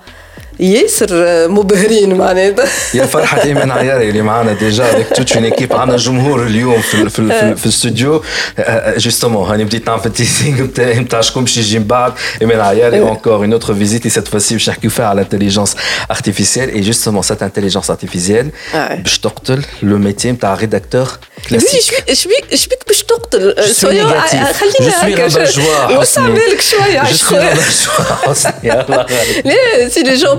ياسر 0.60 1.48
مبهرين 1.48 2.14
معناتها. 2.14 2.68
يا 2.94 3.06
فرحة 3.06 3.42
ايمن 3.42 3.70
عياري 3.70 4.08
اللي 4.08 4.22
معانا 4.22 4.52
ديجا 4.52 4.84
افيك 4.90 5.16
توت 5.16 5.32
اون 5.32 5.44
ايكيب 5.44 5.72
عندنا 5.72 5.96
جمهور 5.96 6.46
اليوم 6.46 6.80
في 6.80 7.08
في, 7.08 7.28
في, 7.28 7.56
في 7.56 7.66
الاستوديو. 7.66 8.22
جوستومون 8.96 9.50
هاني 9.50 9.64
بديت 9.64 9.86
نعمل 9.86 10.02
التيزينغ 10.06 10.62
نتاعي 10.62 10.98
نتاع 10.98 11.20
شكون 11.20 11.44
باش 11.44 11.56
يجي 11.56 11.78
من 11.78 11.84
بعد. 11.84 12.12
ايمن 12.42 12.60
عياري 12.60 13.00
اونكور 13.00 13.34
اون 13.34 13.52
اوتر 13.52 13.74
فيزيت 13.74 14.08
سيت 14.08 14.28
فاسي 14.28 14.54
باش 14.54 14.68
نحكيو 14.70 14.90
فيها 14.90 15.06
على 15.06 15.20
الانتليجنس 15.20 15.76
ارتيفيسيال 16.10 16.70
اي 16.70 16.80
جوستومون 16.80 17.22
سيت 17.22 17.42
انتليجنس 17.42 17.90
ارتيفيسيال 17.90 18.50
باش 18.74 19.18
تقتل 19.18 19.62
لو 19.82 19.98
ميتي 19.98 20.32
نتاع 20.32 20.54
ريداكتور 20.54 21.08
كلاسيك 21.50 21.80
شبيك 22.12 22.54
شبيك 22.54 22.78
باش 22.88 23.02
تقتل. 23.02 23.54
شوية 23.80 24.04
خلينا 24.52 25.08
هكا 25.08 25.98
وصعب 25.98 26.38
شوية 26.60 27.02
لا 29.44 29.88
سي 29.88 30.02
لي 30.02 30.14
جون 30.14 30.38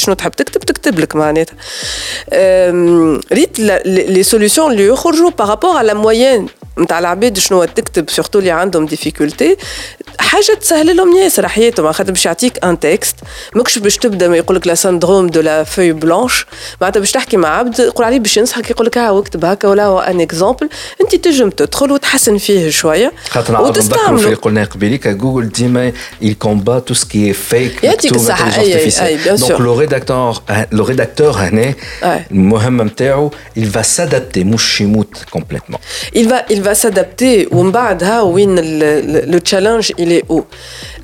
شنو 0.00 0.14
تحب 0.14 0.30
تكتب 0.30 0.60
تكتب 0.60 0.98
لك 0.98 1.16
معناتها 1.16 1.54
ريت 3.32 3.60
لي 3.60 4.22
سوليسيون 4.22 4.72
اللي 4.72 4.86
يخرجوا 4.86 5.30
بارابور 5.30 5.76
على 5.76 5.94
موين 5.94 6.46
نتاع 6.81 6.99
العباد 6.99 7.39
شنو 7.39 7.65
تكتب 7.65 8.09
سورتو 8.09 8.39
اللي 8.39 8.51
عندهم 8.51 8.85
ديفيكولتي 8.85 9.57
حاجة 10.19 10.57
تسهل 10.61 10.97
لهم 10.97 11.17
ياسر 11.17 11.47
حياتهم 11.47 11.91
خاطر 11.91 12.11
باش 12.11 12.25
يعطيك 12.25 12.65
ان 12.65 12.79
تكست 12.79 13.15
ماكش 13.55 13.77
باش 13.77 13.97
تبدأ 13.97 14.27
ما 14.27 14.37
يقول 14.37 14.55
لك 14.57 14.67
لا 14.67 14.75
سندروم 14.75 15.27
دو 15.27 15.41
لا 15.41 15.63
فوي 15.63 15.91
بلانش 15.91 16.45
معناتها 16.81 16.99
باش 16.99 17.11
تحكي 17.11 17.37
مع 17.37 17.49
عبد 17.57 17.79
يقول 17.79 18.05
عليه 18.05 18.19
باش 18.19 18.37
ينصحك 18.37 18.69
يقول 18.69 18.87
لك 18.87 18.97
ها 18.97 19.19
اكتب 19.19 19.45
هكا 19.45 19.67
ولا 19.67 19.85
هو 19.85 19.99
ان 19.99 20.21
اكزومبل 20.21 20.69
انت 21.01 21.15
تنجم 21.15 21.49
تدخل 21.49 21.91
وتحسن 21.91 22.37
فيه 22.37 22.69
شوية 22.69 23.11
خاطر 23.29 23.61
وتستعمل 23.61 24.19
في 24.19 24.33
قلنا 24.33 24.63
قبيليك 24.63 25.07
جوجل 25.07 25.49
ديما 25.49 25.91
il 26.23 26.35
combat 26.45 26.81
tout 26.89 26.95
ce 26.95 27.05
qui 27.05 27.29
est 27.29 27.51
fake 27.53 27.83
يعطيك 27.83 28.15
الصحة. 28.15 28.59
اي 28.59 28.91
اي 29.05 29.17
بيان 29.17 29.37
سور 29.37 29.49
دونك 29.49 29.61
لو 29.61 29.79
ريداكتور 29.79 30.41
لو 30.71 30.85
ريداكتور 30.85 31.31
هنا 31.31 31.73
المهمه 32.31 32.83
نتاعو 32.83 33.31
il 33.59 33.63
va 33.77 33.81
s'adapter 33.97 34.37
مش 34.37 34.81
يموت 34.81 35.17
كومبليتمون 35.31 35.79
il 36.15 36.27
va 36.27 36.53
il 36.53 36.61
va 36.61 36.70
s'adapter 36.74 37.52
ومن 37.52 37.72
بعد 37.72 38.04
ها 38.04 38.20
وين 38.20 38.58
لو 39.30 39.38
تشالنج 39.38 39.92
il 39.92 40.12
est 40.12 40.32
où 40.32 40.42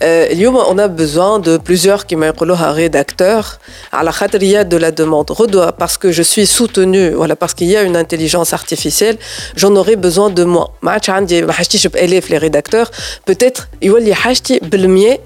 اليوم 0.02 0.58
on 0.58 0.78
a 0.78 0.88
besoin 0.88 1.38
de 1.38 1.58
plusieurs 1.58 2.06
qui 2.06 2.14
يقولوها 2.14 2.72
rédacteurs 2.72 3.58
على 3.92 4.12
خاطر 4.12 4.38
il 4.38 4.44
y 4.44 4.56
a 4.56 4.64
de 4.64 4.76
la 4.76 4.90
demande 4.90 5.30
redoit 5.30 5.72
parce 5.72 5.96
que 5.96 6.12
je 6.12 6.22
suis 6.22 6.46
soutenu 6.46 7.10
voilà 7.10 7.36
parce 7.36 7.54
qu'il 7.54 7.68
y 7.68 7.76
a 7.76 7.82
une 7.82 7.96
intelligence 7.96 8.52
artificielle 8.52 9.16
j'en 9.56 9.74
aurais 9.76 9.96
besoin 9.96 10.30
de 10.30 10.44
moi 10.44 10.70
ما 10.82 10.90
عادش 10.90 11.10
عندي 11.10 11.42
ما 11.42 11.52
حاجتيش 11.52 11.86
بآلاف 11.86 12.32
les 12.32 12.38
rédacteurs 12.38 12.90
peut-être 13.30 13.62
يولي 13.82 14.14
حاجتي 14.14 14.58
بالمية 14.62 15.25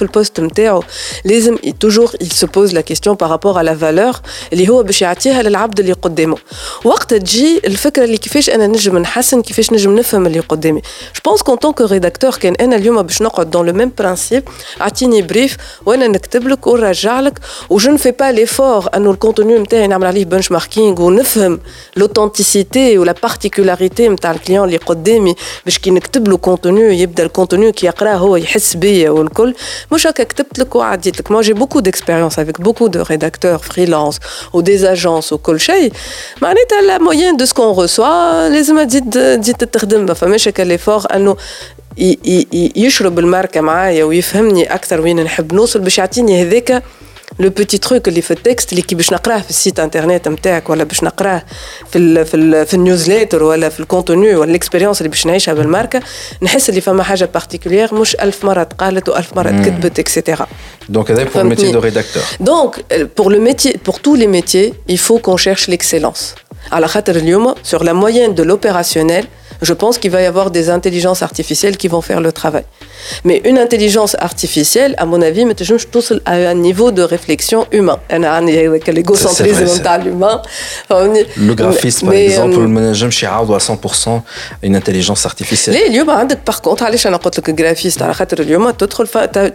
في 0.00 0.06
البوست 0.06 0.40
نتاعو 0.40 0.82
لازم 1.24 1.56
il 1.56 2.32
se 2.32 2.46
pose 2.46 2.72
la 2.72 2.82
question 2.82 3.14
par 3.22 3.28
rapport 3.28 3.58
à 3.58 3.60
اللي 4.52 4.68
هو 4.68 4.82
باش 4.82 5.02
يعطيها 5.02 5.42
للعبد 5.42 5.80
اللي 5.80 5.92
قدامه. 5.92 6.36
وقت 6.84 7.14
تجي 7.14 7.60
الفكرة 7.64 8.04
اللي 8.04 8.16
كيفاش 8.16 8.50
أنا 8.50 8.66
نجم 8.66 8.98
نحسن 8.98 9.42
كيفاش 9.42 9.72
نجم 9.72 9.96
نفهم 9.96 10.26
اللي 10.26 10.40
قدامي. 10.40 10.80
جو 10.80 11.20
بونس 11.24 11.42
كون 11.42 11.56
طونك 11.56 11.80
ريداكتور 11.80 12.30
كان 12.30 12.54
أنا 12.60 12.76
اليوم 12.76 13.02
باش 13.02 13.22
نقعد 13.22 13.50
دون 13.50 13.66
لو 13.66 13.72
ميم 13.72 13.92
برانسيب 13.98 14.48
أعطيني 14.80 15.22
بريف 15.22 15.56
وأنا 15.86 16.06
نكتب 16.06 16.48
لك 16.48 16.66
ونرجع 16.66 17.20
لك 17.20 17.38
وجو 17.70 17.90
نفي 17.90 18.10
با 18.10 18.32
ليفور 18.32 18.88
أنه 18.96 19.10
الكونتوني 19.10 19.58
نتاعي 19.58 19.86
نعمل 19.86 20.06
عليه 20.06 20.24
بنش 20.24 20.52
ماركينغ 20.52 21.02
ونفهم 21.02 21.60
لوثنتيسيتي 21.96 22.98
ولا 22.98 23.14
بارتيكولاريتي 23.22 24.08
نتاع 24.08 24.30
الكليون 24.30 24.64
اللي 24.64 24.76
قدامي 24.76 25.34
باش 25.64 25.78
كي 25.78 25.90
نكتب 25.90 26.28
له 26.28 26.36
كونتوني 26.36 27.00
يبدأ 27.00 27.22
الكونتوني 27.22 27.72
كي 27.72 27.86
يقرأه 27.86 28.14
هو 28.14 28.36
يحس 28.36 28.76
بيا 28.76 29.10
والكل. 29.10 29.54
مش 29.91 30.07
هكا 30.07 30.23
كتبت 30.23 30.59
لك 30.59 30.75
وعديت 30.75 31.19
لك 31.19 31.33
moi 31.33 31.45
j'ai 31.45 31.53
beaucoup 31.53 31.81
d'expérience 31.81 32.35
avec 32.37 32.59
beaucoup 32.61 32.89
de 32.89 32.99
rédacteurs 32.99 33.61
freelance 33.65 34.17
ou 34.53 34.61
des 34.61 34.85
agences 34.95 35.33
وكل 35.33 35.59
شيء 35.59 35.91
معناتها 36.41 36.81
la 36.81 36.99
moyenne 36.99 37.37
de 37.37 37.45
ce 37.45 37.53
qu'on 37.53 37.73
reçoit 37.73 38.49
لازم 38.51 38.83
تزيد 38.83 39.09
تزيد 39.41 39.55
تخدم 39.55 40.05
ما 40.05 40.13
فماش 40.13 40.47
هكا 40.47 40.61
ليفور 40.63 41.03
انه 41.13 41.37
يشرب 42.75 43.19
الماركه 43.19 43.61
معايا 43.61 44.03
ويفهمني 44.03 44.73
اكثر 44.73 45.01
وين 45.01 45.23
نحب 45.23 45.53
نوصل 45.53 45.79
باش 45.79 45.97
يعطيني 45.97 46.41
هذاك 46.41 46.83
لو 47.39 47.49
بوتي 47.49 47.77
تروك 47.77 48.07
اللي 48.07 48.21
في 48.21 48.31
التكست 48.31 48.71
اللي 48.71 48.81
كي 48.81 48.95
باش 48.95 49.13
نقراه 49.13 49.39
في 49.39 49.49
السيت 49.49 49.79
انترنت 49.79 50.27
نتاعك 50.27 50.69
ولا 50.69 50.83
باش 50.83 51.03
نقراه 51.03 51.43
في 51.91 51.97
ال 51.97 52.25
في 52.25 52.37
ال 52.37 52.65
في 52.65 52.73
النيوزليتر 52.73 53.43
ولا 53.43 53.69
في 53.69 53.79
الكونتوني 53.79 54.35
ولا 54.35 54.49
الاكسبيريونس 54.49 55.01
اللي 55.01 55.09
باش 55.09 55.25
نعيشها 55.25 55.53
بالماركه 55.53 56.01
نحس 56.41 56.69
اللي 56.69 56.81
فما 56.81 57.03
حاجه 57.03 57.29
بارتيكولير 57.33 57.93
مش 57.93 58.15
ألف 58.15 58.45
مره 58.45 58.63
تقالت 58.63 59.09
وألف 59.09 59.33
مره 59.35 59.49
تكتبت 59.49 59.99
اكسيتيرا 59.99 60.47
Donc, 60.89 61.07
c'est 61.07 61.25
pour 61.25 61.41
le 61.41 61.49
métier 61.49 61.71
de 61.71 61.77
rédacteur. 61.77 62.23
Donc, 62.39 62.71
pour 63.15 63.29
le 63.31 63.39
métier, 63.39 63.71
pour 63.87 63.99
tous 64.05 64.15
les 64.15 64.27
métiers, 64.27 64.73
il 64.87 64.99
faut 64.99 65.19
qu'on 65.25 65.37
cherche 65.37 65.67
l'excellence. 65.67 66.35
À 66.71 66.79
la 66.79 66.89
sur 67.71 67.83
la 67.83 67.93
moyenne 67.93 68.33
de 68.39 68.43
l'opérationnel, 68.43 69.25
je 69.61 69.73
pense 69.73 69.97
qu'il 69.97 70.11
va 70.11 70.21
y 70.21 70.25
avoir 70.25 70.51
des 70.51 70.69
intelligences 70.69 71.21
artificielles 71.23 71.77
qui 71.77 71.87
vont 71.87 72.01
faire 72.01 72.21
le 72.21 72.31
travail. 72.31 72.65
Mais 73.23 73.41
une 73.45 73.57
intelligence 73.57 74.15
artificielle, 74.19 74.95
à 74.97 75.05
mon 75.05 75.21
avis, 75.21 75.45
je 75.61 75.75
tous 75.85 76.13
à 76.25 76.33
un 76.33 76.53
niveau 76.53 76.91
de 76.91 77.01
réflexion 77.01 77.65
humain. 77.71 77.99
L'égocentrisme 78.09 79.65
mental 79.65 80.07
humain. 80.07 80.41
Le 80.89 81.53
graphisme, 81.53 82.07
par 82.07 82.15
exemple, 82.15 82.93
je 82.93 83.07
suis 83.09 83.25
à 83.25 83.41
100% 83.41 84.21
une 84.63 84.75
intelligence 84.75 85.25
artificielle. 85.25 85.75
Par 86.45 86.61
contre, 86.61 86.83
le 87.47 87.53
graphiste, 87.53 88.03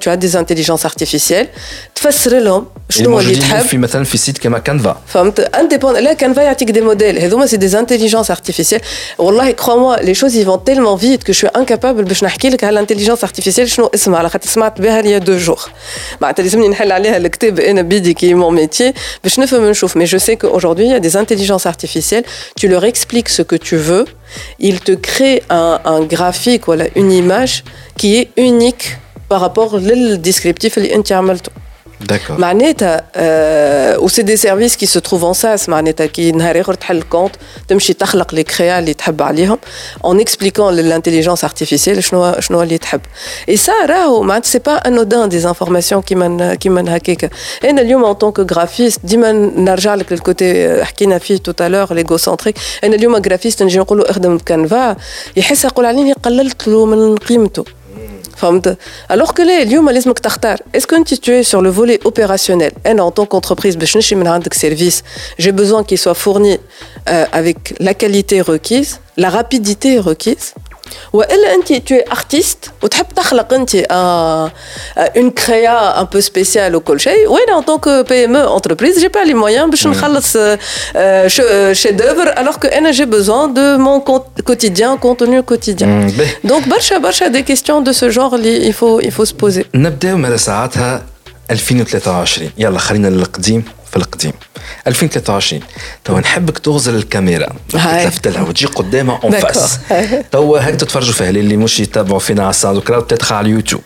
tu 0.00 0.08
as 0.08 0.16
des 0.16 0.36
intelligences 0.36 0.84
artificielles, 0.84 1.48
تفسر 2.00 2.38
لهم 2.38 2.66
شنو 2.88 3.20
اللي 3.20 3.36
تحب 3.36 3.60
في 3.60 3.78
مثلا 3.78 4.04
في 4.04 4.18
سيت 4.18 4.38
كما 4.38 4.58
كانفا 4.58 5.00
فهمت 5.06 5.40
انديبوند 5.40 5.96
لا 5.96 6.12
كانفا 6.12 6.40
يعطيك 6.40 6.70
دي 6.70 6.80
موديل 6.80 7.18
هذوما 7.18 7.46
سي 7.46 7.56
دي 7.56 7.78
انتيليجنس 7.78 8.30
ارتيفيسيال 8.30 8.80
والله 9.18 9.50
كخوا 9.50 9.93
les 10.01 10.13
choses 10.13 10.35
y 10.35 10.43
vont 10.43 10.57
tellement 10.57 10.95
vite 10.95 11.23
que 11.23 11.33
je 11.33 11.37
suis 11.37 11.47
incapable 11.53 12.05
de 12.05 12.13
vous 12.13 12.63
à 12.63 12.71
l'intelligence 12.71 13.23
artificielle, 13.23 13.67
je 13.67 13.73
il 15.05 15.11
y 15.11 15.13
a 15.13 15.19
deux 15.19 15.37
jours. 15.37 15.69
qui 18.15 18.29
est 18.29 18.33
mon 18.33 18.51
métier, 18.51 18.93
je 19.23 19.39
ne 19.39 19.45
sais 19.45 19.55
pas, 19.55 19.95
mais 19.95 20.05
je 20.05 20.17
sais 20.17 20.37
qu'aujourd'hui, 20.37 20.85
il 20.85 20.91
y 20.91 20.95
a 20.95 20.99
des 20.99 21.17
intelligences 21.17 21.65
artificielles, 21.65 22.23
tu 22.55 22.67
leur 22.67 22.85
expliques 22.85 23.29
ce 23.29 23.41
que 23.41 23.55
tu 23.55 23.75
veux, 23.75 24.05
ils 24.59 24.79
te 24.79 24.91
créent 24.91 25.43
un, 25.49 25.79
un 25.85 26.01
graphique, 26.01 26.63
voilà, 26.65 26.85
une 26.95 27.11
image 27.11 27.63
qui 27.97 28.17
est 28.17 28.29
unique 28.37 28.97
par 29.29 29.41
rapport 29.41 29.73
au 29.73 29.79
descriptif 29.79 30.75
que 30.75 31.01
tu 31.01 31.13
D'accord. 32.04 32.38
معناتها 32.38 33.02
euh, 33.16 33.98
ou 34.00 34.08
c'est 34.08 34.22
des 34.22 34.36
services 34.36 34.76
qui 34.76 34.86
se 34.86 34.98
trouvent 34.98 35.24
en 35.24 35.34
SaaS 35.34 35.68
معناتها 35.68 36.06
كي 36.06 36.32
نهار 36.32 36.60
اخر 36.60 36.74
تحل 36.74 36.96
الكونت 36.96 37.36
تمشي 37.68 37.92
تخلق 37.92 38.34
لي 38.34 38.42
كريا 38.42 38.78
اللي 38.78 38.94
تحب 38.94 39.22
عليهم 39.22 39.58
en 40.06 40.16
expliquant 40.18 40.70
l'intelligence 40.70 41.44
artificielle 41.44 41.98
شنو 41.98 42.34
شنو 42.40 42.62
اللي 42.62 42.78
تحب 42.78 43.00
et 43.50 43.54
ça 43.54 43.88
راهو 43.88 44.22
معناتها 44.22 44.48
سي 44.48 44.58
با 44.58 44.72
انودان 44.72 45.28
دي 45.28 45.48
انفورماسيون 45.48 46.02
كيما 46.02 46.54
كيما 46.54 46.96
هكاك 46.96 47.30
انا 47.64 47.80
اليوم 47.80 48.04
ان 48.04 48.12
طونك 48.12 48.40
جرافيست 48.40 49.00
ديما 49.04 49.32
نرجع 49.32 49.94
لك 49.94 50.12
للكوتي 50.12 50.84
حكينا 50.84 51.18
فيه 51.18 51.36
تو 51.36 51.52
تالور 51.52 51.94
ليغوسنتريك 51.94 52.58
انا 52.84 52.94
اليوم 52.94 53.16
جرافيست 53.18 53.62
نجي 53.62 53.78
نقول 53.78 53.98
له 53.98 54.10
اخدم 54.10 54.36
بكانفا 54.36 54.96
يحس 55.36 55.64
يقول 55.64 55.86
عليني 55.86 56.12
قللت 56.12 56.68
له 56.68 56.86
من 56.86 57.16
قيمته 57.16 57.64
alors 59.09 59.33
que 59.33 59.41
les 59.41 59.65
lieux, 59.65 59.81
est-ce 60.73 60.87
que 60.87 61.03
tu 61.03 61.31
es 61.31 61.43
sur 61.43 61.61
le 61.61 61.69
volet 61.69 61.99
opérationnel? 62.03 62.71
Eh 62.85 62.99
en 62.99 63.11
tant 63.11 63.25
qu'entreprise, 63.25 63.77
bah, 63.77 63.85
service, 64.53 65.03
j'ai 65.37 65.51
besoin 65.51 65.83
qu'il 65.83 65.97
soit 65.97 66.13
fourni 66.13 66.57
euh, 67.09 67.25
avec 67.31 67.75
la 67.79 67.93
qualité 67.93 68.41
requise, 68.41 68.99
la 69.17 69.29
rapidité 69.29 69.99
requise. 69.99 70.53
والا 71.12 71.54
انت 71.54 71.72
tu 71.72 71.94
es 71.94 72.12
artiste 72.12 72.70
وتحب 72.82 73.06
تخلق 73.16 73.52
انت 73.52 73.70
une 75.16 75.30
créa 75.30 76.00
un 76.00 76.06
peu 76.14 76.20
spéciale 76.20 76.74
وكل 76.74 77.00
شيء 77.00 77.28
وانا 77.28 77.60
en 77.60 77.62
tant 77.62 77.78
que 77.78 78.02
PME 78.02 78.46
entreprise 78.58 79.00
j'ai 79.00 79.08
pas 79.08 79.24
les 79.24 79.34
moyens 79.34 79.70
باش 79.70 79.86
نخلص 79.86 80.36
chef 81.72 81.92
d'œuvre 81.92 82.28
alors 82.36 82.58
que 82.58 82.76
انا 82.76 82.92
j'ai 82.92 83.06
besoin 83.06 83.48
de 83.48 83.76
mon 83.76 84.00
quotidien 84.44 84.96
contenu 84.96 85.42
quotidien 85.42 86.10
donc 86.44 86.68
برشا 86.68 86.98
برشا 86.98 87.28
des 87.28 87.42
questions 87.42 87.80
de 87.80 87.92
ce 87.92 88.10
genre 88.10 88.36
il 88.68 88.72
faut 88.72 89.00
il 89.00 89.12
faut 89.12 89.24
se 89.24 89.34
poser 89.34 89.64
نبداو 89.74 90.16
ماذا 90.16 90.36
ساعتها 90.36 91.02
2023 91.51 92.49
يلا 92.57 92.79
خلينا 92.79 93.07
للقديم 93.07 93.63
في 93.91 93.97
القديم. 93.97 94.33
2023 94.87 95.61
توا 96.03 96.19
نحبك 96.19 96.59
تغزل 96.59 96.95
الكاميرا. 96.95 97.49
تلفت 97.69 98.27
لها 98.27 98.41
وتجي 98.41 98.65
قدامها 98.65 99.19
اون 99.23 99.31
فاس 99.31 99.79
توا 100.31 100.59
هاك 100.59 100.75
تتفرجوا 100.75 101.13
فيها 101.13 101.29
اللي 101.29 101.57
مش 101.57 101.79
يتابعوا 101.79 102.19
فينا 102.19 102.41
على 102.41 102.49
الساوند 102.49 102.81
كلاود 102.81 103.07
تدخل 103.07 103.35
على 103.35 103.47
اليوتيوب. 103.47 103.83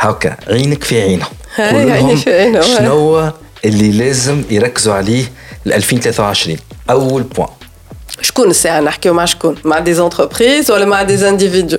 هاكا 0.00 0.36
عينك 0.48 0.84
في 0.84 1.02
عينه 1.02 1.26
عيني 1.58 2.16
في 2.16 2.40
عينه 2.40 2.60
شنو 2.60 3.30
اللي 3.64 3.92
لازم 3.92 4.42
يركزوا 4.50 4.94
عليه 4.94 5.24
ل 5.66 5.72
2023 5.72 6.56
أول 6.90 7.22
بوان 7.22 7.48
شكون 8.20 8.50
الساعة 8.50 8.80
نحكيو 8.80 9.14
مع 9.14 9.24
شكون؟ 9.24 9.56
مع 9.64 9.78
دي 9.78 9.94
زونتربريز 9.94 10.70
ولا 10.70 10.84
مع 10.84 11.02
دي 11.02 11.28
انديفيدو 11.28 11.78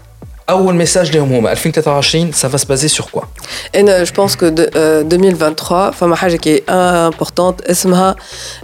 un 0.50 0.84
message 0.84 1.14
لهم 1.14 1.32
هما 1.32 1.54
2023 1.54 2.32
ça 2.32 2.48
va 2.48 2.58
se 2.58 2.66
baser 2.66 2.88
sur 2.88 3.10
quoi 3.10 3.28
Et 3.74 3.84
je 3.84 4.12
pense 4.12 4.36
que 4.36 4.46
de, 4.46 4.70
euh, 4.76 5.02
2023 5.02 5.90
فما 5.90 6.16
حاجه 6.16 6.36
qui 6.36 6.48
est 6.48 6.70
importante 6.70 7.70
اسمها 7.70 8.16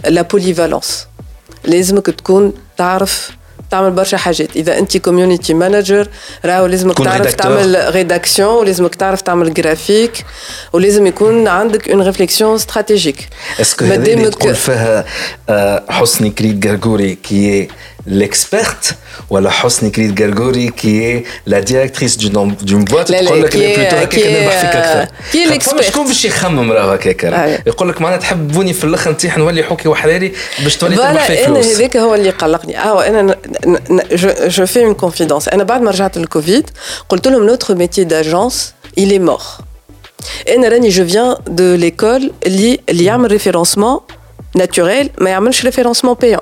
la 0.05 0.23
polyvalence 0.23 1.07
لازمك 1.65 2.05
تكون 2.05 2.53
تعرف 2.77 3.31
تعمل 3.73 3.91
برشا 3.91 4.17
حاجات 4.17 4.55
اذا 4.55 4.79
انت 4.79 4.97
كوميونيتي 4.97 5.53
مانجر 5.53 6.07
راهو 6.45 6.65
لازمك 6.65 6.97
تعرف 6.97 7.33
تعمل 7.33 7.95
ريداكسيون 7.95 8.55
ولازمك 8.55 8.95
تعرف 8.95 9.21
تعمل 9.21 9.53
جرافيك 9.53 10.25
ولازم 10.73 11.07
يكون 11.07 11.47
عندك 11.47 11.89
اون 11.89 12.01
ريفليكسيون 12.01 12.55
استراتيجيك 12.55 13.29
اسكو 13.61 13.85
هذا 13.85 14.13
اللي 14.13 14.29
تقول 14.29 14.55
فيها 14.55 15.05
حسني 15.89 16.29
كريد 16.29 16.67
قرقوري 16.67 17.15
كي 17.15 17.67
l'experte 18.07 18.93
ولا 19.29 19.49
حسني 19.49 19.89
كريد 19.89 20.21
قرقوري 20.21 20.69
كي 20.69 21.25
لا 21.45 21.59
ديريكتريس 21.59 22.15
دون 22.15 22.55
بواط 22.85 23.07
تقول 23.07 23.43
لك 23.43 23.55
اللي 23.55 23.75
بلوتو 23.75 23.95
هكاك 23.95 24.27
نربح 24.27 24.61
فيك 24.61 24.75
اكثر 24.75 25.15
كي 25.31 25.43
الاكسبيرت 25.43 25.83
شكون 25.83 26.07
باش 26.07 26.25
يخمم 26.25 26.71
راه 26.71 26.93
هكاك 26.93 27.23
يقول 27.67 27.89
لك 27.89 28.01
معناتها 28.01 28.21
تحبوني 28.21 28.73
في 28.73 28.83
الاخر 28.83 29.11
نتيح 29.11 29.37
نولي 29.37 29.63
حوكي 29.63 29.87
وحراري 29.89 30.33
باش 30.59 30.77
تولي 30.77 30.95
تربح 30.95 31.27
فيه 31.27 31.45
فلوس 31.45 31.65
انا 31.65 31.75
هذاك 31.75 31.97
هو 31.97 32.15
اللي 32.15 32.29
قلقني 32.29 32.79
اه 32.79 33.07
انا 33.07 33.35
جو 34.47 34.65
في 34.65 34.85
اون 34.85 34.93
كونفيدونس 34.93 35.47
انا 35.47 35.63
بعد 35.63 35.81
ما 35.81 35.91
رجعت 35.91 36.17
للكوفيد 36.17 36.69
قلت 37.09 37.27
لهم 37.27 37.45
نوتر 37.45 37.75
ميتي 37.75 38.03
داجونس 38.03 38.73
il 38.99 39.09
est 39.09 39.29
mort 39.29 39.63
انا 40.49 40.67
راني 40.67 40.89
جو 40.89 41.07
فيان 41.07 41.35
دو 41.47 41.75
ليكول 41.75 42.31
اللي 42.45 42.79
اللي 42.89 43.03
يعمل 43.03 43.31
ريفيرونسمون 43.31 43.99
ناتوريل 44.55 45.09
ما 45.17 45.29
يعملش 45.29 45.65
ريفيرونسمون 45.65 46.13
بايون 46.13 46.41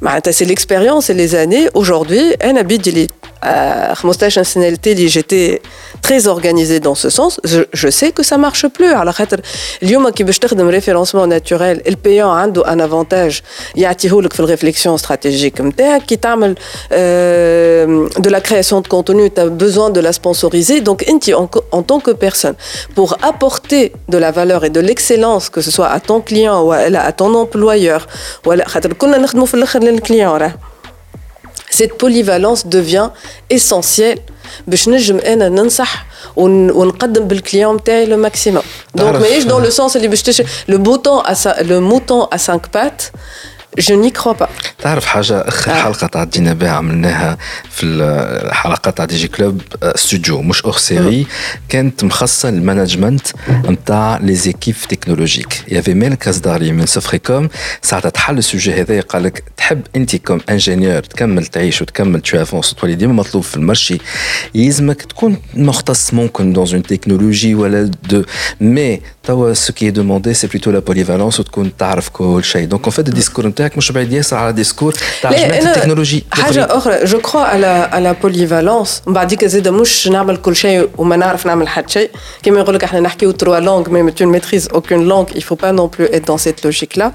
معناتها 0.00 0.30
سي 0.30 0.44
ليكسبيريونس 0.44 1.10
et 1.10 1.14
les 1.14 1.34
années 1.34 1.80
aujourd'hui 1.80 2.44
انا 2.44 2.62
بيدي 2.62 2.90
لي 2.90 3.08
15 3.94 4.42
سنه 4.42 4.68
التالي 4.68 5.08
j'étais 5.08 5.60
très 6.02 6.26
organisée 6.26 6.80
dans 6.80 6.94
ce 6.94 7.10
sens 7.10 7.40
je, 7.44 7.60
je 7.72 7.88
sais 7.88 8.12
que 8.12 8.22
ça 8.22 8.36
marche 8.36 8.66
plus 8.66 8.94
على 8.94 9.12
خاطر 9.12 9.40
اليوم 9.82 10.08
كي 10.08 10.24
باش 10.24 10.38
تخدم 10.38 10.68
ريفيرونسمون 10.68 11.28
ناتوريل 11.28 11.82
البيون 11.88 12.30
عنده 12.30 12.72
ان 12.72 12.80
افونتاج 12.80 13.40
يعطيهولك 13.76 14.32
في 14.32 14.40
الريفليكسيون 14.40 14.94
استراتيجيك 14.94 15.60
نتاعك 15.60 16.02
كي 16.02 16.16
تعمل 16.16 16.54
de 18.18 18.30
la 18.30 18.40
création 18.40 18.80
de 18.80 18.88
contenu 18.88 19.30
tu 19.30 19.40
as 19.40 19.46
besoin 19.46 19.90
de 19.90 20.00
la 20.00 20.12
sponsoriser 20.12 20.80
donc 20.80 21.08
انت 21.08 21.30
en, 21.30 21.48
en 21.78 21.82
tant 21.82 22.00
que 22.00 22.10
personne 22.10 22.54
pour 22.96 23.16
apporter 23.22 23.92
de 24.08 24.18
la 24.18 24.30
valeur 24.30 24.64
et 24.64 24.70
de 24.70 24.80
l'excellence 24.80 25.48
que 25.54 25.60
ce 25.60 25.70
soit 25.70 25.90
à 25.96 26.00
ton 26.00 26.20
client 26.28 26.58
ou 26.64 26.72
à 26.72 27.12
ton 27.12 27.34
employeur 27.44 28.06
ولا 28.46 28.68
خاطر 28.68 28.92
كنا 28.92 29.18
نخدموا 29.18 29.46
في 29.52 29.54
الاخر 29.54 29.80
للكليون 29.82 30.36
راه 30.36 30.54
cette 31.74 31.94
polyvalence 32.02 32.62
devient 32.64 33.10
essentielle 33.54 34.20
باش 34.66 34.88
نجم 34.88 35.18
انا 35.18 35.48
ننصح 35.48 36.06
ونقدم 36.36 37.28
بالكليون 37.28 37.76
نتاعي 37.76 38.06
لو 38.06 38.16
ماكسيموم 38.16 38.62
دونك 38.94 39.14
ماهيش 39.20 39.44
دون 39.44 39.62
لو 39.62 39.70
سونس 39.70 39.96
اللي 39.96 40.08
باش 40.08 40.22
تشري 40.22 40.46
لو 40.68 40.78
بوتون 40.78 41.22
لو 41.60 41.80
موتون 41.80 42.26
ا 42.32 42.36
5 42.36 42.60
بات 42.74 43.02
جو 43.79 44.01
ني 44.01 44.09
كرو 44.09 44.33
با 44.33 44.47
تعرف 44.79 45.05
حاجة 45.05 45.41
اخر 45.41 45.71
آه. 45.71 45.75
حلقة 45.75 46.07
تعدينا 46.07 46.53
بها 46.53 46.69
عملناها 46.69 47.37
في 47.71 47.85
الحلقات 47.85 48.97
تاع 48.97 49.05
دي 49.05 49.15
جي 49.15 49.27
كلوب 49.27 49.61
استوديو 49.83 50.41
مش 50.41 50.61
اور 50.61 50.77
سيري 50.77 51.27
كانت 51.69 52.03
مخصصة 52.03 52.49
للمانجمنت 52.49 53.27
نتاع 53.49 54.17
لي 54.17 54.35
زيكيب 54.35 54.75
تكنولوجيك 54.89 55.63
يافي 55.67 55.93
ميل 55.93 56.13
كازداري 56.13 56.71
من 56.71 56.85
سوفريكوم 56.85 57.49
ساعتها 57.81 58.09
تحل 58.09 58.37
السوجي 58.37 58.73
هذا 58.73 59.01
قال 59.01 59.23
لك 59.23 59.43
تحب 59.57 59.81
أنت 59.95 60.15
كوم 60.15 60.39
انجينيور 60.49 61.03
تكمل 61.03 61.45
تعيش 61.45 61.81
وتكمل 61.81 62.21
تو 62.21 62.41
افونس 62.41 62.73
وتولي 62.73 62.95
ديما 62.95 63.13
مطلوب 63.13 63.43
في 63.43 63.57
المرشي. 63.57 63.97
يلزمك 64.55 65.01
تكون 65.01 65.37
مختص 65.53 66.13
ممكن 66.13 66.53
دون 66.53 66.67
اون 66.73 66.83
تكنولوجي 66.83 67.55
ولا 67.55 67.91
دو 68.09 68.23
مي 68.61 69.01
توا 69.23 69.53
سو 69.53 69.73
كي 69.73 69.91
دوموندي 69.91 70.33
سي 70.33 70.47
بلوتو 70.47 70.71
لا 70.71 70.79
بوليفالونس 70.79 71.39
وتكون 71.39 71.77
تعرف 71.77 72.09
كل 72.09 72.43
شيء. 72.43 72.65
دونك 72.67 72.83
اون 72.83 72.91
فيت 72.91 73.07
الديسكور 73.07 73.45
نتاعك 73.62 73.76
مش 73.76 73.92
بعيد 73.92 74.12
ياسر 74.12 74.36
على 74.36 74.52
ديسكور 74.52 74.94
تاع 75.22 75.32
جماعه 75.32 75.58
التكنولوجي 75.58 76.24
حاجه 76.32 76.64
اخرى 76.70 77.04
جو 77.04 77.18
كرو 77.18 77.40
على 77.40 77.66
على 77.66 78.14
بوليفالونس 78.22 79.02
من 79.06 79.12
بعديك 79.12 79.44
زيد 79.44 79.68
مش 79.68 80.08
نعمل 80.08 80.36
كل 80.36 80.56
شيء 80.56 80.88
وما 80.98 81.16
نعرف 81.16 81.46
نعمل 81.46 81.68
حتى 81.68 81.92
شيء 81.92 82.10
كما 82.42 82.60
يقول 82.60 82.74
لك 82.74 82.84
احنا 82.84 83.00
نحكيو 83.00 83.30
تروا 83.30 83.58
لونغ 83.58 83.90
مي 83.90 84.12
tu 84.12 84.26
ne 84.26 84.30
maîtrises 84.30 84.68
aucune 84.72 85.04
langue 85.08 85.30
il 85.34 85.44
faut 85.44 85.60
pas 85.64 85.72
non 85.72 85.88
plus 85.88 86.06
être 86.16 86.26
dans 86.26 86.38
cette 86.38 86.64
logique 86.64 86.96
là 86.96 87.12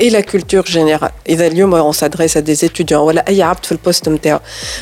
et 0.00 0.10
la 0.10 0.22
culture 0.22 0.66
générale 0.66 1.12
اذا 1.28 1.46
اليوم 1.46 1.92
on 1.92 1.92
s'adresse 1.92 2.36
à 2.36 2.40
des 2.40 2.64
étudiants 2.64 2.92
ولا 2.92 3.28
اي 3.28 3.42
عبد 3.42 3.64
في 3.64 3.72
البوست 3.72 4.08
نتاعو 4.08 4.40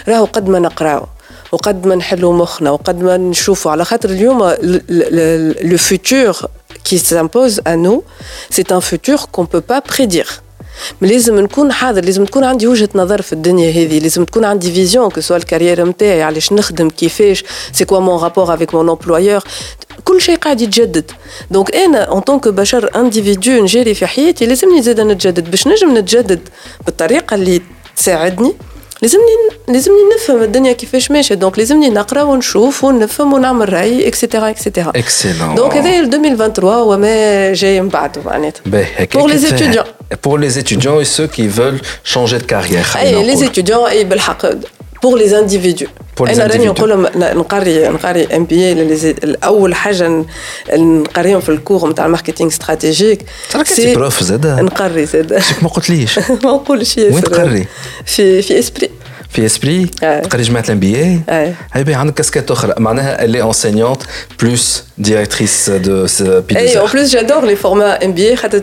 راهو 0.08 0.24
قد 0.24 0.48
ما 0.48 0.58
نقراو 0.58 1.06
وقد 1.52 1.86
ما 1.86 1.94
نحلوا 1.94 2.32
مخنا 2.32 2.70
وقد 2.70 3.02
ما 3.02 3.16
نشوفوا 3.16 3.72
على 3.72 3.84
خاطر 3.84 4.10
اليوم 4.10 4.54
le 5.72 5.76
futur 5.76 6.48
qui 6.84 6.98
s'impose 6.98 7.60
à 7.64 7.76
nous 7.76 8.02
c'est 8.50 8.72
un 8.72 8.80
futur 8.80 9.30
qu'on 9.32 9.46
peut 9.46 9.66
pas 9.72 9.80
prédire 9.80 10.30
لازم 11.01 11.39
نكون 11.39 11.71
حاضر 11.71 12.05
لازم 12.05 12.25
تكون 12.25 12.43
عندي 12.43 12.67
وجهة 12.67 12.89
نظر 12.95 13.21
في 13.21 13.33
الدنيا 13.33 13.71
هذه 13.71 13.99
لازم 13.99 14.25
تكون 14.25 14.45
عندي 14.45 14.71
فيزيون 14.71 15.09
كو 15.09 15.21
سوا 15.21 15.37
الكارير 15.37 15.85
نتاعي 15.85 16.23
علاش 16.23 16.53
نخدم 16.53 16.89
كيفاش 16.89 17.43
سي 17.71 17.85
كوا 17.85 17.99
مون 17.99 18.19
رابور 18.23 18.53
افيك 18.53 18.75
مون 18.75 18.89
امبلويور 18.89 19.43
كل 20.03 20.21
شيء 20.21 20.37
قاعد 20.37 20.61
يتجدد. 20.61 21.11
دونك 21.51 21.75
أنا 21.75 22.03
اون 22.03 22.21
طونك 22.21 22.47
بشر 22.47 22.89
انديفيدو 22.95 23.51
نجري 23.51 23.93
في 23.93 24.07
حياتي 24.07 24.45
لازمني 24.45 24.81
زاد 24.81 24.99
نتجدد. 24.99 25.51
باش 25.51 25.67
نجم 25.67 25.97
نتجدد 25.97 26.49
بالطريقة 26.85 27.35
اللي 27.35 27.61
تساعدني 27.95 28.53
لازمني 29.02 29.24
لازمني 29.68 29.98
نفهم 30.16 30.42
الدنيا 30.42 30.72
كيفاش 30.72 31.10
ماشيه 31.10 31.34
دونك 31.34 31.58
لازمني 31.58 31.88
نقرا 31.88 32.22
ونشوف 32.22 32.84
ونفهم 32.84 33.32
ونعمل 33.32 33.72
راي 33.72 34.08
اكسيتيرا 34.08 34.50
اكسيتيرا 34.50 34.92
اكسلون 34.96 35.54
دونك 35.54 35.72
هذا 35.74 35.98
2023 35.98 36.76
وما 36.76 37.52
جاي 37.52 37.80
من 37.80 37.88
بعده 37.88 38.22
معناتها 38.26 38.62
pour 39.16 39.28
les 39.28 39.44
étudiants 39.46 39.86
pour 40.26 40.38
les 40.38 40.58
étudiants 40.58 41.00
et 41.00 41.04
ceux 41.04 41.26
qui 41.26 41.46
veulent 41.48 41.80
changer 42.04 42.38
de 42.38 42.46
carrière 42.54 42.96
اي 42.96 43.34
les 43.34 43.44
étudiants 43.44 43.88
اي 43.90 44.04
بالحق 44.04 44.46
pour 45.04 45.16
les 45.18 45.34
individus 45.34 45.88
انا 46.20 46.46
راني 46.46 46.66
نقول 46.66 46.88
لهم 46.88 47.06
نقري 47.16 47.88
نقري 47.88 48.36
ام 48.36 48.44
بي 48.44 48.68
اي 48.68 49.14
اول 49.44 49.74
حاجه 49.74 50.24
نقريهم 50.72 51.40
في 51.40 51.48
الكور 51.48 51.90
نتاع 51.90 52.06
الماركتينغ 52.06 52.50
استراتيجيك 52.50 53.24
سي 53.64 53.94
بروف 53.94 54.22
زاد 54.22 54.46
نقري 54.46 55.06
زاد 55.06 55.42
ما 55.62 55.68
قلتليش 55.68 56.18
ما 56.18 56.34
نقولش 56.44 56.98
وين 56.98 57.20
تقري؟ 57.20 57.66
في 58.06 58.42
في 58.42 58.58
اسبري 58.58 58.87
في 59.30 59.46
اسبري 59.46 59.86
تقري 60.00 60.42
جماعه 60.42 60.64
الام 60.64 60.80
بي 60.80 60.96
اي 60.96 61.20
هاي 61.72 61.84
باهي 61.84 61.94
عندك 61.94 62.14
كاسكيت 62.14 62.50
اخرى 62.50 62.74
معناها 62.78 63.24
اللي 63.24 63.42
انسينيونت 63.42 64.02
بلوس 64.42 64.84
ديريكتريس 64.98 65.70
دو 65.70 66.06
بي 66.20 66.58
اي 66.58 66.78
اون 66.78 66.90
بلوس 66.90 67.10
جادور 67.10 67.44
لي 67.44 67.56
فورما 67.56 68.04
ام 68.04 68.12
بي 68.12 68.28
اي 68.28 68.36
خاطر 68.36 68.58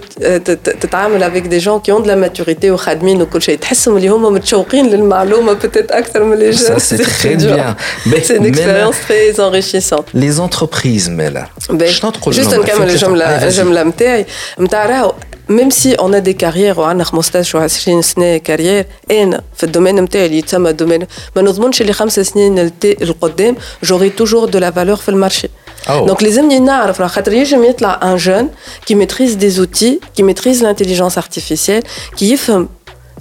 تتعامل 0.56 1.24
افيك 1.24 1.47
دي 1.47 1.58
جون 1.58 1.80
كي 1.80 1.91
اون 1.91 2.02
دو 2.02 2.08
لا 2.08 2.16
ماتوريتي 2.16 2.72
وخادمين 2.72 3.22
وكل 3.22 3.41
شيء 3.41 3.58
تحسهم 3.58 3.97
اللي 3.97 4.08
هما 4.08 4.30
متشوقين 4.30 4.89
للمعلومه 4.89 5.54
بتيت 5.54 5.91
اكثر 5.91 6.24
من 6.24 6.38
لي 6.38 6.49
جون 6.49 6.80
سي 6.80 6.97
تري 6.97 7.36
بيان 7.36 7.76
سي 8.24 8.38
ان 8.38 8.45
اكسبيريونس 8.45 8.95
تري 9.08 9.34
انريشيسونت 9.39 10.04
لي 10.14 10.32
زونتربريز 10.32 11.10
مالا 11.10 11.47
شنو 11.86 12.12
تقول 12.12 12.34
جوست 12.34 12.54
نكمل 12.54 12.89
الجمله 12.89 13.43
الجمله 13.47 13.84
نتاعي 13.84 14.26
نتاع 14.60 14.86
راهو 14.86 15.14
même 15.49 15.72
si 15.72 15.95
on 15.99 16.14
a 16.14 16.22
des 16.22 16.34
carrières 16.34 16.78
وعندنا 16.78 17.04
15 17.04 17.56
و 17.56 17.60
20 17.60 18.02
سنه 18.02 18.38
كارير 18.38 18.86
انا 19.12 19.41
في 19.56 19.64
الدومين 19.64 19.95
نتاعي 19.95 20.26
اللي 20.26 20.38
يتسمى 20.38 20.74
دومين 20.74 21.08
ما 21.36 21.41
نضمنش 21.41 21.82
اللي 21.82 21.93
خمس 21.93 22.20
سنين 22.20 22.72
القدام 22.84 23.56
جوري 23.84 24.10
توجور 24.10 24.49
دو 24.49 24.60
لا 24.60 24.72
فالور 24.72 24.95
في 24.95 25.10
المارشي 25.10 25.49
دونك 25.89 26.24
لازمني 26.24 26.60
نعرف 26.60 27.02
خاطر 27.02 27.34
ينجم 27.34 27.64
يطلع 27.64 27.99
ان 28.04 28.16
جون 28.16 28.49
كي 28.86 28.95
ميتريز 28.95 29.34
دي 29.34 29.49
زوتي 29.49 29.99
كي 30.16 30.24
ميتريز 30.24 30.64
لانتيليجونس 30.64 31.18
ارتيفيسيال 31.18 31.84
كي 32.18 32.32
يفهم 32.32 32.70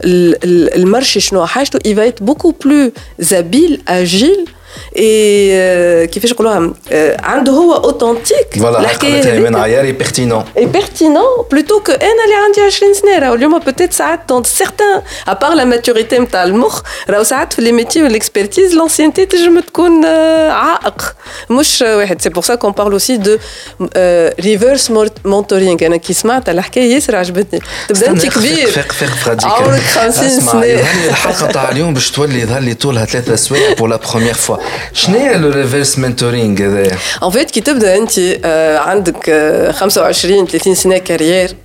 المارشي 0.05 1.21
شنو 1.21 1.47
حاجته 1.47 1.79
il 1.79 1.97
va 1.97 2.07
être 2.07 2.23
beaucoup 2.23 2.53
plus 2.53 2.93
habile 3.33 3.81
agile 3.87 4.45
اي 4.97 6.07
كيفاش 6.07 6.33
نقولوها 6.33 6.73
عنده 7.19 7.53
هو 7.53 7.75
اوثنتيك 7.75 8.59
فوالا 8.59 8.81
الحكايه 8.81 9.39
من 9.39 9.57
عياري 9.57 9.93
بيرتينون 9.93 10.45
اي 10.59 10.67
بيرتينون 10.67 11.25
بلوتو 11.53 11.81
كو 11.81 11.93
انا 11.93 12.25
اللي 12.25 12.35
عندي 12.45 12.61
20 12.61 12.95
سنه 12.95 13.19
راهو 13.19 13.35
اليوم 13.35 13.59
بوتيت 13.59 13.93
ساعات 13.93 14.21
دون 14.29 14.45
سيغتان 14.45 15.03
ابار 15.29 15.55
لا 15.55 15.65
ماتوريتي 15.65 16.19
نتاع 16.19 16.45
المخ 16.45 16.83
راهو 17.11 17.23
ساعات 17.23 17.53
في 17.53 17.63
لي 17.63 17.73
ميتي 17.73 18.03
والاكسبرتيز 18.03 18.75
لونسينتي 18.75 19.27
تنجم 19.27 19.61
تكون 19.61 20.05
عائق 20.51 21.15
مش 21.51 21.83
واحد 21.83 22.23
سي 22.23 22.29
بور 22.29 22.43
سا 22.43 22.55
كون 22.55 22.73
بارل 22.73 22.93
اوسي 22.93 23.17
دو 23.17 23.39
ريفرس 24.41 24.93
مونتورينغ 25.25 25.87
انا 25.87 25.97
كي 25.97 26.13
سمعت 26.13 26.49
الحكايه 26.49 26.95
ياسر 26.95 27.17
عجبتني 27.17 27.61
تبدا 27.89 28.11
انت 28.11 28.27
كبير 28.27 28.67
فيق 28.67 28.93
فيق 28.93 29.45
عمرك 29.45 29.81
50 29.81 30.29
سنه 30.29 30.63
الحلقه 31.09 31.47
تاع 31.47 31.71
اليوم 31.71 31.95
باش 31.95 32.11
تولي 32.11 32.41
يظهر 32.41 32.61
لي 32.61 32.75
طولها 32.75 33.05
ثلاثة 33.05 33.37
سوايع 33.37 33.73
بور 33.73 33.89
لا 33.89 33.97
بروميير 33.97 34.35
فوا 34.35 34.57
شنو 34.94 35.18
هي 35.18 35.38
لو 35.38 35.50
ريفيرس 35.50 36.00
منتورينغ 36.00 36.62
هذايا؟ 36.62 36.98
ان 37.24 37.30
فيت 37.30 37.52
كي 37.52 37.62
تبدأ 37.62 37.98
أنت 37.98 38.12
عندك 38.88 39.72
25 39.72 40.48
30 40.48 40.76
سنة 40.76 40.98
كارير 40.98 41.56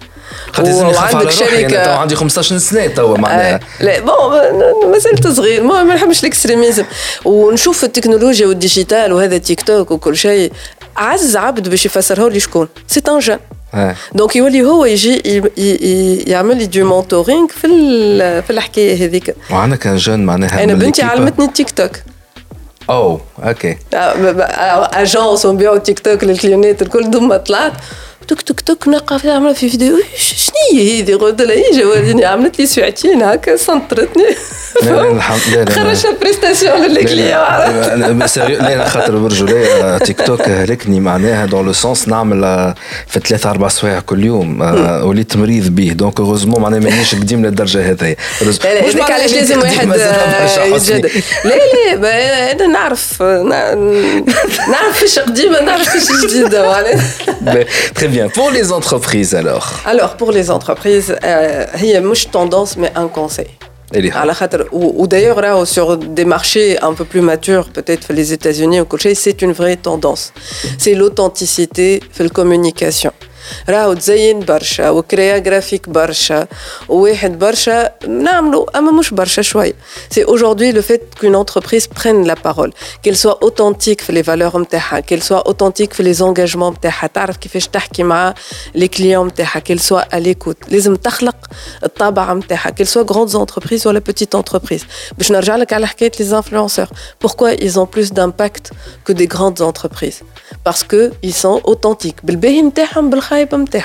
وعندك 0.59 1.31
شركة. 1.31 1.85
تو 1.85 1.91
عندي 1.91 2.17
15 2.17 2.59
سنة 2.59 2.87
توا 2.87 3.19
معناها. 3.19 3.61
لا 3.81 4.01
بون 4.01 4.91
مازلت 4.93 5.27
صغير 5.27 5.63
ما 5.63 5.83
نحبش 5.83 6.21
الاكستريميزم 6.21 6.85
ونشوف 7.25 7.85
التكنولوجيا 7.85 8.47
والديجيتال 8.47 9.13
وهذا 9.13 9.39
تيك 9.39 9.61
توك 9.61 9.91
وكل 9.91 10.17
شيء 10.17 10.53
عز 10.97 11.37
عبد 11.37 11.69
باش 11.69 11.87
يفسره 11.87 12.29
لي 12.29 12.41
شكون 12.41 12.69
سي 12.87 13.03
ان 13.09 13.19
جون 13.19 13.39
دونك 14.13 14.37
يولي 14.37 14.63
هو 14.63 14.85
يجي 14.85 15.43
يعمل 16.31 16.57
لي 16.57 16.67
دو 16.67 16.85
مونتورينغ 16.85 17.47
في 17.49 17.69
في 18.43 18.51
الحكاية 18.51 19.05
هذيك. 19.05 19.35
وعندك 19.51 19.87
ان 19.87 19.97
جون 19.97 20.25
معناها 20.25 20.65
أنا 20.65 20.75
بنتي 20.75 21.03
علمتني 21.03 21.45
التيك 21.45 21.71
توك. 21.71 21.91
اوه 22.90 23.22
اوكي 23.44 23.78
اجونس 23.94 25.46
ونبيعوا 25.46 25.78
تيك 25.78 26.00
توك 26.00 26.24
للكليونات 26.24 26.82
الكل 26.82 27.12
دوما 27.12 27.38
طلعت 27.38 27.74
توك 28.31 28.43
توك 28.43 28.61
توك 28.61 28.89
نقف 28.89 29.27
عامله 29.27 29.53
في 29.53 29.69
فيديو 29.69 29.97
شنو 30.17 30.55
هي 30.73 31.03
هذه 31.03 31.15
قلت 31.15 31.43
لها 31.43 31.57
هي 31.57 31.83
جواليني 31.83 32.25
عملت 32.25 32.59
لي 32.59 32.67
سويعتين 32.67 33.23
هكا 33.23 33.57
سنطرتني 33.57 34.25
خرجت 35.71 36.17
بريستاسيون 36.21 36.87
للكليون 36.87 37.29
لا 38.47 38.89
خاطر 38.89 39.19
برجولية 39.19 39.99
تيك 39.99 40.21
توك 40.21 40.49
هلكني 40.49 41.01
معناها 41.01 41.47
دون 41.47 41.67
لو 41.67 41.73
سونس 41.73 42.09
نعمل 42.09 42.75
في 43.07 43.21
ثلاثة 43.21 43.51
أربع 43.51 43.69
سوايع 43.69 44.01
كل 44.01 44.25
يوم 44.25 44.61
وليت 45.05 45.37
مريض 45.37 45.69
به 45.69 45.93
دونك 45.93 46.21
اوغوزمون 46.21 46.63
معناها 46.63 46.81
مانيش 46.81 47.15
قديم 47.15 47.47
للدرجة 47.47 47.91
هذيا 47.91 48.17
هذاك 48.41 49.11
علاش 49.11 49.33
لازم 49.33 49.59
واحد 49.59 49.89
يتجدد 50.75 51.11
لا 51.45 51.97
لا 51.97 52.53
أنا 52.53 52.67
نعرف 52.67 53.23
نعرف 54.73 54.99
فيش 54.99 55.19
قديمة 55.19 55.61
نعرف 55.61 55.89
فيش 55.89 56.33
جديدة 56.33 56.69
معناها 56.69 57.01
Très 57.95 58.09
bien. 58.09 58.29
Pour 58.29 58.51
les 58.51 58.73
entreprises 58.73 59.35
alors 59.35 59.81
Alors, 59.85 60.17
pour 60.17 60.33
les 60.33 60.51
entreprises, 60.51 61.17
il 61.23 61.87
y 61.87 61.95
a 61.95 62.01
une 62.01 62.13
tendance, 62.31 62.77
mais 62.77 62.93
un 62.95 63.09
conseil. 63.09 63.49
Ou 64.73 65.07
d'ailleurs, 65.09 65.67
sur 65.67 65.97
des 65.97 66.25
marchés 66.25 66.79
un 66.81 66.95
peu 66.95 67.05
plus 67.05 67.21
matures, 67.21 67.71
peut-être 67.71 68.13
les 68.13 68.33
États-Unis 68.33 68.81
ou 68.81 68.87
c'est 69.15 69.43
une 69.43 69.53
vraie 69.53 69.77
tendance. 69.77 70.33
C'est 70.79 70.95
l'authenticité, 70.95 72.01
la 72.19 72.29
communication. 72.29 73.13
راهو 73.70 73.94
تزين 73.94 74.40
برشا 74.40 74.90
وكريا 74.90 75.38
جرافيك 75.38 75.90
برشا 75.90 76.48
وواحد 76.90 77.40
برشا 77.40 77.92
نعملوا 78.08 78.78
اما 78.78 78.92
مش 78.92 79.10
برشا 79.14 79.42
شويه 79.42 79.74
سي 80.10 80.26
aujourd'hui 80.26 80.72
le 80.78 80.82
fait 80.82 81.02
qu'une 81.20 81.36
entreprise 81.36 81.88
prenne 81.88 82.28
la 82.28 82.36
parole 82.36 82.72
qu'elle 83.04 83.18
soit 83.18 83.40
authentique 83.44 84.02
في 84.02 84.22
les 84.22 84.26
valeurs 84.26 84.56
نتاعها 84.58 85.02
qu'elle 85.02 85.24
soit 85.24 85.44
authentique 85.48 85.94
في 85.94 86.14
les 86.14 86.18
engagements 86.18 86.78
نتاعها 86.78 87.08
تعرف 87.08 87.38
كيفاش 87.38 87.68
تحكي 87.68 88.04
مع 88.04 88.34
les 88.78 88.88
clients 88.98 89.26
نتاعها 89.26 89.60
qu'elle 89.60 89.82
soit 89.82 90.16
à 90.16 90.20
l'écoute 90.20 90.72
لازم 90.72 90.96
تخلق 90.96 91.36
الطابع 91.84 92.34
نتاعها 92.34 92.72
qu'elle 92.72 92.88
soit 92.88 93.06
grandes 93.14 93.36
entreprises 93.36 93.86
ولا 93.86 94.02
petite 94.10 94.40
entreprise 94.40 94.84
باش 95.18 95.32
نرجع 95.32 95.56
لك 95.56 95.74
على 95.74 95.88
حكايه 95.88 96.12
les 96.12 96.34
influenceurs 96.34 96.90
pourquoi 97.26 97.54
ils 97.62 97.80
ont 97.80 97.88
plus 97.96 98.14
d'impact 98.14 98.72
que 99.06 99.14
des 99.14 99.28
grandes 99.28 99.62
entreprises 99.62 100.20
parce 100.68 100.84
que 100.84 101.12
ils 101.24 101.34
sont 101.34 101.62
authentiques 101.64 102.20
بالباهي 102.24 102.62
نتاعهم 102.62 103.10
Bleiben 103.41 103.65
der 103.65 103.85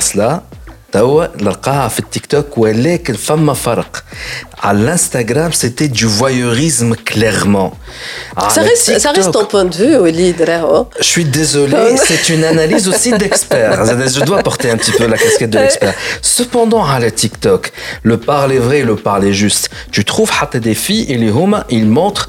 توندونس 0.00 0.16
لا 0.16 0.40
توا 0.92 1.26
نلقاها 1.42 1.88
في 1.88 1.98
التيك 1.98 2.26
توك 2.26 2.58
ولكن 2.58 3.14
فما 3.14 3.54
فرق 3.54 4.04
على 4.58 4.78
الانستغرام 4.78 5.52
سيتي 5.52 5.86
دو 5.86 6.08
فوايوريزم 6.08 6.94
كليرمون 6.94 7.70
Ça 8.54 8.62
reste, 8.62 8.98
ça 9.04 9.10
reste 9.18 9.32
ton 9.32 9.44
point 9.52 9.66
de 9.72 9.76
vue, 9.82 9.96
Walid. 10.04 10.38
Je 10.98 11.10
suis 11.14 11.26
désolé, 11.40 11.82
c'est 12.08 12.24
une 12.34 12.44
analyse 12.44 12.86
aussi 12.88 13.10
d'expert. 13.20 13.74
Je 14.16 14.20
dois 14.28 14.40
porter 14.48 14.68
un 14.74 14.78
petit 14.82 14.94
peu 14.98 15.06
la 15.14 15.18
casquette 15.24 15.52
de 15.56 15.58
l'expert. 15.64 15.94
Cependant, 16.22 16.84
à 16.94 16.98
la 17.04 17.10
TikTok, 17.22 17.62
le 18.10 18.16
parler 18.32 18.58
vrai 18.66 18.78
et 18.82 18.86
le 18.92 18.96
parler 19.10 19.32
juste, 19.44 19.64
tu 19.94 20.02
trouves 20.10 20.32
des 20.68 20.76
filles 20.84 21.06
et 21.12 21.16
les 21.24 21.32
hommes, 21.40 21.58
ils 21.78 21.88
montrent 21.98 22.28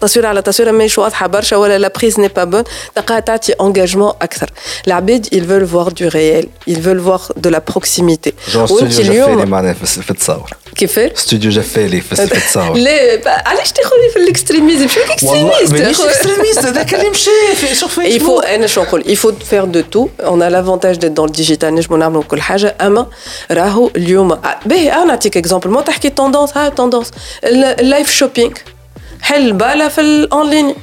تصوير 0.00 0.26
على 0.26 0.42
تصويره 0.42 0.70
ماهيش 0.70 0.98
واضحه 0.98 1.26
برشا 1.26 1.56
ولا 1.56 1.78
لا 1.78 1.92
بريز 1.98 2.20
ني 2.20 2.28
با 2.28 2.44
بون 2.44 2.64
تلقاها 2.94 3.20
تعطي 3.20 3.52
انجاجمون 3.52 4.12
اكثر 4.22 4.50
العباد 4.86 5.26
ils 5.26 5.44
veulent 5.50 5.68
voir 5.74 5.90
du 5.94 6.08
réel 6.08 6.46
ils 6.70 6.80
veulent 6.80 7.04
voir 7.08 7.32
de 7.46 7.50
la 7.50 7.60
proximité 7.72 8.30
جون 8.52 8.62
وانت 8.62 8.68
ستوديو 8.70 8.88
جفالي 8.88 9.08
اليوم 9.10 9.48
معناها 9.50 9.72
في 9.74 9.86
في 10.02 10.10
التصاور 10.10 10.50
كيفاش 10.76 11.10
ستوديو 11.14 11.50
جفالي 11.50 12.00
في 12.00 12.16
في 12.16 12.22
التصاور 12.22 12.76
لا 12.76 13.16
با- 13.16 13.48
علاش 13.48 13.72
تاخذني 13.72 14.08
في 14.12 14.18
الاكستريميزم 14.18 14.88
شو 14.88 15.00
والله 15.22 15.60
الاكستريميست 15.60 15.72
مانيش 15.72 16.00
اكستريميست 16.00 16.58
هذاك 16.58 16.94
اللي 16.94 17.10
مشى 17.10 17.30
في 17.56 17.74
سور 17.74 17.88
Et 17.88 17.92
il 17.92 17.94
faut, 17.94 18.00
فيسبوك 18.00 18.44
أنا 18.44 18.66
شو 18.66 18.82
نقول 18.82 19.04
il 19.04 19.16
faut 19.18 19.32
faire 19.52 19.66
de 19.76 19.82
tout 19.96 20.08
on 20.26 20.40
a 20.40 20.50
l'avantage 20.50 20.98
d'être 20.98 21.14
dans 21.14 21.26
le 21.26 21.42
digital 21.42 21.64
نجمو 21.64 21.96
نعملوا 21.96 22.22
كل 22.22 22.40
حاجة 22.40 22.76
أما 22.80 23.06
راهو 23.50 23.90
اليوم 23.96 24.32
آه، 24.32 24.58
باهي 24.66 24.92
أنا 24.92 25.04
نعطيك 25.04 25.36
اكزومبل 25.36 25.70
ما 25.70 25.80
تحكي 25.80 26.10
توندونس 26.10 26.56
ها 26.56 26.68
توندونس 26.68 27.10
اللايف 27.44 28.10
شوبينغ 28.12 28.52
حل 29.25 29.53
بالة 29.53 29.87
في 29.87 30.01
الأونلاين 30.01 30.75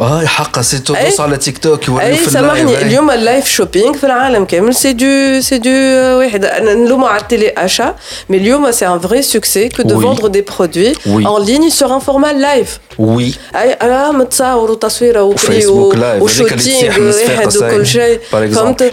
آه 0.00 0.26
حقا 0.26 0.62
سي. 0.62 0.78
تدوس 0.78 1.20
على 1.20 1.36
تيك 1.36 1.58
توك 1.58 1.88
يوليو 1.88 2.16
في 2.16 2.30
سامحني. 2.30 2.82
اليوم 2.82 3.10
اللايف 3.10 3.48
شوبينغ 3.48 3.92
في 3.92 4.04
العالم 4.04 4.44
كامل 4.44 4.74
سي 4.74 4.92
دو 4.92 5.40
سي 5.40 5.58
دو 5.58 5.70
واحد 6.18 6.44
أنا 6.44 6.74
نلوموا 6.74 7.08
على 7.08 7.20
التيلي 7.20 7.48
أشا 7.48 7.94
مي 8.28 8.36
اليوم 8.36 8.70
سي 8.70 8.86
ان 8.86 8.98
فري 8.98 9.22
سوكسي 9.22 9.68
كو 9.68 9.82
دو. 9.82 10.00
فوندر 10.00 10.26
دي 10.26 10.40
برودوي 10.40 10.94
en 10.94 11.44
ligne 11.46 11.70
sur 11.70 11.86
un 11.86 12.00
format 12.00 12.32
live 12.32 12.70
وي 12.98 13.34
أي 13.54 13.72
أنا 13.72 14.10
متصور 14.10 14.70
وتصويرة 14.70 15.22
لايف، 15.22 15.50
اللي 15.50 16.20
وشوتينغ 16.20 17.12
واحد. 17.28 17.56
وكل 17.56 17.86
شيء. 17.86 18.20
فهمت 18.30 18.92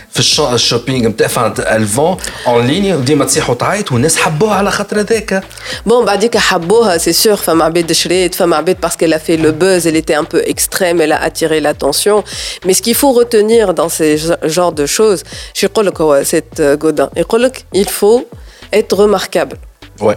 في 0.10 0.18
الشو- 0.20 0.52
الشوبينغ 0.54 1.08
نتاع 1.08 1.26
فان 1.26 1.54
الفون 1.58 2.16
اون 2.46 2.66
ليني 2.66 2.94
وديما 2.94 3.24
تصيح 3.24 3.50
وتعيط 3.50 3.92
والناس 3.92 4.16
حبوها 4.16 4.54
على 4.54 4.70
خاطر 4.70 5.00
هذاك 5.00 5.44
Bon, 5.88 6.04
بعديك 6.04 6.36
حبوها 6.36 6.98
c'est 6.98 7.12
sûr 7.26 7.34
فما 7.34 7.64
عباد 7.64 7.92
شريت 7.92 8.34
فما 8.34 8.56
عباد 8.56 8.76
parce 8.86 8.96
qu'elle 8.96 9.14
a 9.14 9.18
fait 9.18 9.36
le 9.36 9.50
buzz 9.52 9.86
elle 9.86 9.96
était 9.96 10.14
un 10.14 10.24
peu 10.24 10.42
extrême 10.46 11.00
elle 11.00 11.12
a 11.12 11.22
attiré 11.22 11.60
l'attention 11.60 12.24
mais 12.66 12.74
ce 12.74 12.82
qu'il 12.82 12.94
faut 12.94 13.12
retenir 13.12 13.74
dans 13.74 13.88
ces 13.88 14.16
genres 14.44 14.72
de 14.72 14.86
choses 14.86 15.22
je 15.54 15.64
يقول 15.64 15.86
لك 15.86 16.00
هو 16.00 16.22
cette 16.24 16.60
Godin 16.84 17.08
يقول 17.16 17.42
لك 17.42 17.64
il 17.76 17.84
faut 17.88 18.24
être 18.74 18.96
remarquable 18.96 19.56
ouais 20.00 20.16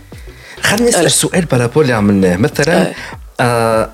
خليني 0.63 0.89
ألا. 0.89 0.99
نسال 0.99 1.11
سؤال 1.11 1.45
بارابول 1.45 1.83
اللي 1.83 1.93
عملناه 1.95 2.35
مثلا 2.37 2.87
أي. 2.87 2.93
آه، 3.39 3.89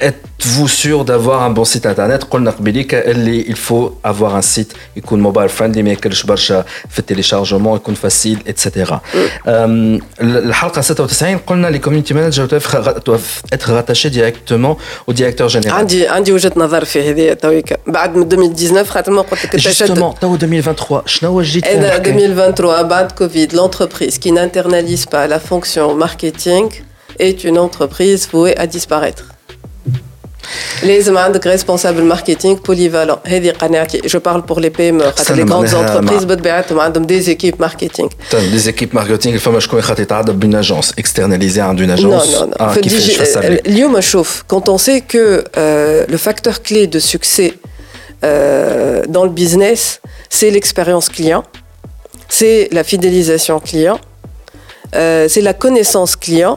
êtes-vous 0.00 0.68
sûr 0.68 1.04
d'avoir 1.04 1.42
un 1.42 1.50
bon 1.50 1.64
site 1.64 1.86
internet 1.86 2.24
قلنا 2.24 2.50
قبيليك 2.50 2.94
اللي 2.94 3.44
il 3.44 3.56
faut 3.56 4.08
avoir 4.10 4.36
un 4.36 4.42
site 4.56 4.76
يكون 4.96 5.20
موبايل 5.20 5.48
فريندلي 5.48 5.82
ما 5.82 5.90
ياكلش 5.90 6.22
برشا 6.22 6.64
في 6.90 6.98
التيليشارجمون 6.98 7.76
يكون 7.76 7.94
فاسيل 7.94 8.38
اتسيتيرا 8.48 9.00
الحلقه 10.20 10.80
96 10.80 11.36
قلنا 11.38 11.66
لي 11.66 11.78
كوميونيتي 11.78 12.14
مانجر 12.14 12.60
doivent 13.08 13.54
être 13.54 13.72
rattachés 13.72 14.10
directement 14.10 14.76
au 15.10 15.12
directeur 15.12 15.48
général 15.48 15.72
عندي 15.72 16.08
عندي 16.08 16.32
وجهه 16.32 16.52
نظر 16.56 16.84
في 16.84 17.10
هذه 17.10 17.32
تويك 17.32 17.78
بعد 17.86 18.16
من 18.16 18.22
2019 18.22 18.90
خاطر 18.90 19.12
ما 19.12 19.22
قلت 19.22 19.44
لك 19.44 19.52
تشدد 19.52 19.98
justement 19.98 20.18
تو 20.20 20.34
2023 20.34 21.02
شنو 21.06 21.42
جيت 21.42 21.66
فيه 21.66 21.72
Et 21.72 21.76
نحكي؟ 21.76 22.10
2023, 22.10 22.82
بعد 22.82 23.12
Covid, 23.12 23.56
l'entreprise 23.56 24.18
qui 24.18 24.32
n'internalise 24.32 25.06
pas 25.06 25.26
la 25.26 25.38
fonction 25.38 25.94
marketing 25.94 26.68
est 27.20 27.44
une 27.44 27.58
entreprise 27.58 28.28
vouée 28.32 28.56
à 28.56 28.66
disparaître. 28.66 29.31
لازم 30.82 31.18
عندك 31.18 31.56
responsable 31.58 32.14
marketing 32.16 32.56
polyvalent 32.70 33.18
هذه 33.28 33.50
قناعتي 33.50 33.98
je 34.08 34.18
parle 34.18 34.42
pour 34.50 34.58
les 34.60 34.70
PME 34.70 35.02
خاطر 35.02 35.34
les 35.36 35.48
grandes 35.48 35.74
معناها 35.74 36.00
entreprises 36.00 36.12
مع- 36.22 36.34
بطبيعتهم 36.34 36.80
عندهم 36.80 37.06
des 37.06 37.24
équipes 37.28 37.64
marketing 37.66 38.08
دي 38.34 38.58
زيكيب 38.58 38.94
ماركتينغ 38.94 39.38
فما 39.38 39.60
شكون 39.60 39.80
خاطر 39.82 40.02
يتعدى 40.02 40.32
بين 40.32 40.54
اجونس 40.54 40.92
اكسترناليزي 40.98 41.60
عند 41.60 41.80
اون 41.80 41.88
Non, 41.88 41.98
اجونس 41.98 42.22
non, 42.34 42.38
non. 42.40 42.60
اه 42.60 42.74
Faut 42.74 42.78
كيفاش 42.78 43.06
digi- 43.10 43.20
فسر 43.20 43.42
euh, 43.42 43.60
اليوم 43.66 44.00
شوف 44.00 44.42
quand 44.52 44.68
on 44.68 44.78
sait 44.78 45.00
que 45.12 45.44
euh, 45.58 46.12
le 46.12 46.16
facteur 46.16 46.62
clé 46.62 46.86
de 46.86 46.98
succès 46.98 47.52
euh, 48.24 49.02
dans 49.08 49.24
le 49.24 49.30
business 49.42 50.00
c'est 50.38 50.50
l'expérience 50.56 51.08
client 51.16 51.42
c'est 52.38 52.68
la 52.78 52.84
fidélisation 52.92 53.56
client 53.70 53.98
euh, 54.94 55.28
c'est 55.32 55.44
la 55.50 55.54
connaissance 55.64 56.12
client 56.26 56.56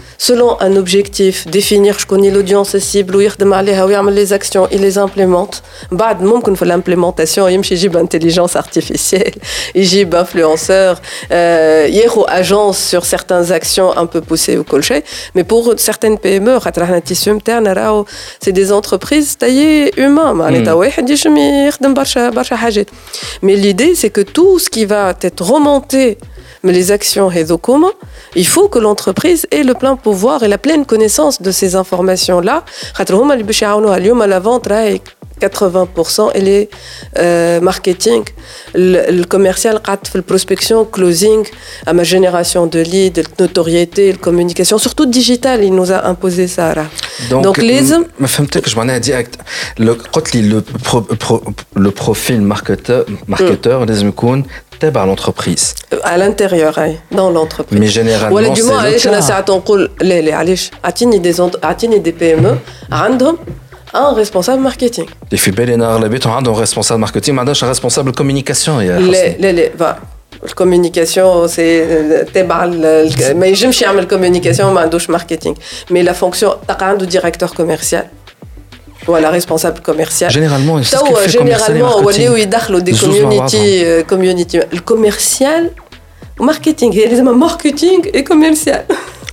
selon 0.21 0.55
un 0.61 0.75
objectif, 0.75 1.47
définir 1.47 1.97
je 1.97 2.05
connais 2.05 2.29
l'audience 2.29 2.77
cible 2.77 3.15
ou 3.15 3.21
les 3.21 4.33
actions, 4.33 4.67
il 4.71 4.81
les 4.81 4.99
implémente. 4.99 5.63
Bad, 5.91 6.17
qu'on 6.43 6.55
fait 6.55 6.65
l'implémentation, 6.65 7.47
yimchi 7.47 7.75
jib 7.75 7.95
intelligence 7.95 8.55
artificielle, 8.55 9.33
jib 9.75 10.13
influenceur, 10.13 11.01
euh, 11.31 11.87
hier 11.89 12.15
ou 12.15 12.23
agence 12.27 12.77
sur 12.77 13.03
certaines 13.03 13.51
actions 13.51 13.97
un 13.97 14.05
peu 14.05 14.21
poussées 14.21 14.59
ou 14.59 14.63
colchées, 14.63 15.03
mais 15.33 15.43
pour 15.43 15.73
certaines 15.77 16.19
PME, 16.19 16.59
c'est 18.39 18.51
des 18.51 18.71
entreprises 18.71 19.39
taillées 19.39 19.91
humains, 19.99 20.35
hmm. 20.35 20.53
mais 23.41 23.55
l'idée 23.55 23.95
c'est 23.95 24.11
que 24.11 24.21
tout 24.21 24.59
ce 24.59 24.69
qui 24.69 24.85
va 24.85 25.15
être 25.19 25.41
remonté 25.43 26.19
mais 26.63 26.73
les 26.73 26.91
actions 26.91 27.31
il 28.35 28.47
faut 28.47 28.67
que 28.69 28.79
l'entreprise 28.79 29.47
ait 29.51 29.63
le 29.63 29.73
plein 29.73 29.95
pouvoir 29.95 30.43
et 30.43 30.47
la 30.47 30.57
pleine 30.57 30.85
connaissance 30.85 31.41
de 31.41 31.51
ces 31.51 31.75
informations-là. 31.75 32.63
La 34.27 34.39
vente, 34.39 34.67
là, 34.67 34.85
80% 35.41 36.31
et 36.35 36.41
les 36.41 36.69
euh, 37.17 37.59
marketing, 37.61 38.23
le, 38.75 39.11
le 39.11 39.23
commercial, 39.23 39.81
la 39.87 40.21
prospection, 40.21 40.85
closing, 40.85 41.43
à 41.85 41.93
ma 41.93 42.03
génération 42.03 42.67
de 42.67 42.79
leads, 42.79 43.21
de 43.21 43.23
notoriété, 43.39 44.11
la 44.11 44.17
communication, 44.17 44.77
surtout 44.77 45.07
digital, 45.07 45.63
il 45.63 45.73
nous 45.73 45.91
a 45.91 46.05
imposé 46.05 46.47
ça. 46.47 46.75
Là. 46.75 46.85
Donc, 47.29 47.43
Donc 47.43 47.57
les. 47.57 47.81
Ma 48.19 48.27
femme, 48.27 48.47
que 48.47 48.69
je 48.69 48.75
m'en 48.75 48.87
ai 48.87 48.99
dit, 48.99 49.13
le, 49.77 49.97
le, 50.33 50.61
pro, 50.61 51.01
pro, 51.01 51.43
le 51.75 51.91
profil 51.91 52.41
marketeur, 52.41 53.05
marketeur, 53.27 53.81
mm. 53.81 54.43
لازم 54.82 54.88
يكون 54.92 54.92
تابع 54.92 55.14
l'entreprise 55.14 55.74
à 56.04 56.16
l'intérieur 56.16 56.74
dans 57.12 57.30
l'entreprise 57.30 57.78
mais 57.78 57.90
généralement 57.98 58.32
ولا 58.32 58.54
du 58.54 58.62
moins 58.62 58.72
علاش 58.72 59.06
انا 59.06 59.20
ساعات 59.20 59.50
نقول 59.50 59.90
لا 60.00 60.20
لا 60.20 60.34
علاش 60.34 60.70
اعطيني 60.84 61.18
دي 61.18 61.34
اعطيني 61.64 61.98
دي 61.98 62.10
بي 62.10 62.34
ام 62.34 62.58
عندهم 62.92 63.38
un 63.94 64.14
responsable 64.14 64.62
marketing. 64.70 65.08
Les 65.32 65.40
Fibelina, 65.44 65.98
les 66.02 66.08
béton, 66.08 66.30
un 66.32 66.52
responsable 66.52 67.00
marketing, 67.00 67.34
maintenant, 67.34 67.58
un 67.62 67.68
responsable 67.74 68.12
communication. 68.12 68.78
Les, 68.78 69.36
les, 69.42 69.52
les, 69.58 69.68
va. 69.82 69.90
communication, 70.54 71.48
c'est 71.48 72.24
mais 73.40 73.54
je 73.54 73.66
me 73.66 73.72
suis 73.72 73.84
la 73.84 74.04
communication, 74.04 74.72
mais 74.72 74.88
douche 74.88 75.08
marketing. 75.08 75.54
Mais 75.90 76.02
la 76.02 76.14
fonction, 76.14 76.50
tu 76.66 76.84
as 76.84 76.88
un 76.88 76.96
directeur 77.16 77.50
commercial. 77.54 78.06
Voilà, 79.07 79.29
responsable 79.29 79.81
commercial. 79.81 80.29
Généralement, 80.31 80.81
c'est 80.83 80.95
ce 80.97 81.03
fait 81.15 81.29
Généralement, 81.29 82.01
où 82.29 82.37
il 82.37 82.47
des 82.81 82.93
community, 82.93 83.83
community. 84.07 84.59
Le 84.71 84.79
commercial, 84.79 85.71
marketing, 86.39 86.91
il 86.93 86.99
y 86.99 87.03
a 87.05 87.09
marketing 87.33 88.09
et 88.13 88.23
commercial. 88.23 88.85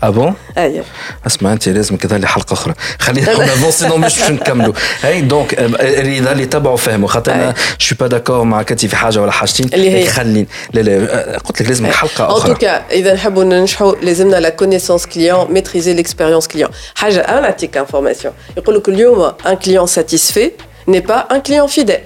اه 0.04 0.10
بون 0.10 0.34
اي 0.58 0.84
اسمع 1.28 1.54
انت 1.54 1.70
لازم 1.70 1.98
كذا 1.98 2.18
لي 2.18 2.28
حلقه 2.28 2.54
اخرى 2.54 2.74
خلينا 3.00 3.54
افونسي 3.54 3.88
نو 3.88 3.98
مش 3.98 4.20
باش 4.20 4.32
نكملوا 4.32 4.74
اي 5.06 5.22
دونك 5.22 5.54
اذا 5.54 6.32
اللي 6.32 6.46
تبعوا 6.46 6.78
فهموا 6.78 7.08
خاطر 7.08 7.34
انا 7.34 7.54
شو 7.78 7.96
با 8.00 8.08
داكور 8.08 8.44
مع 8.44 8.62
كاتي 8.62 8.88
في 8.88 8.96
حاجه 8.96 9.22
ولا 9.22 9.32
حاجتين 9.32 9.70
اللي 9.74 9.92
هي 9.92 10.08
خليني 10.08 10.48
لا 10.74 10.82
لا 10.82 11.38
قلت 11.38 11.62
لك 11.62 11.68
لازم 11.68 11.86
حلقه 11.86 12.38
اخرى 12.38 12.52
ان 12.52 12.54
توكا 12.54 12.86
اذا 12.92 13.14
نحبوا 13.14 13.44
ننجحوا 13.44 13.96
لازمنا 14.02 14.36
لا 14.36 14.50
كونيسونس 14.50 15.06
كليون 15.06 15.52
ميتريزي 15.52 15.94
ليكسبيريونس 15.94 16.48
كليون 16.48 16.70
حاجه 16.96 17.20
انا 17.20 17.40
نعطيك 17.40 17.78
انفورماسيون 17.78 18.34
يقول 18.58 18.76
لك 18.76 18.90
اليوم 18.90 19.34
ان 19.46 19.56
كليون 19.56 19.88
ساتيسفي 19.88 20.52
n'est 20.90 21.02
pas 21.02 21.28
un 21.30 21.40
client 21.40 21.68
fidèle. 21.68 22.04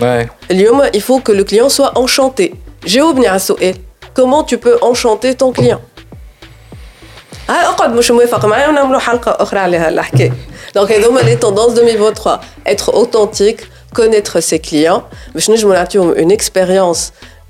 Ouais. 0.00 0.26
اليوم 0.50 0.82
il 0.94 1.00
faut 1.00 1.20
que 1.20 1.32
le 1.32 1.44
client 1.44 1.68
soit 1.68 1.92
enchanté. 1.98 2.54
جاوبني 2.86 3.28
على 3.28 3.36
السؤال. 3.36 3.74
Comment 4.18 4.44
tu 4.44 4.58
peux 4.58 4.78
enchanter 4.82 5.34
ton 5.34 5.52
client 5.52 5.80
هاي 7.48 7.66
اقعد 7.66 7.94
مش 7.94 8.10
موافق 8.10 8.44
معايا 8.44 8.68
ونعملوا 8.68 9.00
حلقه 9.00 9.30
اخرى 9.30 9.60
على 9.60 9.76
هالحكايه 9.76 10.32
دونك 10.74 10.92
هذوما 10.92 11.20
لي 11.20 11.36
توندونس 11.36 11.78
2023 11.78 12.38
être 12.68 12.88
authentique 12.94 13.60
connaître 13.98 14.40
ses 14.40 14.58
clients 14.58 15.02
باش 15.34 15.50
نجموا 15.50 15.74
نعطيهم 15.74 16.14
une 16.14 16.36
expérience 16.36 17.00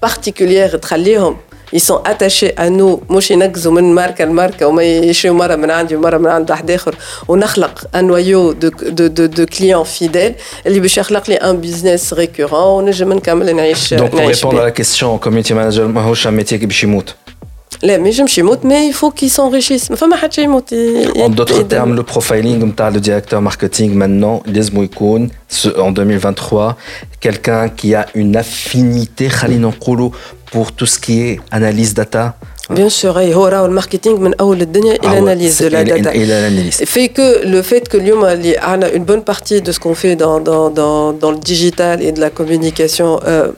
particulière 0.06 0.76
تخليهم 0.76 1.36
ils 1.72 1.80
sont 1.80 2.00
attachés 2.04 2.52
à 2.56 2.70
nous 2.70 3.00
مش 3.10 3.30
ينقزوا 3.30 3.72
من 3.72 3.94
ماركه 3.94 4.24
لماركه 4.24 4.66
وما 4.66 4.82
يشريوا 4.82 5.36
مره 5.36 5.56
من 5.56 5.70
عندي 5.70 5.96
ومره 5.96 6.18
من 6.18 6.26
عند 6.26 6.50
واحد 6.50 6.70
اخر 6.70 6.94
ونخلق 7.28 7.84
ان 7.94 8.04
نويو 8.04 8.52
دو 8.52 8.68
دو 8.68 9.06
دو, 9.06 9.26
دو 9.26 9.46
كليون 9.46 9.84
فيديل 9.84 10.34
اللي 10.66 10.80
باش 10.80 10.98
يخلق 10.98 11.30
لي 11.30 11.34
ان 11.36 11.60
بيزنس 11.60 12.12
ريكورون 12.12 12.84
ونجم 12.84 13.12
نكمل 13.12 13.56
نعيش 13.56 13.94
دونك 13.94 14.12
pour 14.12 14.36
répondre 14.36 14.60
à 14.60 14.64
la 14.64 14.82
question 14.82 15.18
community 15.18 15.52
manager 15.52 15.80
ماهوش 15.80 16.26
ان 16.26 16.34
ميتي 16.34 16.56
باش 16.56 16.84
يموت 16.84 17.14
لا 17.82 17.98
ما 17.98 18.06
ينجمش 18.06 18.38
يموت 18.38 18.64
مي 18.64 18.74
يفو 18.74 19.10
كي 19.10 19.28
سونريشيس 19.28 19.90
ما 19.90 19.96
فما 19.96 20.16
حتى 20.16 20.42
يموت 20.42 20.74
En 21.16 21.28
d'autres 21.28 21.62
termes, 21.68 21.94
le 21.94 22.02
profiling 22.02 22.64
نتاع 22.64 22.90
le 22.90 23.00
directeur 23.00 23.40
marketing 23.42 23.90
maintenant 23.94 24.42
لازم 24.46 24.82
يكون 24.82 25.30
en 25.76 25.90
2023 25.92 26.76
quelqu'un 27.20 27.68
qui 27.68 27.94
a 27.94 28.06
une 28.14 28.36
affinité 28.36 29.28
خلينا 29.28 29.68
نقولوا 29.68 30.10
pour 30.52 30.72
tout 30.72 30.86
ce 30.86 30.98
qui 30.98 31.20
est 31.20 31.40
analyse 31.52 31.94
data 31.94 32.34
Bien 32.70 32.88
sûr, 32.88 33.16
et 33.20 33.32
هو 33.34 33.68
le 33.68 33.80
marketing 33.80 34.20
من 34.20 34.34
أول 34.40 34.62
الدنيا 34.62 34.94
إلى 35.04 35.20
l'analyse 35.20 35.60
de 35.62 35.68
la 35.68 35.84
data. 35.84 36.14
Et 36.14 36.26
l'analyse. 36.26 36.82
Fait 36.84 37.08
que 37.08 37.46
le 37.46 37.62
fait 37.62 37.88
que 37.88 37.96
اليوم 37.96 38.24
a 38.24 38.96
une 38.96 39.04
bonne 39.04 39.22
partie 39.22 39.62
de 39.62 39.70
ce 39.70 39.78
qu'on 39.78 39.94
fait 39.94 40.16
dans, 40.16 40.40
dans, 40.40 40.70
dans, 40.70 41.12
dans 41.12 41.30
le 41.30 41.38
digital 41.38 42.02
et 42.02 42.10
de 42.10 42.20
la 42.20 42.30
communication 42.30 43.20
euh, 43.24 43.52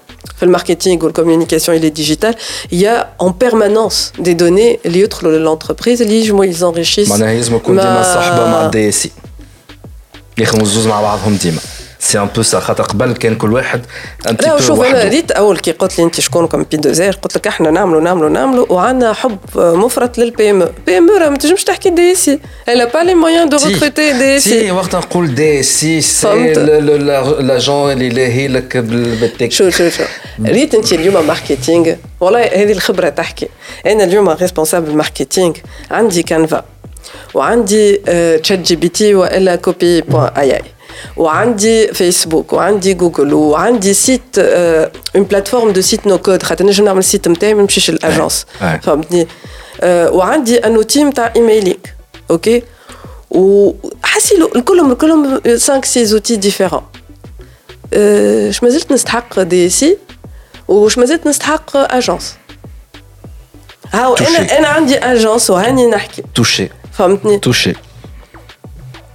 le 0.46 0.52
marketing 0.52 1.02
ou 1.02 1.08
la 1.08 1.14
communication 1.14 1.74
et 1.74 1.80
les 1.80 1.92
digital, 1.92 2.36
il 2.72 2.80
y 2.80 2.88
a 2.88 3.14
en 3.20 3.32
permanence 3.32 4.14
des 4.20 4.36
données 4.36 4.80
liées 4.86 5.08
à 5.24 5.28
l'entreprise, 5.30 6.02
ils 6.44 6.66
enrichissent. 6.66 7.10
سي 12.04 12.20
ان 12.20 12.28
بو 12.36 12.42
سا 12.42 12.60
خاطر 12.60 12.84
قبل 12.84 13.14
كان 13.14 13.36
كل 13.36 13.54
واحد 13.54 13.86
ان 14.30 14.38
لا 14.42 14.62
شوف 14.62 14.82
أنا 14.82 15.04
ريت 15.04 15.32
أول 15.32 15.58
كي 15.58 15.72
قلت 15.72 15.98
لي 15.98 16.04
أنت 16.04 16.20
شكونكم 16.20 16.64
بي 16.64 16.78
دوزير 16.78 17.14
قلت 17.14 17.36
لك 17.36 17.48
إحنا 17.48 17.72
نعملوا 17.72 18.02
نعملوا 18.02 18.30
نعملوا 18.30 18.66
وعندنا 18.70 19.14
حب 19.14 19.38
مفرط 19.56 20.18
للبي 20.18 20.52
ام 20.52 20.70
بي 20.86 20.98
ام 20.98 21.10
راه 21.10 21.30
ما 21.30 21.38
تنجمش 21.38 21.64
تحكي 21.64 21.90
دي 21.90 22.16
سي 22.16 22.40
الا 22.70 22.86
با 22.86 23.00
لي 23.00 23.14
مويان 23.16 23.50
دو 23.50 23.58
ريكروتي 23.66 24.14
دي 24.14 24.40
سي 24.40 24.50
سي 24.50 24.72
وقت 24.72 24.96
نقول 24.96 25.36
دي 25.36 25.64
سي 25.64 26.02
سي 26.02 26.54
لاجون 27.40 27.92
اللي 27.92 28.10
لاهي 28.10 28.48
لك 28.48 28.78
بالتك 28.78 29.52
شوف 29.52 29.78
شوف 29.78 29.98
شوف. 29.98 30.08
ريت 30.46 30.76
أنت 30.76 30.94
اليوم 30.94 31.28
ماركتينغ 31.28 31.94
والله 32.20 32.44
هذه 32.46 32.72
الخبرة 32.72 33.10
تحكي. 33.10 33.48
أنا 33.86 34.04
اليوم 34.04 34.30
ريسبونسابل 34.30 34.96
ماركتينغ 34.96 35.54
عندي 35.92 36.24
كانفا 36.24 36.64
وعندي 37.34 37.96
تشات 38.44 38.60
جي 38.60 38.76
بي 38.76 38.88
تي 38.88 39.16
وإلا 39.16 39.56
كوبي 39.56 40.02
بوان 40.02 40.32
اي 40.38 40.56
اي 40.56 40.62
وعندي 41.17 41.89
فيسبوك 41.95 42.53
وعندي 42.53 42.95
جوجل 42.95 43.35
وعندي 43.35 43.95
سيت 43.95 44.39
اون 44.39 45.25
بلاتفورم 45.25 45.71
دو 45.71 45.81
سيت 45.81 46.07
نو 46.07 46.19
كود 46.19 46.43
خاطر 46.43 46.67
نجم 46.67 46.85
نعمل 46.85 47.05
سيت 47.05 47.29
نتاعي 47.29 47.55
ما 47.55 47.63
نمشيش 47.63 47.91
للاجونس 47.91 48.47
فهمتني 48.83 49.29
وعندي 49.85 50.59
ان 50.59 50.75
اوتي 50.75 51.05
نتاع 51.05 51.33
ايميلينغ 51.37 51.77
اوكي 52.31 52.63
وحسي 53.31 54.35
الكلهم 54.57 54.93
كلهم 54.93 55.41
5 55.45 55.81
6 55.85 56.13
اوتي 56.13 56.37
ديفيرون 56.37 56.83
اش 57.95 58.63
مازلت 58.63 58.93
نستحق 58.93 59.41
دي 59.43 59.69
سي 59.69 59.99
وش 60.69 60.99
مازلت 60.99 61.27
نستحق 61.27 61.77
اجونس 61.77 62.35
هاو 63.93 64.17
انا 64.17 64.59
انا 64.59 64.69
عندي 64.69 64.99
اجونس 64.99 65.51
وهاني 65.51 65.87
نحكي 65.87 66.23
توشي 66.35 66.69
فهمتني 66.93 67.39
توشي 67.39 67.75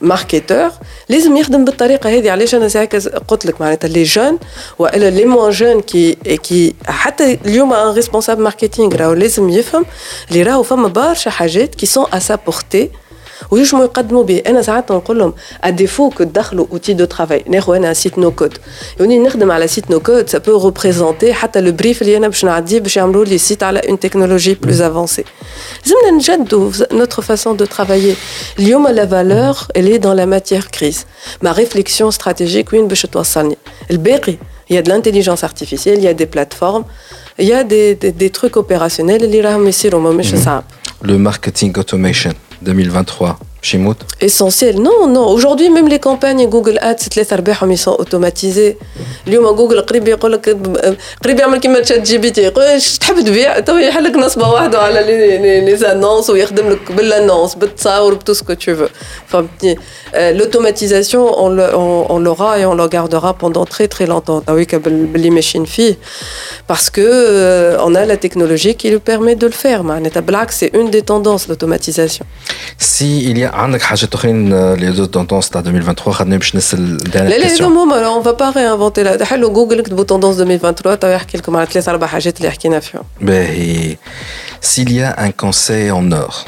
ماركتور 0.00 0.70
لازم 1.08 1.36
يخدم 1.36 1.64
بالطريقة 1.64 2.10
هذه. 2.10 2.30
علاش 2.30 2.54
أنا 2.54 2.68
ساعه 2.68 2.88
قلت 3.28 3.46
لك 3.46 3.60
معناتها؟ 3.60 3.88
لي 3.88 4.02
جون 4.02 4.38
وإلا 4.78 5.10
لي 5.10 5.24
مون 5.24 5.50
جون 5.50 5.80
كي 5.80 6.14
كي 6.14 6.74
حتى 6.86 7.38
اليوم 7.44 7.72
أن 7.72 7.94
ريسبونسابل 7.94 8.42
ماركتينغ 8.42 8.96
راهو 8.96 9.12
لازم 9.12 9.48
يفهم 9.48 9.86
اللي 10.30 10.42
راهو 10.42 10.62
فما 10.62 10.88
برشا 10.88 11.30
حاجات 11.30 11.74
كي 11.74 11.86
سون 11.86 12.06
ا 12.12 12.18
سا 12.18 12.34
بورتي 12.34 12.90
ويجموا 13.51 13.83
يقدموا 13.83 14.23
به 14.23 14.41
انا 14.47 14.61
ساعات 14.61 14.91
نقول 14.91 15.19
لهم 15.19 15.33
اديفو 15.63 16.09
كو 16.09 16.23
تدخلوا 16.23 16.65
اوتي 16.71 16.93
دو 16.93 17.05
ترافاي 17.05 17.43
ناخذ 17.47 17.75
انا 17.75 17.93
سيت 17.93 18.17
نو 18.17 18.31
كود 18.31 18.57
يوني 18.99 19.19
نخدم 19.19 19.51
على 19.51 19.67
سيت 19.67 19.91
نو 19.91 19.99
كود 19.99 20.29
سا 20.29 20.37
بو 20.37 20.65
ريبريزونتي 20.65 21.33
حتى 21.33 21.61
لو 21.61 21.71
بريف 21.71 22.01
اللي 22.01 22.17
انا 22.17 22.27
باش 22.27 22.45
نعديه 22.45 22.79
باش 22.79 22.97
يعملوا 22.97 23.25
لي 23.25 23.37
سيت 23.37 23.63
على 23.63 23.79
اون 23.79 23.99
تكنولوجي 23.99 24.53
بلوز 24.53 24.81
افونسي 24.81 25.23
لازمنا 25.85 26.17
نجدوا 26.17 26.71
نوتر 26.91 27.21
فاسون 27.21 27.57
دو 27.57 27.65
ترافايي 27.65 28.15
اليوم 28.59 28.87
لا 28.87 29.05
فالور 29.05 29.57
اللي 29.75 29.97
دون 29.97 30.15
لا 30.15 30.25
ماتيير 30.25 30.63
كريز 30.79 31.05
ما 31.41 31.51
ريفليكسيون 31.51 32.09
استراتيجيك 32.09 32.73
وين 32.73 32.87
باش 32.87 33.01
توصلني 33.01 33.57
الباقي 33.91 34.37
il 34.69 34.75
y 34.75 34.77
a 34.77 34.81
de 34.81 34.89
l'intelligence 34.89 35.43
artificielle, 35.43 35.97
il 35.99 36.03
y 36.03 36.07
a 36.07 36.13
des 36.13 36.25
plateformes, 36.25 36.85
il 37.37 37.47
y 37.47 37.53
a 37.53 37.63
des, 37.63 37.95
des, 37.95 38.11
des 38.11 38.29
trucs 38.29 38.57
opérationnels 38.57 39.23
اللي 39.23 39.41
راهم 39.41 39.67
يصيروا 39.67 40.01
ماهمش 40.01 40.35
صعب. 40.35 40.63
Le 41.03 41.17
marketing 41.17 41.71
automation 41.77 42.33
2023 42.62 43.49
Essentiel. 44.21 44.75
Non, 44.79 45.07
non. 45.07 45.27
Aujourd'hui, 45.35 45.69
même 45.69 45.87
les 45.87 45.99
campagnes 45.99 46.47
Google 46.47 46.77
Ads, 46.81 47.05
les 47.15 47.27
ils 47.71 47.77
sont 47.77 47.95
automatisés. 48.03 48.77
اليوم 49.27 49.55
جوجل 49.55 49.81
قريب 49.81 50.07
يقول 50.07 50.31
لك 50.33 50.57
قريب 51.23 51.39
يعمل 51.39 51.57
كيما 51.57 51.79
تشات 51.79 52.01
جي 52.01 52.17
بي 52.17 52.29
تي 52.29 52.51
اش 52.57 52.97
تحب 52.97 53.19
تبيع 53.19 53.59
تو 53.59 53.77
يحل 53.77 54.03
لك 54.03 54.15
نصبه 54.15 54.49
واحده 54.49 54.79
على 54.79 55.03
لي 55.03 55.61
لي 55.65 55.77
زانونس 55.77 56.29
ويخدم 56.29 56.69
لك 56.69 56.91
بالانونس 56.91 57.55
بالتصاور 57.55 58.13
بتو 58.13 58.33
سكو 58.33 58.53
تو 58.53 58.75
فو 58.75 58.87
فهمتني 59.27 59.77
l'automatisation 60.15 61.23
on, 61.43 61.49
le, 61.49 61.75
on, 61.75 62.05
on 62.09 62.19
l'aura 62.19 62.59
et 62.59 62.65
on 62.65 62.75
le 62.75 62.87
gardera 62.87 63.33
pendant 63.33 63.65
très 63.65 63.87
très 63.87 64.05
longtemps 64.05 64.41
oui 64.47 64.75
باللي 64.75 65.29
ماشيين 65.29 65.65
فيه 65.65 65.97
parce 66.67 66.89
que 66.89 67.01
euh, 67.01 67.85
on 67.87 67.95
a 67.95 68.05
la 68.05 68.17
technologie 68.17 68.75
qui 68.75 68.91
nous 68.91 68.99
permet 68.99 69.35
de 69.35 69.47
le 69.47 69.53
faire 69.63 69.81
معناتها 69.81 70.19
بالعكس 70.19 70.63
c'est 70.63 70.71
une 70.73 70.89
des 70.89 71.01
tendances 71.01 71.47
l'automatisation 71.49 72.25
si 72.77 73.23
il 73.29 73.37
y 73.37 73.43
a 73.43 73.48
عندك 73.49 73.81
حاجات 73.81 74.13
اخرين 74.13 74.75
les 74.75 74.99
autres 74.99 75.11
tendances 75.11 75.49
تاع 75.49 75.61
2023 75.61 76.13
خدنا 76.13 76.37
باش 76.37 76.55
نسال 76.55 76.97
لا 77.15 77.37
لا 77.37 78.19
on 78.19 78.25
va 78.25 78.33
pas 78.33 78.53
réinventer 78.55 78.99
لا 78.99 79.25
حلو 79.25 79.51
جوجل 79.51 79.81
كتبوا 79.81 80.03
تندونس 80.03 80.39
2023 80.39 80.99
تو 80.99 81.07
يحكي 81.07 81.37
لكم 81.37 81.57
على 81.57 81.65
ثلاث 81.65 81.89
اربع 81.89 82.07
حاجات 82.07 82.37
اللي 82.37 82.51
حكينا 82.51 82.79
فيهم 82.79 83.03
باهي 83.21 83.97
s'il 84.61 84.91
y 84.91 85.01
a 85.01 85.11
un 85.25 85.31
conseil 85.43 85.91
en 85.91 86.11
or 86.11 86.45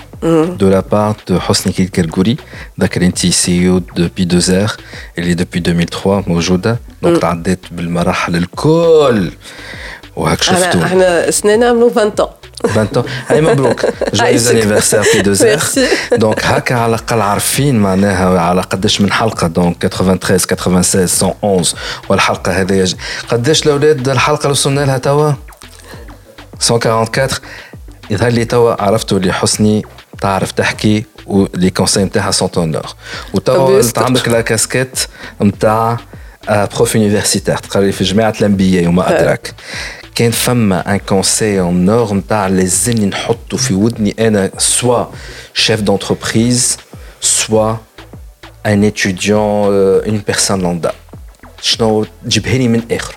de 0.64 0.68
la 0.76 0.82
part 0.82 1.16
de 1.28 1.36
Hosni 1.48 1.74
Kilkelgouri, 1.74 2.38
ذاكر 2.80 3.02
انت 3.02 3.26
سي 3.26 3.70
او 3.70 3.80
depuis 3.80 4.26
deux 4.26 4.50
heures, 4.50 4.78
elle 5.18 5.30
est 5.30 5.36
depuis 5.36 5.60
2003 5.60 6.24
موجوده 6.28 6.80
دونك 7.04 7.22
تعديت 7.22 7.60
بالمراحل 7.72 8.36
الكل 8.36 9.32
وهاك 10.16 10.42
شفتوا 10.42 10.84
احنا 10.84 11.32
سنين 11.32 11.64
عملوا 11.64 11.90
20 11.90 12.12
ans 12.20 12.30
20 12.65 12.89
ans. 12.97 13.05
Allez 13.29 13.33
مبروك 13.41 13.87
جويز 14.15 14.51
انيفرسير 14.51 15.03
في 15.03 15.21
2 15.21 15.59
heures 15.59 15.79
دونك 16.17 16.45
هكا 16.45 16.75
على 16.75 16.87
الأقل 16.95 17.21
عارفين 17.21 17.79
معناها 17.81 18.41
على 18.41 18.61
قداش 18.61 19.01
من 19.01 19.13
حلقة. 19.13 19.47
دونك 19.47 19.87
93 19.87 20.39
96 20.39 21.33
111 21.43 21.77
والحلقة 22.09 22.53
هذه 22.61 22.89
قداش 23.29 23.63
الأولاد 23.67 24.09
الحلقة 24.09 24.43
اللي 24.43 24.51
وصلنا 24.53 24.81
لها 24.81 24.99
توا؟ 24.99 25.33
144 26.71 27.29
يظهر 28.11 28.31
لي 28.31 28.45
توا 28.45 28.83
عرفتوا 28.83 29.19
اللي 29.19 29.33
حسني 29.33 29.83
تعرف 30.21 30.53
تحكي 30.53 31.05
ولي 31.27 31.71
كونساي 31.71 32.05
نتاعها 32.05 32.31
سون 32.31 32.49
اونور 32.57 32.87
وتوا 33.35 33.83
عندك 33.97 34.29
لا 34.29 34.41
كاسكيت 34.41 34.99
نتاع 35.43 35.99
بروف 36.49 36.95
يونيفرسيتير 36.95 37.57
تقري 37.57 37.93
في 37.93 38.05
جامعه 38.05 38.35
الأنبياء 38.41 38.87
وما 38.87 39.09
أدراك. 39.21 39.55
كان 40.16 40.32
فما 40.32 40.94
ان 40.94 40.98
كونساي 40.98 41.60
اون 41.60 41.90
اور 41.90 42.14
نتاع 42.14 42.48
لازمني 42.48 43.06
نحطه 43.06 43.58
في 43.58 43.74
ودني 43.74 44.16
انا 44.20 44.52
سوا 44.58 45.06
شيف 45.54 45.82
دونتربريز 45.82 46.78
سوا 47.22 47.76
ان 48.66 48.92
étudiant 48.92 49.32
اون 49.32 50.18
بيرسون 50.28 50.62
لوندا 50.62 50.92
شنو 51.62 52.06
تجيبها 52.26 52.58
لي 52.58 52.68
من 52.68 52.82
اخر 52.92 53.16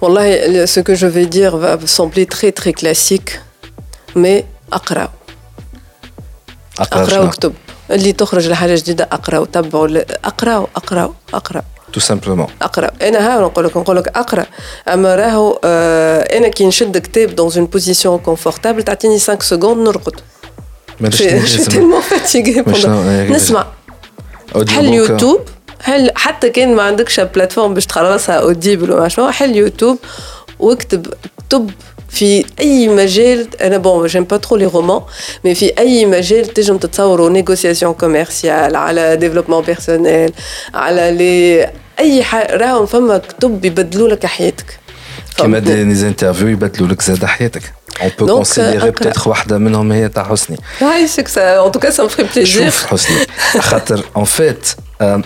والله 0.00 0.66
ce 0.66 0.80
que 0.80 0.94
je 0.94 1.06
vais 1.06 1.26
dire 1.26 1.56
va 1.56 1.78
sembler 1.86 2.26
très 2.26 2.52
très 2.52 2.72
classique 2.72 3.40
mais 4.16 4.44
اقرا 4.72 5.12
اقرا 6.78 7.18
واكتب 7.18 7.52
اللي 7.90 8.12
تخرج 8.12 8.48
لحاجه 8.48 8.74
جديده 8.74 9.08
اقرا 9.12 9.38
وتبعوا 9.38 9.88
اقرا 10.24 10.66
اقرا 10.76 11.14
اقرا 11.34 11.62
تو 11.93 11.99
سامبلومون 11.99 12.47
أقرأ. 12.61 12.91
إنا 13.01 13.19
ها 13.19 13.41
نقول 13.41 13.65
لك؟ 13.65 13.77
نقول 13.77 13.97
لك 13.97 14.07
أقرأ. 14.07 14.45
أما 14.87 15.15
راهو 15.15 15.59
آه 15.63 16.37
إنا 16.37 16.47
كي 16.47 16.65
نشد 16.65 16.97
كتاب 16.97 17.35
دون 17.35 17.51
اون 17.55 17.65
بوزيسيون 17.65 18.17
كونفورتابل 18.17 18.83
تعطيني 18.83 19.19
5 19.19 19.41
سكوند 19.41 19.87
نرقد. 19.87 20.19
شي 21.09 21.65
تيلمون 21.65 22.01
فاتيغي 22.01 22.63
نسمع. 23.29 23.67
حل 24.69 24.85
يوتيوب؟ 24.85 25.41
حل 25.81 26.11
حتى 26.15 26.49
كان 26.49 26.75
ما 26.75 26.83
عندكش 26.83 27.19
بلاتفورم 27.19 27.73
باش 27.73 27.85
تخلصها 27.85 28.35
اوديبل 28.35 28.91
وما 28.91 29.07
شنو 29.07 29.31
حل 29.31 29.55
يوتيوب؟ 29.55 29.97
واكتب 30.59 31.13
توب 31.49 31.71
في 32.08 32.44
اي 32.60 32.88
مجال 32.88 33.48
انا 33.60 33.78
بون 33.78 34.06
جيم 34.06 34.24
با 34.24 34.36
ترو 34.36 34.56
لي 34.56 34.66
رومان 34.66 35.00
مي 35.44 35.54
في 35.54 35.78
اي 35.78 36.06
مجال 36.06 36.46
تنجم 36.46 36.76
تتصوروا 36.76 37.30
نيغوسياسيون 37.30 37.94
كوميرسيال 37.94 38.76
على 38.76 39.16
ديفلوبمون 39.16 39.64
بيرسونيل 39.64 40.32
على 40.74 41.10
لي 41.10 41.70
اي 41.98 42.24
حاجه 42.24 42.56
راهم 42.56 42.86
فما 42.86 43.18
كتب 43.18 43.64
يبدلوا 43.64 44.08
لك 44.08 44.26
حياتك 44.26 44.78
كيما 45.36 45.58
دي 45.58 45.82
انترفيو 45.82 46.48
يبدلوا 46.48 46.88
لك 46.88 47.02
زاد 47.02 47.24
حياتك 47.24 47.62
On 47.92 48.04
peut 48.04 48.26
Donc, 48.26 48.38
considérer 48.44 48.92
peut-être 48.92 49.26
واحدة 49.26 49.58
منهم 49.58 49.92
هي 49.92 50.08
تاع 50.08 50.24
حسني. 50.24 50.56
عايشك 50.82 51.28
en 51.28 51.70
tout 51.70 51.80
cas 51.80 51.90
ça 51.90 52.02
me 52.04 52.08
ferait 52.08 52.24
plaisir. 52.24 52.44
شوف 52.44 52.86
حسني 52.86 53.16
خاطر 53.58 54.04
en 54.18 54.24
fait 54.24 54.76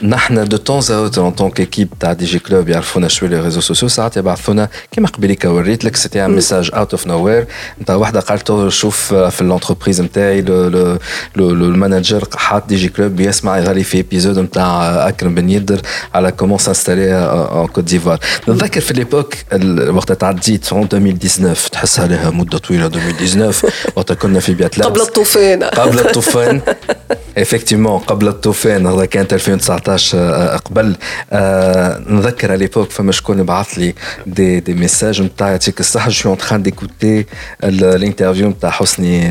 نحن 0.04 0.48
دو 0.48 0.58
تون 0.58 0.82
اوت 0.90 1.18
ان 1.18 1.32
طون 1.32 1.52
كيكيب 1.52 1.90
تاع 2.00 2.14
دي 2.14 2.26
جي 2.26 2.40
كلوب 2.40 2.70
يعرفونا 2.70 3.08
شوية 3.08 3.30
لي 3.30 3.42
ريزو 3.42 3.62
سوسيو 3.62 3.90
ساعات 3.90 4.18
يبعثونا 4.18 4.70
كيما 4.92 5.08
قبيليك 5.08 5.46
وريت 5.46 5.86
لك 5.86 5.96
سيتي 5.96 6.26
ان 6.26 6.32
ميساج 6.32 6.72
اوت 6.74 6.92
اوف 6.92 7.08
نو 7.08 7.24
وير 7.24 7.46
نتاع 7.82 7.96
وحده 7.96 8.20
قالت 8.20 8.68
شوف 8.68 9.14
في 9.14 9.42
الانتربريز 9.42 10.02
نتاعي 10.02 10.46
المانجر 11.38 12.28
حاط 12.36 12.68
دي 12.68 12.76
جي 12.76 12.90
كلوب 12.90 13.20
يسمع 13.20 13.58
يغالي 13.58 13.84
في 13.84 13.98
ايبيزود 13.98 14.40
نتاع 14.40 15.08
اكرم 15.08 15.36
بن 15.36 15.50
يدر 15.50 15.82
على 16.14 16.32
كومون 16.32 16.58
سانستالي 16.58 17.16
ان 17.16 17.68
كوت 17.68 17.84
ديفوار 17.84 18.20
نتذكر 18.50 18.82
في 18.82 18.94
ليبوك 18.94 19.34
وقت 19.90 20.12
تعديت 20.12 20.74
2019 20.74 21.70
تحسها 21.72 22.08
لها 22.08 22.30
مده 22.30 22.58
طويله 22.58 22.86
2019 22.86 23.70
وقت 23.96 24.14
كنا 24.14 24.40
في 24.40 24.54
بيات 24.54 24.78
لابس 24.78 24.92
قبل 24.92 25.02
الطوفان 25.02 25.64
قبل 25.64 26.00
الطوفان 26.00 26.62
افكتيمون 27.38 28.00
قبل 28.00 28.28
الطوفان 28.28 28.88
هذا 28.88 29.06
كانت 29.06 29.34
2019 29.70 30.58
قبل. 30.58 30.96
نذكر 32.14 32.56
ليبوك 32.56 32.92
فما 32.92 33.12
شكون 33.12 33.44
بعث 33.44 33.78
لي 33.78 33.94
دي 34.28 34.60
دي 34.60 34.74
ميساج 34.74 35.22
نتاع 35.22 35.50
يعطيك 35.50 35.80
الصحه 35.80 36.10
جو 36.10 36.30
اون 36.30 36.38
تران 36.38 36.64
ديكوتي 36.64 37.26
الانترفيو 37.64 38.50
نتاع 38.50 38.70
حسني 38.70 39.30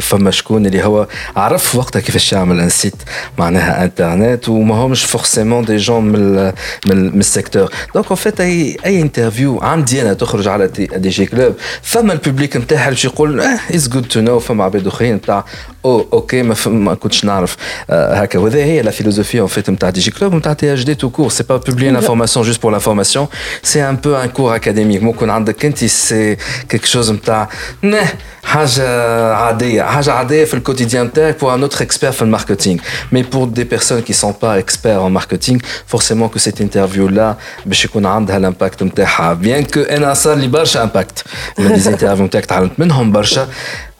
فما 0.00 0.30
شكون 0.30 0.66
اللي 0.66 0.84
هو 0.84 1.06
عرف 1.36 1.74
وقتها 1.76 2.00
كيفاش 2.00 2.32
يعمل 2.32 2.60
ان 2.60 2.68
سيت 2.68 2.94
معناها 3.38 3.84
انترنت 3.84 4.48
وما 4.48 4.74
همش 4.74 5.04
فورسيمون 5.04 5.64
دي 5.64 5.76
جون 5.76 6.04
من 6.04 6.52
من, 6.86 7.20
السيكتور 7.20 7.70
دونك 7.94 8.06
اون 8.06 8.16
فيت 8.16 8.40
أي 8.40 8.76
أي 8.86 9.02
انترفيو 9.02 9.60
عندي 9.60 10.02
أنا 10.02 10.12
تخرج 10.12 10.48
على 10.48 10.66
دي 10.66 11.08
جي 11.08 11.26
كلوب 11.26 11.54
فما 11.82 12.12
الببليك 12.12 12.56
نتاعها 12.56 12.90
باش 12.90 13.04
يقول 13.04 13.40
آه 13.40 13.58
اتس 13.70 13.88
جود 13.88 14.04
تو 14.04 14.20
نو 14.20 14.38
فما 14.38 14.64
عباد 14.64 14.86
آخرين 14.86 15.14
نتاع 15.14 15.44
أو 15.84 16.06
أوكي 16.12 16.42
ما, 16.42 16.54
ما 16.66 16.94
كنتش 16.94 17.24
نعرف. 17.24 17.56
هكا. 17.90 18.38
وهذا 18.38 18.58
هي 18.58 18.82
لا 18.82 18.90
فيلوزوفي 19.11 19.47
en 19.47 19.51
fait 19.51 19.69
نتاع 19.69 19.89
دي 19.89 19.99
جي 19.99 20.11
كلوب 20.11 20.35
نتاع 20.35 20.53
تي 20.53 20.73
اش 20.73 20.83
دي 20.83 20.95
تو 20.95 21.09
كور 21.09 21.29
سي 21.29 21.43
با 21.43 21.57
بوبلي 21.57 21.91
لافورماسيون 21.91 22.45
جوست 22.45 22.61
بور 22.61 22.71
لافورماسيون 22.71 23.27
سي 23.63 23.89
ان 23.89 23.95
بو 23.95 24.15
ان 24.15 24.29
كور 24.29 24.55
اكاديميك 24.55 25.03
ممكن 25.03 25.29
عندك 25.29 25.65
انت 25.65 25.85
سي 25.85 26.37
كيك 26.69 26.85
شوز 26.85 27.11
نتاع 27.11 27.49
نه 27.83 28.13
حاجه 28.43 29.33
عاديه 29.33 29.83
حاجه 29.83 30.11
عاديه 30.11 30.45
في 30.45 30.53
الكوتيديان 30.53 31.05
نتاعك 31.05 31.37
pour 31.39 31.47
un 31.47 31.69
autre 31.69 31.81
expert 31.81 32.09
في 32.09 32.21
الماركتينغ 32.21 32.79
مي 33.11 33.23
pour 33.23 33.59
des 33.59 33.65
personnes 33.75 34.03
qui 34.03 34.13
sont 34.13 34.33
pas 34.33 34.59
experts 34.59 35.01
en 35.01 35.09
marketing 35.19 35.59
forcément 35.95 36.29
que 36.29 36.39
cette 36.39 36.59
interview 36.59 37.07
là 37.07 37.35
باش 37.65 37.85
يكون 37.85 38.05
عندها 38.05 38.37
الامباكت 38.37 38.83
نتاعها 38.83 39.33
بيان 39.33 39.63
كو 39.63 39.81
انا 39.81 40.13
صار 40.13 40.35
لي 40.35 40.47
برشا 40.47 40.83
امباكت 40.83 41.23
من 41.59 41.73
دي 41.73 41.89
انترفيو 41.89 42.25
نتاعك 42.25 42.45
تعلمت 42.45 42.79
منهم 42.79 43.11
برشا 43.11 43.47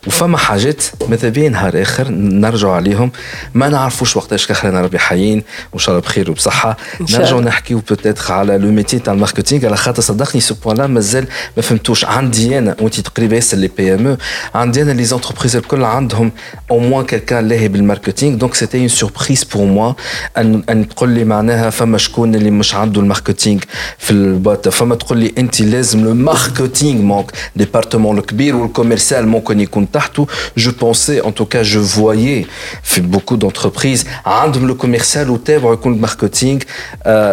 وفما 0.06 0.38
حاجات 0.38 0.82
ماذا 1.08 1.28
بيا 1.28 1.48
نهار 1.48 1.82
آخر 1.82 2.08
نرجعوا 2.10 2.74
عليهم. 2.74 3.12
ما 3.54 3.68
نعرفوش 3.68 4.16
وقتاش 4.16 4.46
كخرنا 4.46 4.80
ربي 4.80 4.98
حيين 4.98 5.42
وإن 5.72 5.78
شاء 5.78 5.94
الله 5.94 6.06
بخير 6.08 6.30
وبصحة. 6.30 6.76
نرجعوا 7.00 7.40
نحكيو 7.40 7.78
بوتيتر 7.88 8.32
على 8.32 8.58
لو 8.58 8.70
ميتي 8.70 8.98
تاع 8.98 9.12
الماركتينغ 9.12 9.66
على 9.66 9.76
خاطر 9.76 10.02
صدقني 10.02 10.40
سو 10.40 10.54
بوان 10.54 10.76
لا 10.76 10.86
مازال 10.86 11.26
ما 11.56 11.62
فهمتوش. 11.62 12.04
عندي 12.04 12.58
أنا 12.58 12.76
وانت 12.80 13.00
تقريبا 13.00 13.34
ياسر 13.36 13.56
لي 13.56 13.68
بي 13.76 13.94
ام 13.94 14.06
أو 14.06 14.16
عندي 14.54 14.82
أنا 14.82 14.92
لي 14.92 15.04
زونتربريز 15.04 15.56
الكل 15.56 15.84
عندهم 15.84 16.32
أو 16.70 16.78
موان 16.78 17.04
كيلكان 17.06 17.48
لاهي 17.48 17.68
بالماركتينغ 17.68 18.36
دونك 18.36 18.54
سيتي 18.54 18.78
اون 18.78 18.88
سوربريز 18.88 19.44
بور 19.44 19.64
موا 19.66 19.92
ان 20.38 20.62
أن 20.70 20.88
تقول 20.88 21.08
لي 21.08 21.24
معناها 21.24 21.70
فما 21.70 21.98
شكون 21.98 22.34
اللي 22.34 22.50
مش 22.50 22.74
عنده 22.74 23.00
الماركتينغ 23.00 23.60
في 23.98 24.10
البوت 24.10 24.68
فما 24.68 24.94
تقول 24.94 25.18
لي 25.18 25.32
انت 25.38 25.60
لازم 25.60 26.04
لو 26.04 26.14
ماركتينغ 26.14 27.02
مونك 27.02 27.32
ديبارتمون 27.56 28.18
الكبير 28.18 28.56
والكوميرسيال 28.56 29.28
ممكن 29.28 29.60
يكون 29.60 29.91
تحته 29.93 30.27
je 30.55 30.69
pensais 30.69 31.21
en 31.21 31.31
tout 31.31 31.45
cas 31.45 31.63
je 31.63 31.79
voyais 31.79 32.45
في 32.83 33.01
beaucoup 33.01 33.37
d'entreprises 33.37 34.05
عندهم 34.25 34.71
le 34.71 34.75
commercial 34.83 35.29
وتابعوا 35.29 35.73
يكون 35.73 35.93
الماركتينغ 35.93 36.59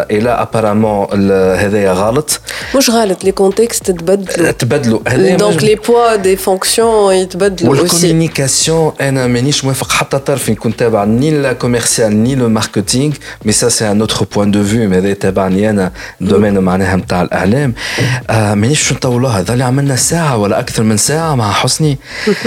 et 0.09 0.19
là 0.21 0.45
apparemment 0.45 1.13
هذايا 1.13 1.93
غلط 1.93 2.39
مش 2.75 2.89
غلط 2.89 3.23
لي 3.23 3.31
كونتكست 3.31 3.91
تبدلوا 3.91 4.51
تبدلوا 4.51 4.99
دونك 5.35 5.63
لي 5.63 5.75
بوا 5.75 6.15
دي 6.15 6.35
فونكسيون 6.35 7.13
يتبدلوا 7.15 7.69
والكوميونيكاسيون 7.69 8.93
انا 9.01 9.27
مانيش 9.27 9.65
موافق 9.65 9.91
حتى 9.91 10.19
طرف 10.19 10.49
نكون 10.49 10.75
تابع 10.75 11.03
ني 11.03 11.31
لا 11.31 11.53
كوميرسيال 11.53 12.23
ني 12.23 12.35
لو 12.35 12.49
ماركتينغ 12.49 13.13
مي 13.45 13.51
سا 13.51 13.69
سي 13.69 13.91
ان 13.91 14.01
اوتر 14.01 14.25
بوان 14.35 14.51
دو 14.51 14.63
فيو 14.63 14.93
هذا 14.93 15.13
تابعني 15.13 15.69
انا 15.69 15.91
دومين 16.21 16.59
معناها 16.59 16.95
نتاع 16.95 17.21
الاعلام 17.21 17.73
مانيش 18.29 18.83
باش 18.83 18.93
نطولوها 18.93 19.39
هذا 19.39 19.53
اللي 19.53 19.63
عملنا 19.63 19.95
ساعه 19.95 20.37
ولا 20.37 20.59
اكثر 20.59 20.83
من 20.83 20.97
ساعه 20.97 21.35
مع 21.35 21.51
حسني 21.51 21.97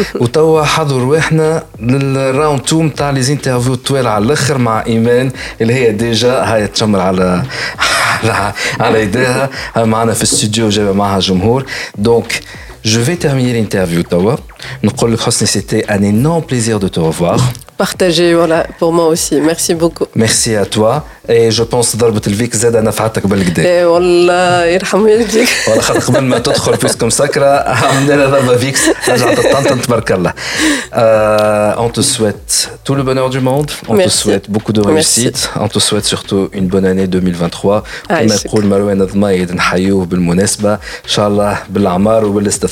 وتوا 0.21 0.63
حضروا 0.63 1.01
رواحنا 1.01 1.63
للراوند 1.80 2.61
2 2.67 2.85
نتاع 2.85 3.09
لي 3.09 3.31
انترفيو 3.31 3.75
طوال 3.75 4.07
على 4.07 4.25
الأخر 4.25 4.57
مع 4.57 4.84
إيمان 4.88 5.31
اللي 5.61 5.73
هي 5.73 5.91
ديجا. 5.91 6.43
هاي 6.43 6.67
تشمر 6.67 6.99
على 6.99 7.43
على 8.23 8.53
على 8.80 9.01
يديها 9.01 9.49
معنا 9.77 10.13
في 10.13 10.23
الاستوديو 10.23 10.69
جايبه 10.69 10.91
معها 10.91 11.19
جمهور. 11.19 11.65
دونك 11.97 12.41
Je 12.92 13.00
vais 13.00 13.16
terminer 13.16 13.52
l'interview, 13.59 14.02
Tawa. 14.02 14.36
C'était 15.55 15.84
un 15.88 16.02
énorme 16.02 16.44
plaisir 16.50 16.78
de 16.84 16.88
te 16.88 17.00
revoir. 17.00 17.38
Partagé, 17.76 18.34
voilà, 18.34 18.66
pour 18.80 18.92
moi 18.92 19.06
aussi. 19.06 19.34
Merci 19.40 19.72
beaucoup. 19.82 20.06
Merci 20.24 20.50
à 20.56 20.66
toi. 20.76 21.05
Et 21.28 21.50
je 21.50 21.62
pense 21.62 21.96
ضربة 21.96 22.22
الفيك 22.26 22.56
زاد 22.56 22.76
نفعتك 22.76 23.26
بالكدا. 23.26 23.62
ايه 23.62 23.86
والله 23.86 24.64
يرحم 24.64 25.02
والديك. 25.02 25.48
والله 25.68 25.82
خاطر 25.82 26.00
قبل 26.00 26.20
ما 26.20 26.38
تدخل 26.38 26.76
فيسكم 26.76 27.10
سكرة 27.10 27.46
عملنا 27.46 28.12
لها 28.12 28.26
ضربة 28.26 28.56
فيكس 28.56 28.80
رجعت 29.09 29.40
تطنطن 29.40 29.80
تبارك 29.80 30.12
الله. 30.12 30.32
On 31.84 31.90
te 31.90 32.00
souhaite 32.00 32.70
tout 32.84 32.94
le 32.94 33.02
bonheur 33.02 33.30
du 33.30 33.40
monde. 33.40 33.70
On 33.88 33.96
te 33.96 34.09
souhaite 34.09 34.50
beaucoup 34.50 34.72
de 34.72 34.80
réussite. 34.80 35.50
On 35.56 35.68
te 35.68 35.78
souhaite 35.78 36.06
surtout 36.06 36.48
une 36.52 36.66
bonne 36.66 36.86
année 36.86 37.06
2023. 37.06 37.82
كما 38.09 38.38
يقول 38.44 38.66
مروان 38.66 39.02
الضمايد 39.02 39.52
نحيوه 39.52 40.05
بالمناسبة. 40.05 40.74
إن 40.74 40.78
شاء 41.06 41.28
الله 41.28 41.59
بالأعمار 41.70 42.24
وبالاستثمار. 42.24 42.71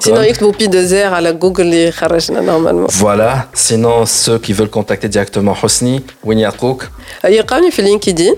Sinon, 0.00 0.22
Bopi2R 0.22 1.12
à 1.12 1.20
la 1.20 1.32
Google 1.32 1.90
normalement. 2.42 2.86
Voilà. 2.90 3.46
Sinon, 3.52 4.06
ceux 4.06 4.38
qui 4.38 4.52
veulent 4.52 4.70
contacter 4.70 5.08
directement 5.08 5.56
Hosni, 5.60 6.04
Winnie 6.24 6.44
Akouk. 6.44 6.84
Il 7.28 7.34
y 7.34 7.38
a 7.38 7.44
un 7.50 7.82
LinkedIn. 7.82 8.32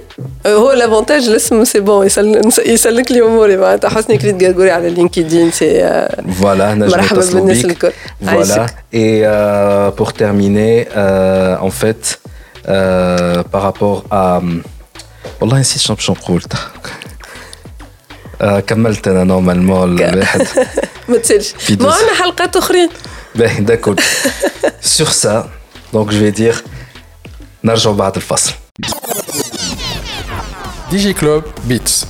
L'avantage, 0.76 1.24
c'est 1.38 1.80
bon. 1.80 2.02
Il 2.02 2.10
s'allèque 2.78 3.10
les 3.10 3.20
mots. 3.20 3.44
Hosni 3.44 4.18
Klit 4.18 4.34
Gagouri 4.34 4.70
à 4.70 4.80
LinkedIn. 4.80 5.50
Voilà. 6.24 6.74
Voilà. 8.20 8.66
Et 8.92 9.22
euh, 9.24 9.90
pour 9.90 10.12
terminer, 10.12 10.88
euh, 10.96 11.56
en 11.60 11.70
fait, 11.70 12.20
euh, 12.68 13.42
par 13.42 13.62
rapport 13.62 14.04
à. 14.10 14.40
Wallah, 15.40 15.60
ici, 15.60 15.78
je 15.78 16.02
suis 16.02 16.10
en 16.10 16.14
نقول 18.40 18.60
كملت 18.60 19.08
أنا 19.08 19.24
نورمالمون 19.24 20.00
الواحد. 20.00 20.46
ما 21.08 21.16
تسالش 21.16 21.54
ما 21.70 21.94
عندنا 21.94 22.14
حلقات 22.14 22.56
أخرين. 22.56 22.88
باهي 23.34 23.60
داكور. 23.60 23.96
سور 24.80 25.06
سا 25.08 25.50
دونك 25.92 26.10
جو 26.10 26.18
في 26.18 26.30
دير 26.30 26.64
نرجعوا 27.64 27.94
بعد 27.94 28.16
الفصل. 28.16 28.52
دي 30.90 30.96
جي 30.96 31.12
كلوب 31.12 31.42
بيتس 31.64 32.06